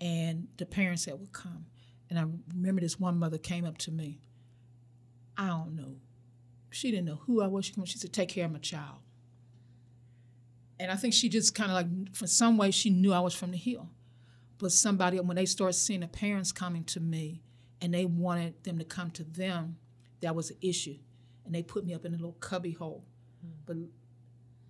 and 0.00 0.48
the 0.58 0.66
parents 0.66 1.06
that 1.06 1.18
would 1.18 1.32
come. 1.32 1.66
And 2.10 2.18
I 2.18 2.26
remember 2.54 2.80
this 2.80 2.98
one 2.98 3.18
mother 3.18 3.38
came 3.38 3.64
up 3.64 3.78
to 3.78 3.92
me. 3.92 4.20
I 5.38 5.46
don't 5.46 5.76
know. 5.76 5.96
She 6.70 6.90
didn't 6.90 7.06
know 7.06 7.20
who 7.26 7.40
I 7.40 7.46
was. 7.46 7.64
She 7.64 7.72
came. 7.72 7.84
She 7.84 7.98
said, 7.98 8.12
"Take 8.12 8.28
care 8.28 8.44
of 8.44 8.52
my 8.52 8.58
child." 8.58 8.98
And 10.80 10.90
I 10.90 10.96
think 10.96 11.14
she 11.14 11.28
just 11.28 11.54
kind 11.54 11.70
of 11.70 11.74
like, 11.74 12.16
for 12.16 12.26
some 12.26 12.56
way, 12.56 12.70
she 12.70 12.88
knew 12.88 13.12
I 13.12 13.20
was 13.20 13.34
from 13.34 13.50
the 13.50 13.58
hill. 13.58 13.90
But 14.56 14.72
somebody, 14.72 15.20
when 15.20 15.36
they 15.36 15.44
started 15.44 15.74
seeing 15.74 16.00
the 16.00 16.08
parents 16.08 16.52
coming 16.52 16.84
to 16.84 17.00
me 17.00 17.42
and 17.82 17.92
they 17.92 18.06
wanted 18.06 18.64
them 18.64 18.78
to 18.78 18.84
come 18.84 19.10
to 19.12 19.24
them, 19.24 19.76
that 20.22 20.34
was 20.34 20.50
an 20.50 20.56
issue. 20.62 20.96
And 21.44 21.54
they 21.54 21.62
put 21.62 21.84
me 21.84 21.92
up 21.92 22.06
in 22.06 22.14
a 22.14 22.16
little 22.16 22.32
cubby 22.32 22.72
hole. 22.72 23.04
Mm. 23.44 23.50
But 23.66 23.76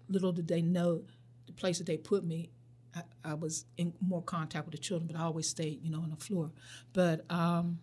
little 0.08 0.32
did 0.32 0.48
they 0.48 0.62
know 0.62 1.04
the 1.46 1.52
place 1.52 1.78
that 1.78 1.86
they 1.86 1.96
put 1.96 2.24
me, 2.24 2.50
I, 2.94 3.02
I, 3.24 3.34
was 3.34 3.66
in 3.76 3.92
more 4.00 4.22
contact 4.22 4.66
with 4.66 4.72
the 4.72 4.78
children, 4.78 5.06
but 5.06 5.16
I 5.18 5.24
always 5.24 5.48
stayed, 5.48 5.82
you 5.82 5.90
know, 5.90 6.00
on 6.00 6.10
the 6.10 6.16
floor. 6.16 6.50
But 6.92 7.24
um, 7.30 7.78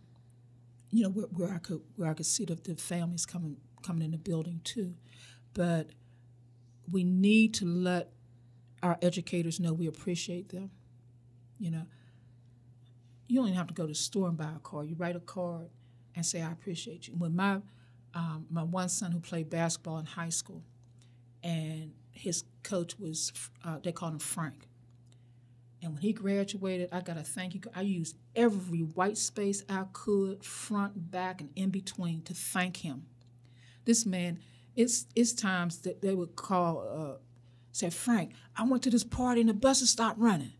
you 0.92 1.04
know, 1.04 1.10
where, 1.10 1.26
where, 1.28 1.54
I 1.54 1.60
could 1.60 1.82
where 1.96 2.10
I 2.10 2.14
could 2.14 2.26
see 2.26 2.46
the, 2.46 2.56
the 2.56 2.76
families 2.76 3.26
coming 3.26 3.58
coming 3.82 4.04
in 4.04 4.12
the 4.12 4.18
building 4.18 4.62
too. 4.64 4.96
But 5.54 5.90
we 6.92 7.04
need 7.04 7.54
to 7.56 7.66
let 7.66 8.10
our 8.84 8.98
educators 9.02 9.60
know 9.60 9.74
we 9.74 9.88
appreciate 9.88 10.50
them. 10.50 10.72
You 11.60 11.72
know, 11.72 11.86
you 13.28 13.40
don't 13.40 13.48
even 13.48 13.58
have 13.58 13.68
to 13.68 13.74
go 13.74 13.84
to 13.84 13.90
the 13.90 13.96
store 13.96 14.28
and 14.28 14.38
buy 14.38 14.52
a 14.56 14.60
card. 14.60 14.88
You 14.88 14.96
write 14.96 15.16
a 15.16 15.22
card 15.22 15.70
and 16.16 16.26
say, 16.26 16.42
"I 16.42 16.52
appreciate 16.52 17.08
you." 17.08 17.16
When 17.16 17.36
my 17.36 17.62
um, 18.14 18.46
my 18.50 18.64
one 18.64 18.90
son 18.90 19.12
who 19.12 19.20
played 19.20 19.50
basketball 19.50 20.00
in 20.00 20.06
high 20.06 20.30
school, 20.30 20.64
and 21.44 21.94
his 22.12 22.44
coach 22.64 22.98
was 23.00 23.32
uh, 23.64 23.80
they 23.84 23.92
called 23.92 24.14
him 24.14 24.20
Frank. 24.20 24.68
And 25.82 25.94
when 25.94 26.02
he 26.02 26.12
graduated, 26.12 26.90
I 26.92 27.02
got 27.02 27.18
a 27.18 27.24
thank 27.24 27.54
you. 27.54 27.62
I 27.76 27.82
used 27.82 28.18
every 28.36 28.80
white 28.80 29.18
space 29.18 29.64
I 29.70 29.86
could, 29.94 30.44
front, 30.44 31.12
back, 31.12 31.40
and 31.40 31.52
in 31.56 31.70
between, 31.70 32.24
to 32.24 32.34
thank 32.34 32.78
him. 32.78 33.06
This 33.86 34.06
man, 34.06 34.40
it's 34.76 35.06
it's 35.16 35.34
times 35.34 35.80
that 35.80 36.02
they 36.02 36.14
would 36.14 36.36
call, 36.36 36.88
uh, 36.88 37.22
say, 37.72 37.90
Frank, 37.90 38.34
I 38.56 38.64
went 38.64 38.84
to 38.84 38.90
this 38.90 39.04
party 39.04 39.42
and 39.42 39.50
the 39.50 39.54
buses 39.54 39.92
stopped 39.92 40.20
running. 40.20 40.54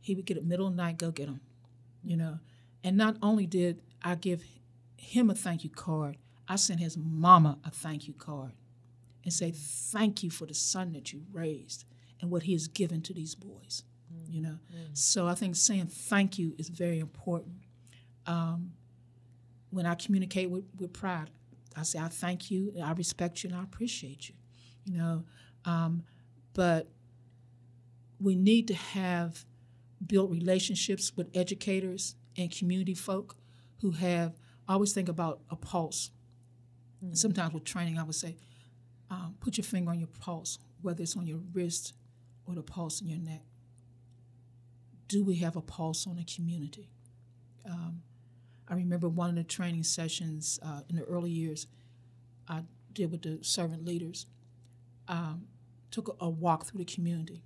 He 0.00 0.14
would 0.14 0.26
get 0.26 0.38
a 0.38 0.42
middle 0.42 0.68
of 0.68 0.76
the 0.76 0.82
night, 0.82 0.98
go 0.98 1.10
get 1.10 1.26
them, 1.26 1.40
you 2.04 2.16
know. 2.16 2.38
And 2.84 2.96
not 2.96 3.16
only 3.20 3.46
did 3.46 3.82
I 4.02 4.14
give 4.14 4.44
him 4.96 5.28
a 5.28 5.34
thank 5.34 5.64
you 5.64 5.70
card, 5.70 6.18
I 6.48 6.56
sent 6.56 6.78
his 6.78 6.96
mama 6.96 7.58
a 7.64 7.70
thank 7.70 8.06
you 8.06 8.14
card 8.14 8.52
and 9.24 9.32
say, 9.32 9.50
Thank 9.50 10.22
you 10.22 10.30
for 10.30 10.46
the 10.46 10.54
son 10.54 10.92
that 10.92 11.12
you 11.12 11.22
raised 11.32 11.84
and 12.20 12.30
what 12.30 12.44
he 12.44 12.52
has 12.52 12.68
given 12.68 13.02
to 13.02 13.12
these 13.12 13.34
boys. 13.34 13.82
You 14.30 14.42
know? 14.42 14.58
Mm. 14.74 14.96
So 14.96 15.26
I 15.26 15.34
think 15.34 15.56
saying 15.56 15.86
thank 15.86 16.38
you 16.38 16.54
is 16.58 16.68
very 16.68 16.98
important. 16.98 17.56
Um, 18.26 18.72
when 19.70 19.86
I 19.86 19.94
communicate 19.94 20.50
with, 20.50 20.64
with 20.78 20.92
pride, 20.92 21.30
I 21.76 21.82
say, 21.82 21.98
I 21.98 22.08
thank 22.08 22.50
you, 22.50 22.72
I 22.82 22.92
respect 22.92 23.42
you, 23.44 23.50
and 23.50 23.58
I 23.58 23.62
appreciate 23.62 24.28
you. 24.28 24.34
You 24.86 24.98
know, 24.98 25.24
um, 25.64 26.04
but 26.54 26.88
we 28.20 28.36
need 28.36 28.68
to 28.68 28.74
have 28.74 29.44
built 30.04 30.30
relationships 30.30 31.12
with 31.16 31.28
educators 31.34 32.14
and 32.36 32.50
community 32.50 32.94
folk 32.94 33.36
who 33.80 33.90
have 33.90 34.36
I 34.68 34.74
always 34.74 34.92
think 34.92 35.08
about 35.08 35.40
a 35.50 35.56
pulse. 35.56 36.10
Mm. 37.04 37.16
Sometimes 37.16 37.54
with 37.54 37.64
training, 37.64 37.98
I 37.98 38.02
would 38.02 38.14
say, 38.14 38.36
um, 39.10 39.36
put 39.40 39.56
your 39.56 39.64
finger 39.64 39.90
on 39.90 39.98
your 39.98 40.08
pulse, 40.20 40.58
whether 40.82 41.02
it's 41.02 41.16
on 41.16 41.26
your 41.26 41.40
wrist 41.52 41.94
or 42.46 42.54
the 42.54 42.62
pulse 42.62 43.00
in 43.00 43.08
your 43.08 43.18
neck. 43.18 43.42
Do 45.08 45.24
we 45.24 45.36
have 45.36 45.56
a 45.56 45.60
pulse 45.60 46.06
on 46.06 46.16
the 46.16 46.24
community? 46.24 46.90
Um, 47.64 48.02
I 48.68 48.74
remember 48.74 49.08
one 49.08 49.30
of 49.30 49.36
the 49.36 49.44
training 49.44 49.84
sessions 49.84 50.58
uh, 50.62 50.80
in 50.88 50.96
the 50.96 51.04
early 51.04 51.30
years 51.30 51.66
I 52.48 52.62
did 52.92 53.10
with 53.10 53.22
the 53.22 53.38
servant 53.42 53.84
leaders. 53.84 54.26
Um, 55.08 55.46
took 55.90 56.16
a, 56.20 56.24
a 56.24 56.28
walk 56.28 56.66
through 56.66 56.78
the 56.78 56.92
community 56.92 57.42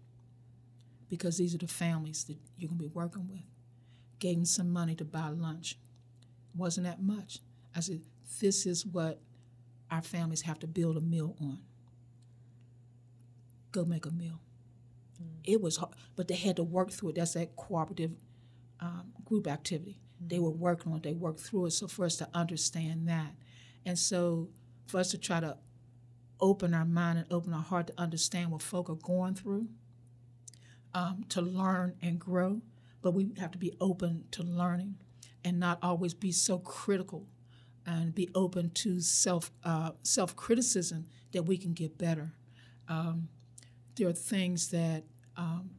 because 1.11 1.37
these 1.37 1.55
are 1.55 1.59
the 1.59 1.67
families 1.67 2.25
that 2.25 2.37
you're 2.57 2.69
going 2.69 2.79
to 2.79 2.89
be 2.89 2.95
working 2.95 3.29
with. 3.29 3.43
Gave 4.19 4.37
them 4.37 4.45
some 4.45 4.71
money 4.73 4.95
to 4.95 5.05
buy 5.05 5.29
lunch. 5.29 5.77
Wasn't 6.57 6.87
that 6.87 7.03
much. 7.03 7.41
I 7.77 7.81
said, 7.81 8.01
this 8.41 8.65
is 8.65 8.87
what 8.87 9.21
our 9.91 10.03
families 10.03 10.43
have 10.43 10.59
to 10.61 10.67
build 10.67 10.97
a 10.97 11.01
meal 11.01 11.37
on. 11.41 11.59
Go 13.73 13.85
make 13.85 14.07
a 14.07 14.11
meal. 14.11 14.41
It 15.45 15.61
was 15.61 15.77
hard, 15.77 15.93
but 16.17 16.29
they 16.29 16.35
had 16.35 16.57
to 16.57 16.65
work 16.65 16.91
through 16.91 17.11
it. 17.11 17.15
That's 17.17 17.35
that 17.35 17.57
cooperative 17.57 18.13
um, 18.81 19.13
group 19.25 19.47
activity. 19.47 20.01
They 20.25 20.39
were 20.39 20.51
working 20.51 20.93
on 20.93 20.99
it, 20.99 21.03
they 21.05 21.15
worked 21.15 21.41
through 21.41 21.67
it. 21.67 21.71
So 21.73 21.89
for 21.89 22.05
us 22.05 22.17
to 22.17 22.29
understand 22.35 23.09
that. 23.09 23.35
And 23.87 23.99
so 23.99 24.49
for 24.87 24.99
us 24.99 25.11
to 25.13 25.19
try 25.19 25.41
to 25.41 25.57
open 26.41 26.75
our 26.75 26.85
mind 26.85 27.19
and 27.19 27.33
open 27.33 27.53
our 27.53 27.63
heart 27.63 27.87
to 27.89 27.95
understand 27.99 28.51
what 28.51 28.63
folk 28.63 28.91
are 28.91 28.95
going 28.95 29.35
through, 29.35 29.69
um, 30.95 31.25
to 31.29 31.41
learn 31.41 31.95
and 32.03 32.19
grow, 32.19 32.61
but 33.03 33.13
we 33.13 33.33
have 33.39 33.51
to 33.53 33.59
be 33.59 33.73
open 33.81 34.25
to 34.33 34.43
learning 34.43 34.97
and 35.45 35.59
not 35.59 35.79
always 35.83 36.15
be 36.15 36.33
so 36.33 36.59
critical 36.59 37.27
and 37.87 38.15
be 38.15 38.29
open 38.35 38.71
to 38.71 39.01
self 39.01 39.51
uh, 39.65 39.93
self 40.03 40.37
criticism 40.37 41.07
that 41.33 41.45
we 41.45 41.57
can 41.57 41.73
get 41.73 41.97
better. 41.97 42.33
Um, 42.89 43.29
there 43.97 44.09
are 44.09 44.13
things 44.13 44.69
that 44.71 45.05
um, 45.37 45.71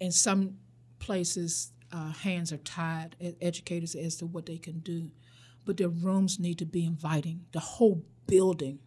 in 0.00 0.12
some 0.12 0.56
places 0.98 1.72
uh, 1.92 2.12
hands 2.12 2.52
are 2.52 2.58
tied 2.58 3.16
educators 3.40 3.94
as 3.94 4.16
to 4.16 4.26
what 4.26 4.46
they 4.46 4.58
can 4.58 4.80
do, 4.80 5.10
but 5.64 5.76
their 5.76 5.88
rooms 5.88 6.38
need 6.38 6.58
to 6.58 6.66
be 6.66 6.84
inviting. 6.84 7.44
The 7.52 7.60
whole 7.60 8.04
building. 8.26 8.80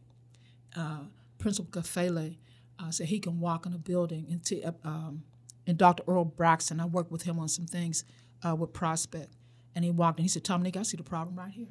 Uh, 0.75 1.05
Principal 1.37 1.81
Kafele 1.81 2.37
uh, 2.79 2.91
said 2.91 3.07
he 3.07 3.19
can 3.19 3.39
walk 3.39 3.65
in 3.65 3.73
a 3.73 3.77
building 3.77 4.27
and, 4.29 4.43
t- 4.43 4.63
uh, 4.63 4.71
um, 4.83 5.23
and 5.65 5.77
Dr. 5.77 6.03
Earl 6.07 6.25
Braxton, 6.25 6.79
I 6.79 6.85
worked 6.85 7.11
with 7.11 7.23
him 7.23 7.39
on 7.39 7.47
some 7.47 7.65
things 7.65 8.03
uh, 8.45 8.55
with 8.55 8.73
Prospect. 8.73 9.33
And 9.75 9.85
he 9.85 9.91
walked 9.91 10.19
in. 10.19 10.23
He 10.23 10.29
said, 10.29 10.43
Dominique, 10.43 10.77
I 10.77 10.83
see 10.83 10.97
the 10.97 11.03
problem 11.03 11.35
right 11.35 11.51
here. 11.51 11.67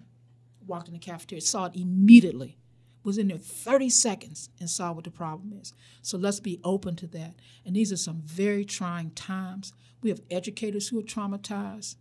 Walked 0.67 0.89
in 0.89 0.95
the 0.95 1.01
cafeteria, 1.01 1.41
saw 1.41 1.67
it 1.67 1.77
immediately. 1.77 2.59
Was 3.07 3.19
in 3.19 3.29
there 3.29 3.39
30 3.39 3.89
seconds 3.89 4.51
and 4.59 4.69
saw 4.69 4.91
what 4.91 5.05
the 5.05 5.13
problem 5.13 5.57
is. 5.63 5.73
So 6.03 6.19
let's 6.19 6.41
be 6.41 6.59
open 6.65 6.97
to 6.97 7.07
that. 7.07 7.35
And 7.65 7.77
these 7.77 7.93
are 7.93 7.97
some 7.97 8.21
very 8.25 8.65
trying 8.65 9.11
times. 9.11 9.73
We 10.03 10.11
have 10.11 10.21
educators 10.29 10.89
who 10.89 10.99
are 10.99 11.05
traumatized, 11.05 11.95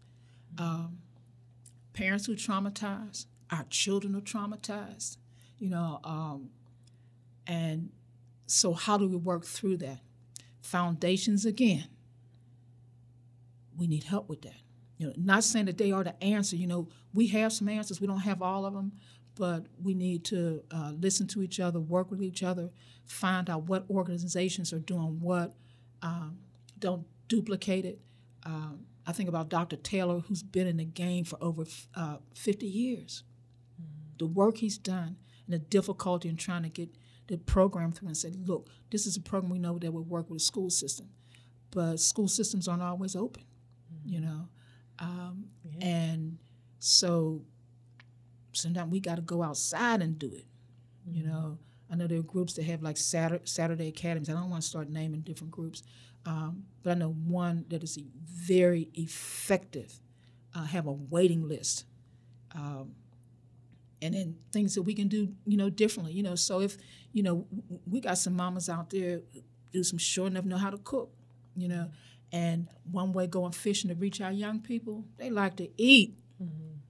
um, 0.57 0.97
parents 1.93 2.25
who 2.25 2.33
are 2.33 2.35
traumatized, 2.35 3.27
our 3.51 3.65
children 3.69 4.15
are 4.15 4.21
traumatized, 4.21 5.17
you 5.59 5.69
know. 5.69 5.99
Um, 6.03 6.49
and 7.45 7.91
so, 8.47 8.73
how 8.73 8.97
do 8.97 9.07
we 9.07 9.15
work 9.15 9.45
through 9.45 9.77
that? 9.77 9.99
Foundations 10.61 11.45
again. 11.45 11.87
We 13.77 13.85
need 13.85 14.05
help 14.05 14.27
with 14.27 14.41
that. 14.41 14.61
You 14.97 15.07
know, 15.07 15.13
not 15.17 15.43
saying 15.43 15.65
that 15.65 15.77
they 15.77 15.91
are 15.91 16.03
the 16.03 16.21
answer. 16.23 16.55
You 16.55 16.65
know, 16.65 16.87
we 17.13 17.27
have 17.27 17.53
some 17.53 17.69
answers. 17.69 18.01
We 18.01 18.07
don't 18.07 18.21
have 18.21 18.41
all 18.41 18.65
of 18.65 18.73
them, 18.73 18.93
but 19.35 19.65
we 19.83 19.93
need 19.93 20.23
to 20.25 20.63
uh, 20.71 20.91
listen 20.99 21.27
to 21.27 21.43
each 21.43 21.59
other, 21.59 21.79
work 21.79 22.09
with 22.09 22.21
each 22.21 22.43
other, 22.43 22.69
find 23.05 23.49
out 23.49 23.63
what 23.63 23.85
organizations 23.89 24.73
are 24.73 24.79
doing 24.79 25.19
what. 25.19 25.53
Um, 26.01 26.39
don't 26.79 27.05
duplicate 27.27 27.85
it. 27.85 27.99
Um, 28.43 28.85
I 29.07 29.11
think 29.11 29.29
about 29.29 29.49
Dr. 29.49 29.75
Taylor, 29.75 30.19
who's 30.19 30.43
been 30.43 30.67
in 30.67 30.77
the 30.77 30.85
game 30.85 31.25
for 31.25 31.37
over 31.41 31.65
uh, 31.95 32.17
50 32.35 32.65
years. 32.65 33.23
Mm-hmm. 33.81 34.17
The 34.19 34.27
work 34.27 34.57
he's 34.57 34.77
done 34.77 35.17
and 35.45 35.53
the 35.53 35.59
difficulty 35.59 36.29
in 36.29 36.37
trying 36.37 36.63
to 36.63 36.69
get 36.69 36.89
the 37.27 37.37
program 37.37 37.91
through 37.91 38.09
and 38.09 38.17
say, 38.17 38.31
look, 38.45 38.69
this 38.91 39.05
is 39.05 39.17
a 39.17 39.21
program 39.21 39.51
we 39.51 39.59
know 39.59 39.77
that 39.77 39.91
will 39.91 40.03
work 40.03 40.29
with 40.29 40.39
the 40.39 40.43
school 40.43 40.69
system, 40.69 41.09
but 41.71 41.99
school 41.99 42.27
systems 42.27 42.67
aren't 42.67 42.83
always 42.83 43.15
open, 43.15 43.43
mm-hmm. 43.93 44.13
you 44.13 44.19
know. 44.21 44.47
Um, 44.99 45.45
yeah. 45.63 45.87
And 45.87 46.37
so 46.79 47.41
sometimes 48.57 48.91
we 48.91 48.99
got 48.99 49.15
to 49.15 49.21
go 49.21 49.43
outside 49.43 50.01
and 50.01 50.17
do 50.17 50.27
it. 50.27 50.45
Mm-hmm. 51.07 51.17
You 51.17 51.23
know, 51.27 51.57
I 51.91 51.95
know 51.95 52.07
there 52.07 52.19
are 52.19 52.23
groups 52.23 52.53
that 52.53 52.63
have 52.63 52.81
like 52.81 52.97
Saturday, 52.97 53.45
Saturday 53.45 53.87
academies. 53.89 54.29
I 54.29 54.33
don't 54.33 54.49
want 54.49 54.63
to 54.63 54.67
start 54.67 54.89
naming 54.89 55.21
different 55.21 55.51
groups, 55.51 55.83
um, 56.25 56.63
but 56.83 56.91
I 56.91 56.93
know 56.95 57.11
one 57.11 57.65
that 57.69 57.83
is 57.83 57.99
very 58.25 58.89
effective. 58.93 59.93
Uh, 60.55 60.63
have 60.63 60.87
a 60.87 60.91
waiting 60.91 61.49
list, 61.49 61.83
um, 62.55 62.93
and 64.01 64.13
then 64.13 64.37
things 64.53 64.73
that 64.75 64.83
we 64.83 64.93
can 64.93 65.09
do, 65.09 65.33
you 65.45 65.57
know, 65.57 65.69
differently. 65.69 66.13
You 66.13 66.23
know, 66.23 66.35
so 66.35 66.61
if 66.61 66.77
you 67.11 67.23
know, 67.23 67.45
we 67.85 67.99
got 67.99 68.17
some 68.17 68.35
mamas 68.35 68.69
out 68.69 68.89
there 68.89 69.19
do 69.75 69.83
some 69.83 69.99
sure 69.99 70.27
enough 70.27 70.45
know 70.45 70.57
how 70.57 70.69
to 70.69 70.77
cook. 70.77 71.11
You 71.55 71.67
know, 71.67 71.89
and 72.31 72.67
one 72.91 73.13
way 73.13 73.27
going 73.27 73.51
fishing 73.51 73.89
to 73.89 73.95
reach 73.95 74.19
our 74.21 74.31
young 74.31 74.59
people, 74.59 75.05
they 75.17 75.29
like 75.29 75.55
to 75.57 75.69
eat. 75.77 76.17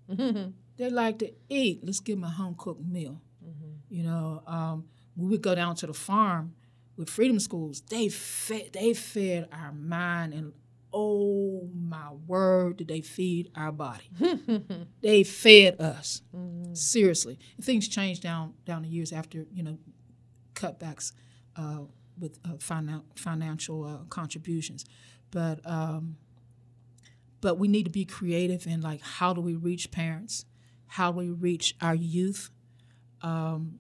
Mm-hmm. 0.10 0.50
they 0.78 0.90
like 0.90 1.20
to 1.20 1.32
eat. 1.50 1.82
Let's 1.84 2.00
give 2.00 2.18
them 2.18 2.26
a 2.26 2.30
home 2.30 2.56
cooked 2.58 2.84
meal. 2.84 3.22
Mm-hmm. 3.44 3.72
You 3.90 4.04
know, 4.04 4.44
um, 4.48 4.86
when 5.16 5.30
we 5.30 5.38
go 5.38 5.56
down 5.56 5.76
to 5.78 5.88
the 5.88 5.94
farm 5.94 6.56
with 6.98 7.10
freedom 7.10 7.40
schools, 7.40 7.82
they 7.90 8.10
fed 8.10 8.74
they 8.74 8.94
fed 8.94 9.48
our 9.52 9.72
mind 9.72 10.34
and 10.34 10.54
oh 10.94 11.70
my 11.74 12.12
word, 12.26 12.78
did 12.78 12.88
they 12.88 13.02
feed 13.02 13.52
our 13.54 13.72
body? 13.72 14.10
they 15.02 15.24
fed 15.24 15.80
us 15.82 16.22
mm-hmm. 16.36 16.74
seriously. 16.74 17.38
And 17.58 17.66
things 17.66 17.88
changed 17.88 18.24
down 18.24 18.54
down 18.66 18.84
the 18.84 18.88
years 18.88 19.12
after 19.12 19.46
you 19.54 19.64
know 19.64 19.78
cutbacks 20.54 21.12
uh, 21.58 21.82
with 22.18 22.40
uh, 22.46 22.54
finan- 22.54 23.04
financial 23.16 23.84
uh, 23.84 23.98
contributions. 24.10 24.86
But 25.32 25.60
um, 25.66 26.18
but 27.42 27.60
we 27.60 27.68
need 27.68 27.84
to 27.84 27.92
be 27.92 28.06
creative 28.06 28.66
in 28.66 28.82
like 28.82 29.02
how 29.02 29.34
do 29.34 29.42
we 29.42 29.56
reach 29.56 29.92
parents, 29.92 30.46
how 30.88 31.12
we 31.12 31.30
reach 31.30 31.76
our 31.82 31.96
youth, 31.96 32.50
um, 33.22 33.80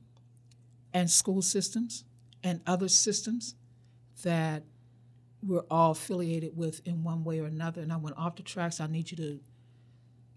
and 0.94 1.10
school 1.10 1.42
systems 1.42 2.06
and 2.44 2.62
other 2.66 2.88
systems 2.88 3.56
that 4.24 4.64
we're 5.44 5.66
all 5.70 5.92
affiliated 5.92 6.56
with 6.56 6.82
in 6.88 7.04
one 7.04 7.24
way 7.24 7.40
or 7.40 7.46
another. 7.46 7.82
And 7.82 7.92
I 7.92 7.98
went 7.98 8.18
off 8.18 8.36
the 8.38 8.44
tracks. 8.44 8.80
I 8.80 8.88
need 8.88 9.12
you 9.12 9.18
to 9.18 9.40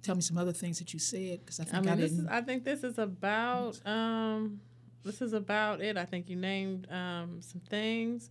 tell 0.02 0.14
me 0.14 0.20
some 0.20 0.36
other 0.36 0.52
things 0.52 0.78
that 0.78 0.92
you 0.92 0.98
said 0.98 1.40
because 1.40 1.60
I 1.60 1.64
think 1.64 1.76
I, 1.76 1.80
mean, 1.80 1.90
I 1.90 1.96
this 1.96 2.10
didn't. 2.10 2.26
is, 2.26 2.30
I 2.30 2.40
think 2.42 2.64
this 2.64 2.82
is 2.82 2.98
about 2.98 3.80
um, 3.86 4.60
this 5.04 5.22
is 5.22 5.32
about 5.32 5.80
it. 5.80 5.96
I 5.96 6.04
think 6.04 6.28
you 6.28 6.36
named 6.36 6.86
um, 6.90 7.38
some 7.40 7.60
things, 7.68 8.30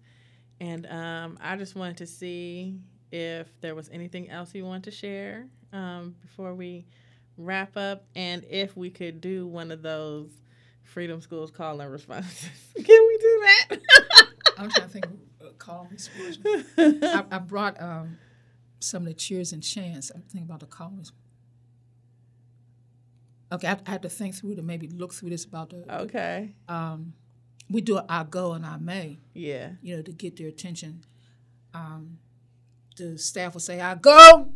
and 0.59 0.85
um, 0.87 1.37
I 1.41 1.55
just 1.55 1.75
wanted 1.75 1.97
to 1.97 2.07
see 2.07 2.77
if 3.11 3.47
there 3.61 3.73
was 3.73 3.89
anything 3.89 4.29
else 4.29 4.53
you 4.53 4.65
want 4.65 4.83
to 4.83 4.91
share 4.91 5.47
um, 5.71 6.15
before 6.21 6.53
we 6.53 6.85
wrap 7.37 7.77
up, 7.77 8.05
and 8.15 8.43
if 8.49 8.75
we 8.75 8.89
could 8.89 9.21
do 9.21 9.47
one 9.47 9.71
of 9.71 9.81
those 9.81 10.31
Freedom 10.83 11.21
Schools 11.21 11.51
call 11.51 11.79
and 11.81 11.91
responses. 11.91 12.49
Can 12.75 13.07
we 13.07 13.17
do 13.17 13.43
that? 13.43 13.77
I'm 14.57 14.69
trying 14.69 14.87
to 14.87 14.93
think. 14.93 15.05
Uh, 15.05 15.49
call 15.57 15.87
and 16.77 17.03
I, 17.03 17.23
I 17.31 17.37
brought 17.39 17.79
um, 17.81 18.17
some 18.79 19.03
of 19.03 19.07
the 19.07 19.13
cheers 19.13 19.53
and 19.53 19.61
chants. 19.61 20.11
I'm 20.13 20.21
thinking 20.21 20.43
about 20.43 20.61
the 20.61 20.65
callers. 20.65 21.11
Okay, 23.51 23.67
I, 23.67 23.77
I 23.85 23.91
have 23.91 24.01
to 24.01 24.09
think 24.09 24.35
through 24.35 24.55
to 24.55 24.61
maybe 24.61 24.87
look 24.87 25.13
through 25.13 25.29
this 25.29 25.45
about 25.45 25.69
the. 25.69 25.85
Okay. 26.01 26.55
Um, 26.67 27.13
we 27.69 27.81
do 27.81 27.99
I 28.07 28.23
go 28.23 28.53
and 28.53 28.65
I 28.65 28.77
may. 28.77 29.19
Yeah. 29.33 29.71
You 29.81 29.97
know, 29.97 30.01
to 30.01 30.11
get 30.11 30.37
their 30.37 30.47
attention. 30.47 31.03
Um, 31.73 32.17
the 32.95 33.17
staff 33.17 33.53
will 33.53 33.61
say, 33.61 33.79
I 33.79 33.95
go. 33.95 34.49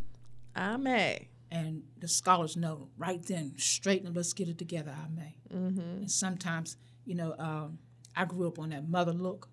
I 0.56 0.76
may. 0.76 1.28
And 1.52 1.82
the 2.00 2.08
scholars 2.08 2.56
know 2.56 2.88
right 2.96 3.22
then, 3.22 3.52
straighten 3.58 4.06
it, 4.06 4.14
let's 4.16 4.32
get 4.32 4.48
it 4.48 4.56
together, 4.56 4.94
I 4.96 5.08
may. 5.14 5.36
Mm-hmm. 5.54 5.80
And 5.80 6.10
sometimes, 6.10 6.78
you 7.04 7.14
know, 7.14 7.34
um, 7.38 7.78
I 8.16 8.24
grew 8.24 8.48
up 8.48 8.58
on 8.58 8.70
that 8.70 8.88
mother 8.88 9.12
look. 9.12 9.48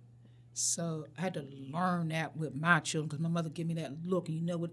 So 0.53 1.05
I 1.17 1.21
had 1.21 1.33
to 1.33 1.45
learn 1.73 2.07
that 2.09 2.37
with 2.37 2.55
my 2.55 2.79
children 2.79 3.09
because 3.09 3.19
my 3.21 3.27
mother 3.29 3.49
gave 3.49 3.67
me 3.67 3.73
that 3.75 3.91
look, 4.05 4.29
and 4.29 4.37
you 4.37 4.43
know 4.45 4.57
what, 4.57 4.71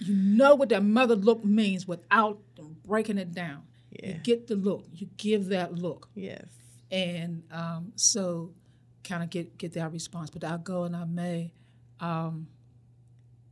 you 0.00 0.14
know 0.14 0.54
what 0.54 0.68
that 0.68 0.82
mother 0.82 1.16
look 1.16 1.44
means 1.44 1.88
without 1.88 2.40
breaking 2.86 3.16
it 3.18 3.32
down. 3.32 3.62
Yeah. 3.90 4.08
You 4.08 4.14
get 4.22 4.46
the 4.46 4.56
look, 4.56 4.84
you 4.92 5.08
give 5.16 5.46
that 5.46 5.74
look, 5.74 6.08
Yes. 6.14 6.46
and 6.90 7.42
um, 7.50 7.92
so 7.96 8.52
kind 9.02 9.22
of 9.22 9.30
get 9.30 9.56
get 9.56 9.72
that 9.74 9.92
response. 9.92 10.30
But 10.30 10.44
I 10.44 10.56
go 10.58 10.84
and 10.84 10.94
I 10.96 11.04
may, 11.04 11.52
um, 12.00 12.48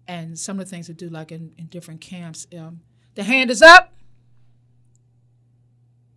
and 0.08 0.38
some 0.38 0.58
of 0.58 0.66
the 0.66 0.70
things 0.70 0.90
I 0.90 0.92
do, 0.92 1.08
like 1.08 1.32
in, 1.32 1.52
in 1.58 1.66
different 1.66 2.00
camps, 2.00 2.46
um, 2.56 2.80
the 3.14 3.22
hand 3.22 3.50
is 3.50 3.62
up. 3.62 3.92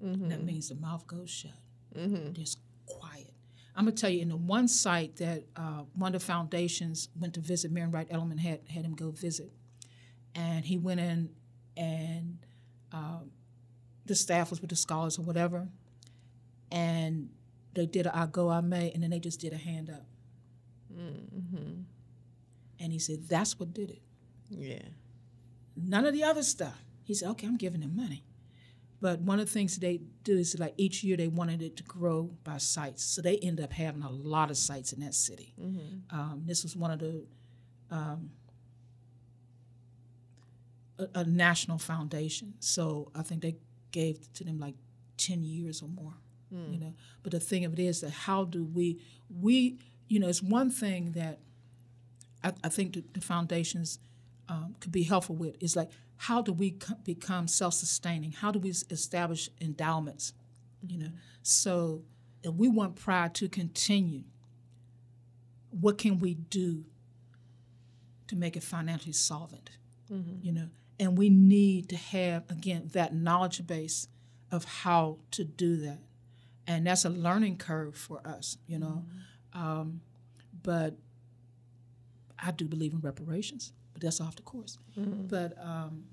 Mm-hmm. 0.03 0.29
That 0.29 0.43
means 0.43 0.69
the 0.69 0.75
mouth 0.75 1.05
goes 1.07 1.29
shut. 1.29 1.51
Mm-hmm. 1.97 2.33
Just 2.33 2.59
quiet. 2.85 3.33
I'm 3.75 3.85
gonna 3.85 3.95
tell 3.95 4.09
you, 4.09 4.21
in 4.21 4.29
the 4.29 4.37
one 4.37 4.67
site 4.67 5.17
that 5.17 5.43
uh, 5.55 5.83
one 5.93 6.15
of 6.15 6.21
the 6.21 6.25
foundations 6.25 7.09
went 7.19 7.33
to 7.33 7.41
visit, 7.41 7.71
Marian 7.71 7.91
Wright 7.91 8.09
Edelman 8.09 8.39
had 8.39 8.61
had 8.69 8.85
him 8.85 8.95
go 8.95 9.11
visit, 9.11 9.51
and 10.33 10.65
he 10.65 10.77
went 10.77 10.99
in, 10.99 11.29
and 11.75 12.37
um, 12.93 13.31
the 14.05 14.15
staff 14.15 14.49
was 14.49 14.61
with 14.61 14.69
the 14.69 14.75
scholars 14.77 15.19
or 15.19 15.23
whatever, 15.23 15.67
and 16.71 17.29
they 17.73 17.85
did 17.85 18.05
a 18.05 18.17
I 18.17 18.27
go 18.27 18.49
I 18.49 18.61
may, 18.61 18.91
and 18.91 19.03
then 19.03 19.09
they 19.09 19.19
just 19.19 19.41
did 19.41 19.51
a 19.51 19.57
hand 19.57 19.89
up, 19.89 20.05
Mm-hmm. 20.93 21.74
And 22.79 22.91
he 22.91 22.99
said 22.99 23.27
that's 23.27 23.59
what 23.59 23.73
did 23.73 23.91
it. 23.91 24.01
Yeah. 24.49 24.79
None 25.75 26.05
of 26.05 26.13
the 26.13 26.23
other 26.23 26.43
stuff. 26.43 26.83
He 27.03 27.13
said, 27.13 27.29
okay, 27.31 27.47
I'm 27.47 27.57
giving 27.57 27.81
them 27.81 27.95
money. 27.95 28.23
But 29.01 29.19
one 29.19 29.39
of 29.39 29.45
the 29.45 29.51
things 29.51 29.75
they 29.77 30.01
do 30.23 30.37
is 30.37 30.57
like 30.57 30.73
each 30.77 31.03
year 31.03 31.17
they 31.17 31.27
wanted 31.27 31.61
it 31.61 31.75
to 31.77 31.83
grow 31.83 32.31
by 32.43 32.57
sites. 32.57 33.03
So 33.03 33.21
they 33.21 33.37
end 33.37 33.59
up 33.59 33.71
having 33.71 34.01
a 34.01 34.09
lot 34.09 34.49
of 34.49 34.57
sites 34.57 34.93
in 34.93 35.01
that 35.01 35.13
city. 35.13 35.53
Mm-hmm. 35.61 36.17
Um, 36.17 36.43
this 36.45 36.63
was 36.63 36.75
one 36.75 36.91
of 36.91 36.99
the 36.99 37.25
um, 37.91 38.31
a, 40.97 41.07
a 41.15 41.23
national 41.25 41.77
foundation. 41.77 42.53
So 42.59 43.11
I 43.13 43.21
think 43.21 43.41
they 43.41 43.57
gave 43.91 44.31
to 44.33 44.43
them 44.43 44.59
like 44.59 44.75
ten 45.17 45.43
years 45.43 45.81
or 45.81 45.89
more. 45.89 46.13
Mm. 46.53 46.73
You 46.73 46.79
know, 46.79 46.93
but 47.21 47.31
the 47.31 47.39
thing 47.39 47.65
of 47.65 47.73
it 47.73 47.79
is 47.79 48.01
that 48.01 48.11
how 48.11 48.45
do 48.45 48.63
we 48.63 48.99
we 49.29 49.77
you 50.07 50.19
know 50.19 50.27
it's 50.27 50.41
one 50.41 50.71
thing 50.71 51.11
that 51.11 51.39
I, 52.45 52.53
I 52.63 52.69
think 52.69 52.93
the, 52.93 53.03
the 53.13 53.21
foundations 53.21 53.99
um, 54.47 54.75
could 54.79 54.91
be 54.91 55.03
helpful 55.03 55.35
with 55.35 55.61
is 55.61 55.75
like 55.75 55.89
how 56.17 56.41
do 56.41 56.53
we 56.53 56.71
co- 56.71 56.95
become 57.03 57.47
self-sustaining? 57.47 58.31
How 58.31 58.51
do 58.51 58.59
we 58.59 58.69
establish 58.69 59.49
endowments? 59.59 60.33
You 60.87 60.99
know, 60.99 61.09
so 61.41 62.03
if 62.43 62.53
we 62.53 62.69
want 62.69 62.95
pride 62.95 63.33
to 63.35 63.49
continue, 63.49 64.23
what 65.71 65.97
can 65.97 66.19
we 66.19 66.35
do 66.35 66.85
to 68.27 68.35
make 68.35 68.55
it 68.55 68.63
financially 68.63 69.13
solvent? 69.13 69.71
Mm-hmm. 70.11 70.45
You 70.45 70.51
know, 70.53 70.69
and 70.99 71.17
we 71.17 71.29
need 71.29 71.89
to 71.89 71.97
have 71.97 72.43
again 72.49 72.89
that 72.93 73.13
knowledge 73.13 73.65
base 73.65 74.07
of 74.51 74.63
how 74.63 75.17
to 75.31 75.43
do 75.43 75.77
that, 75.77 75.99
and 76.67 76.85
that's 76.85 77.03
a 77.03 77.09
learning 77.09 77.57
curve 77.57 77.97
for 77.97 78.21
us. 78.25 78.57
You 78.67 78.79
know, 78.79 79.05
um, 79.53 80.01
but 80.61 80.95
I 82.39 82.51
do 82.51 82.67
believe 82.67 82.93
in 82.93 82.99
reparations, 82.99 83.73
but 83.93 84.01
that's 84.01 84.21
off 84.21 84.35
the 84.35 84.41
course. 84.41 84.77
Mm-hmm. 84.97 85.27
But 85.27 85.57
um, 85.61 86.05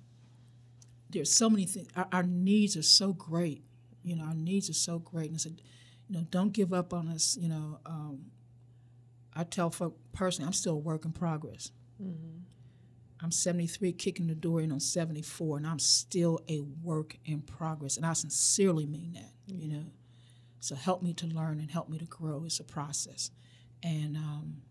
there's 1.11 1.33
so 1.33 1.51
many 1.51 1.67
things. 1.67 1.89
Our, 1.97 2.09
our 2.13 2.23
needs 2.23 2.77
are 2.77 2.83
so 2.83 3.13
great. 3.13 3.65
You 4.03 4.17
know, 4.17 4.25
our 4.25 4.35
needs 4.35 4.69
are 4.71 4.75
so 4.75 4.99
great. 4.99 5.27
And 5.27 5.37
I 5.37 5.39
said, 5.39 5.63
you 6.09 6.17
know, 6.17 6.27
don't 6.31 6.53
give 6.53 6.73
up 6.73 6.93
on 6.93 7.09
us. 7.09 7.37
You 7.41 7.49
know, 7.49 7.79
um, 7.87 8.27
I 9.35 9.45
tell 9.45 9.71
folk 9.71 9.97
personally, 10.13 10.47
I'm 10.47 10.53
still 10.53 10.75
a 10.75 10.79
work 10.79 11.05
in 11.05 11.13
progress. 11.13 11.71
Mm-hmm. 12.03 12.39
I'm 13.23 13.31
73, 13.31 13.93
kicking 13.93 14.27
the 14.27 14.35
door 14.35 14.61
in 14.61 14.73
on 14.73 14.81
74, 14.81 15.59
and 15.59 15.67
I'm 15.67 15.79
still 15.79 16.41
a 16.49 16.61
work 16.61 17.17
in 17.25 17.41
progress. 17.41 17.97
And 17.97 18.05
I 18.05 18.15
sincerely 18.15 18.85
mean 18.85 19.13
that, 19.13 19.33
you 19.47 19.69
know. 19.69 19.85
So 20.59 20.75
help 20.75 21.03
me 21.03 21.13
to 21.15 21.27
learn 21.27 21.61
and 21.61 21.71
help 21.71 21.89
me 21.89 21.99
to 21.99 22.05
grow. 22.05 22.45
It's 22.45 22.59
a 22.59 22.65
process. 22.65 23.31
And 23.83 24.17
um, 24.17 24.63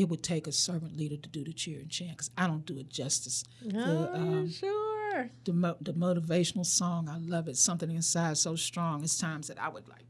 it 0.00 0.08
would 0.08 0.22
take 0.22 0.46
a 0.46 0.52
servant 0.52 0.96
leader 0.96 1.18
to 1.18 1.28
do 1.28 1.44
the 1.44 1.52
cheer 1.52 1.78
and 1.78 1.90
chant 1.90 2.12
because 2.12 2.30
I 2.38 2.46
don't 2.46 2.64
do 2.64 2.78
it 2.78 2.88
justice. 2.88 3.44
Oh, 3.74 4.10
um, 4.14 4.50
sure. 4.50 5.30
The, 5.44 5.52
mo- 5.52 5.76
the 5.78 5.92
motivational 5.92 6.64
song, 6.64 7.06
I 7.06 7.18
love 7.18 7.48
it. 7.48 7.58
Something 7.58 7.90
inside 7.90 8.38
so 8.38 8.56
strong. 8.56 9.04
It's 9.04 9.18
times 9.18 9.48
that 9.48 9.60
I 9.60 9.68
would 9.68 9.86
like, 9.88 10.06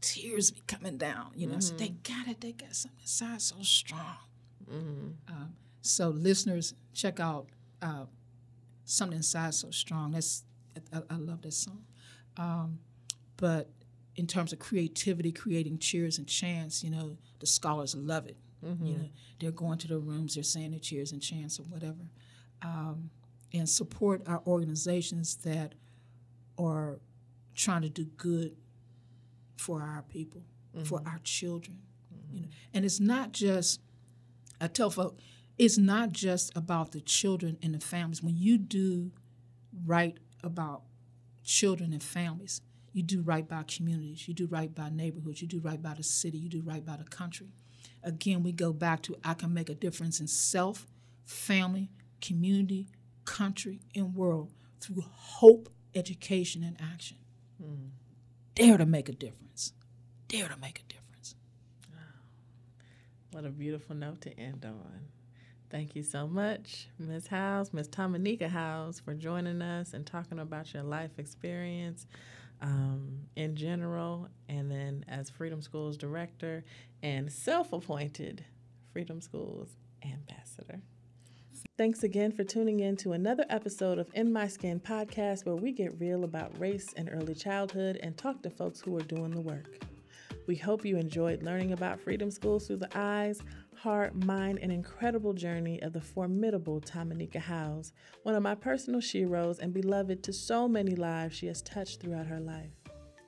tears 0.00 0.52
be 0.52 0.62
coming 0.68 0.96
down. 0.96 1.32
You 1.34 1.48
know, 1.48 1.58
so 1.58 1.74
they 1.74 1.88
got 1.88 2.28
it. 2.28 2.40
They 2.40 2.52
got 2.52 2.76
something 2.76 3.00
inside 3.00 3.42
so 3.42 3.56
strong. 3.62 4.16
Mm-hmm. 4.70 5.32
Um, 5.34 5.56
so 5.80 6.10
listeners, 6.10 6.74
check 6.94 7.18
out 7.18 7.48
uh, 7.82 8.04
something 8.84 9.16
inside 9.16 9.54
so 9.54 9.72
strong. 9.72 10.12
That's 10.12 10.44
I, 10.92 11.02
I 11.10 11.16
love 11.16 11.42
that 11.42 11.52
song. 11.52 11.82
Um, 12.36 12.78
but 13.36 13.70
in 14.14 14.28
terms 14.28 14.52
of 14.52 14.60
creativity, 14.60 15.32
creating 15.32 15.78
cheers 15.78 16.16
and 16.16 16.28
chants, 16.28 16.84
you 16.84 16.90
know, 16.90 17.16
the 17.40 17.46
scholars 17.46 17.96
love 17.96 18.26
it. 18.26 18.36
Mm-hmm. 18.64 18.86
You 18.86 18.94
know, 18.94 19.08
they're 19.40 19.50
going 19.50 19.78
to 19.78 19.88
the 19.88 19.98
rooms, 19.98 20.34
they're 20.34 20.44
saying 20.44 20.70
their 20.70 20.80
cheers 20.80 21.12
and 21.12 21.22
chants 21.22 21.58
or 21.60 21.64
whatever, 21.64 22.08
um, 22.62 23.10
and 23.52 23.68
support 23.68 24.22
our 24.26 24.42
organizations 24.46 25.36
that 25.44 25.74
are 26.58 26.98
trying 27.54 27.82
to 27.82 27.88
do 27.88 28.04
good 28.16 28.56
for 29.56 29.82
our 29.82 30.02
people, 30.02 30.42
for 30.84 31.02
our 31.06 31.20
children. 31.22 31.78
You 32.32 32.42
know, 32.42 32.48
and 32.74 32.84
it's 32.84 33.00
not 33.00 33.32
just 33.32 33.80
I 34.60 34.68
tell 34.68 34.90
folks, 34.90 35.22
it's 35.58 35.78
not 35.78 36.12
just 36.12 36.56
about 36.56 36.92
the 36.92 37.00
children 37.00 37.58
and 37.62 37.74
the 37.74 37.80
families. 37.80 38.22
When 38.22 38.36
you 38.36 38.58
do 38.58 39.10
right 39.84 40.18
about 40.42 40.82
children 41.44 41.92
and 41.92 42.02
families, 42.02 42.60
you 42.92 43.02
do 43.02 43.22
right 43.22 43.46
by 43.46 43.62
communities, 43.64 44.26
you 44.26 44.34
do 44.34 44.46
right 44.46 44.74
by 44.74 44.88
neighborhoods, 44.90 45.42
you 45.42 45.48
do 45.48 45.60
right 45.60 45.80
by 45.80 45.94
the 45.94 46.02
city, 46.02 46.38
you 46.38 46.48
do 46.48 46.62
right 46.62 46.84
by 46.84 46.96
the 46.96 47.04
country. 47.04 47.48
Again, 48.02 48.42
we 48.42 48.52
go 48.52 48.72
back 48.72 49.02
to 49.02 49.16
I 49.24 49.34
can 49.34 49.52
make 49.52 49.68
a 49.68 49.74
difference 49.74 50.20
in 50.20 50.28
self, 50.28 50.86
family, 51.24 51.90
community, 52.20 52.88
country, 53.24 53.80
and 53.94 54.14
world 54.14 54.52
through 54.80 55.04
hope, 55.10 55.68
education, 55.94 56.62
and 56.62 56.76
action. 56.92 57.18
Hmm. 57.60 57.88
Dare 58.54 58.78
to 58.78 58.86
make 58.86 59.08
a 59.08 59.12
difference. 59.12 59.72
Dare 60.28 60.48
to 60.48 60.56
make 60.56 60.80
a 60.80 60.92
difference. 60.92 61.34
What 63.32 63.44
a 63.44 63.50
beautiful 63.50 63.94
note 63.94 64.22
to 64.22 64.38
end 64.38 64.64
on. 64.64 65.00
Thank 65.68 65.96
you 65.96 66.02
so 66.02 66.26
much, 66.26 66.88
Ms. 66.98 67.26
Howze, 67.26 67.74
Ms. 67.74 67.88
Tamanika 67.88 68.48
Howze, 68.48 69.02
for 69.02 69.14
joining 69.14 69.60
us 69.60 69.94
and 69.94 70.06
talking 70.06 70.38
about 70.38 70.72
your 70.72 70.84
life 70.84 71.18
experience 71.18 72.06
um, 72.60 73.20
in 73.36 73.56
general, 73.56 74.28
and 74.48 74.70
then 74.70 75.04
as 75.08 75.30
Freedom 75.30 75.60
Schools 75.60 75.96
Director 75.96 76.64
and 77.02 77.30
self 77.30 77.72
appointed 77.72 78.44
Freedom 78.92 79.20
Schools 79.20 79.76
Ambassador. 80.04 80.80
Thanks 81.78 82.02
again 82.02 82.32
for 82.32 82.42
tuning 82.42 82.80
in 82.80 82.96
to 82.98 83.12
another 83.12 83.44
episode 83.50 83.98
of 83.98 84.08
In 84.14 84.32
My 84.32 84.48
Skin 84.48 84.80
podcast, 84.80 85.44
where 85.44 85.56
we 85.56 85.72
get 85.72 86.00
real 86.00 86.24
about 86.24 86.58
race 86.58 86.94
and 86.96 87.10
early 87.12 87.34
childhood 87.34 87.98
and 88.02 88.16
talk 88.16 88.42
to 88.42 88.50
folks 88.50 88.80
who 88.80 88.96
are 88.96 89.02
doing 89.02 89.30
the 89.30 89.40
work. 89.42 89.84
We 90.46 90.56
hope 90.56 90.84
you 90.84 90.96
enjoyed 90.96 91.42
learning 91.42 91.72
about 91.72 92.00
Freedom 92.00 92.30
Schools 92.30 92.66
through 92.66 92.76
the 92.76 92.88
eyes, 92.94 93.42
heart, 93.76 94.14
mind, 94.24 94.58
and 94.60 94.72
incredible 94.72 95.32
journey 95.32 95.80
of 95.82 95.92
the 95.92 96.00
formidable 96.00 96.80
Tamanika 96.80 97.40
Howze, 97.40 97.92
one 98.22 98.34
of 98.34 98.42
my 98.42 98.54
personal 98.54 99.00
sheroes 99.00 99.58
and 99.58 99.72
beloved 99.72 100.22
to 100.24 100.32
so 100.32 100.66
many 100.66 100.94
lives 100.94 101.36
she 101.36 101.46
has 101.46 101.62
touched 101.62 102.00
throughout 102.00 102.26
her 102.26 102.40
life. 102.40 102.72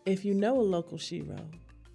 If 0.07 0.25
you 0.25 0.35
know 0.35 0.59
a 0.59 0.63
local 0.63 0.99
shero, 0.99 1.41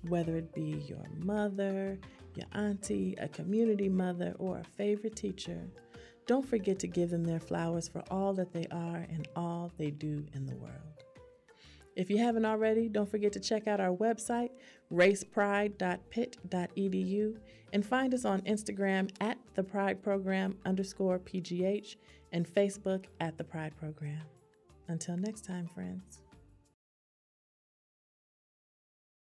whether 0.08 0.36
it 0.36 0.54
be 0.54 0.84
your 0.88 1.06
mother, 1.18 2.00
your 2.36 2.48
auntie, 2.54 3.16
a 3.20 3.28
community 3.28 3.90
mother, 3.90 4.36
or 4.38 4.60
a 4.60 4.64
favorite 4.64 5.16
teacher, 5.16 5.70
don't 6.26 6.48
forget 6.48 6.80
to 6.80 6.88
give 6.88 7.10
them 7.10 7.24
their 7.24 7.40
flowers 7.40 7.88
for 7.88 8.04
all 8.10 8.34
that 8.34 8.54
they 8.54 8.66
are 8.72 9.06
and 9.10 9.28
all 9.36 9.72
they 9.78 9.92
do 9.92 10.26
in 10.34 10.46
the 10.46 10.56
world. 10.56 11.04
If 11.96 12.10
you 12.10 12.18
haven't 12.18 12.46
already, 12.46 12.90
don't 12.90 13.10
forget 13.10 13.32
to 13.34 13.40
check 13.40 13.68
out 13.68 13.80
our 13.80 13.96
website, 13.96 14.50
racepride.pitt.edu, 14.92 17.38
and 17.74 17.86
find 17.86 18.14
us 18.14 18.24
on 18.24 18.40
Instagram 18.42 19.10
at 19.20 19.38
the 19.56 19.64
Pride 19.64 20.02
Program 20.02 20.56
underscore 20.66 21.20
PGH 21.20 21.98
and 22.32 22.48
Facebook 22.48 23.06
at 23.20 23.38
the 23.38 23.44
Pride 23.44 23.76
Program. 23.78 24.22
Until 24.88 25.18
next 25.18 25.44
time, 25.44 25.68
friends. 25.68 26.23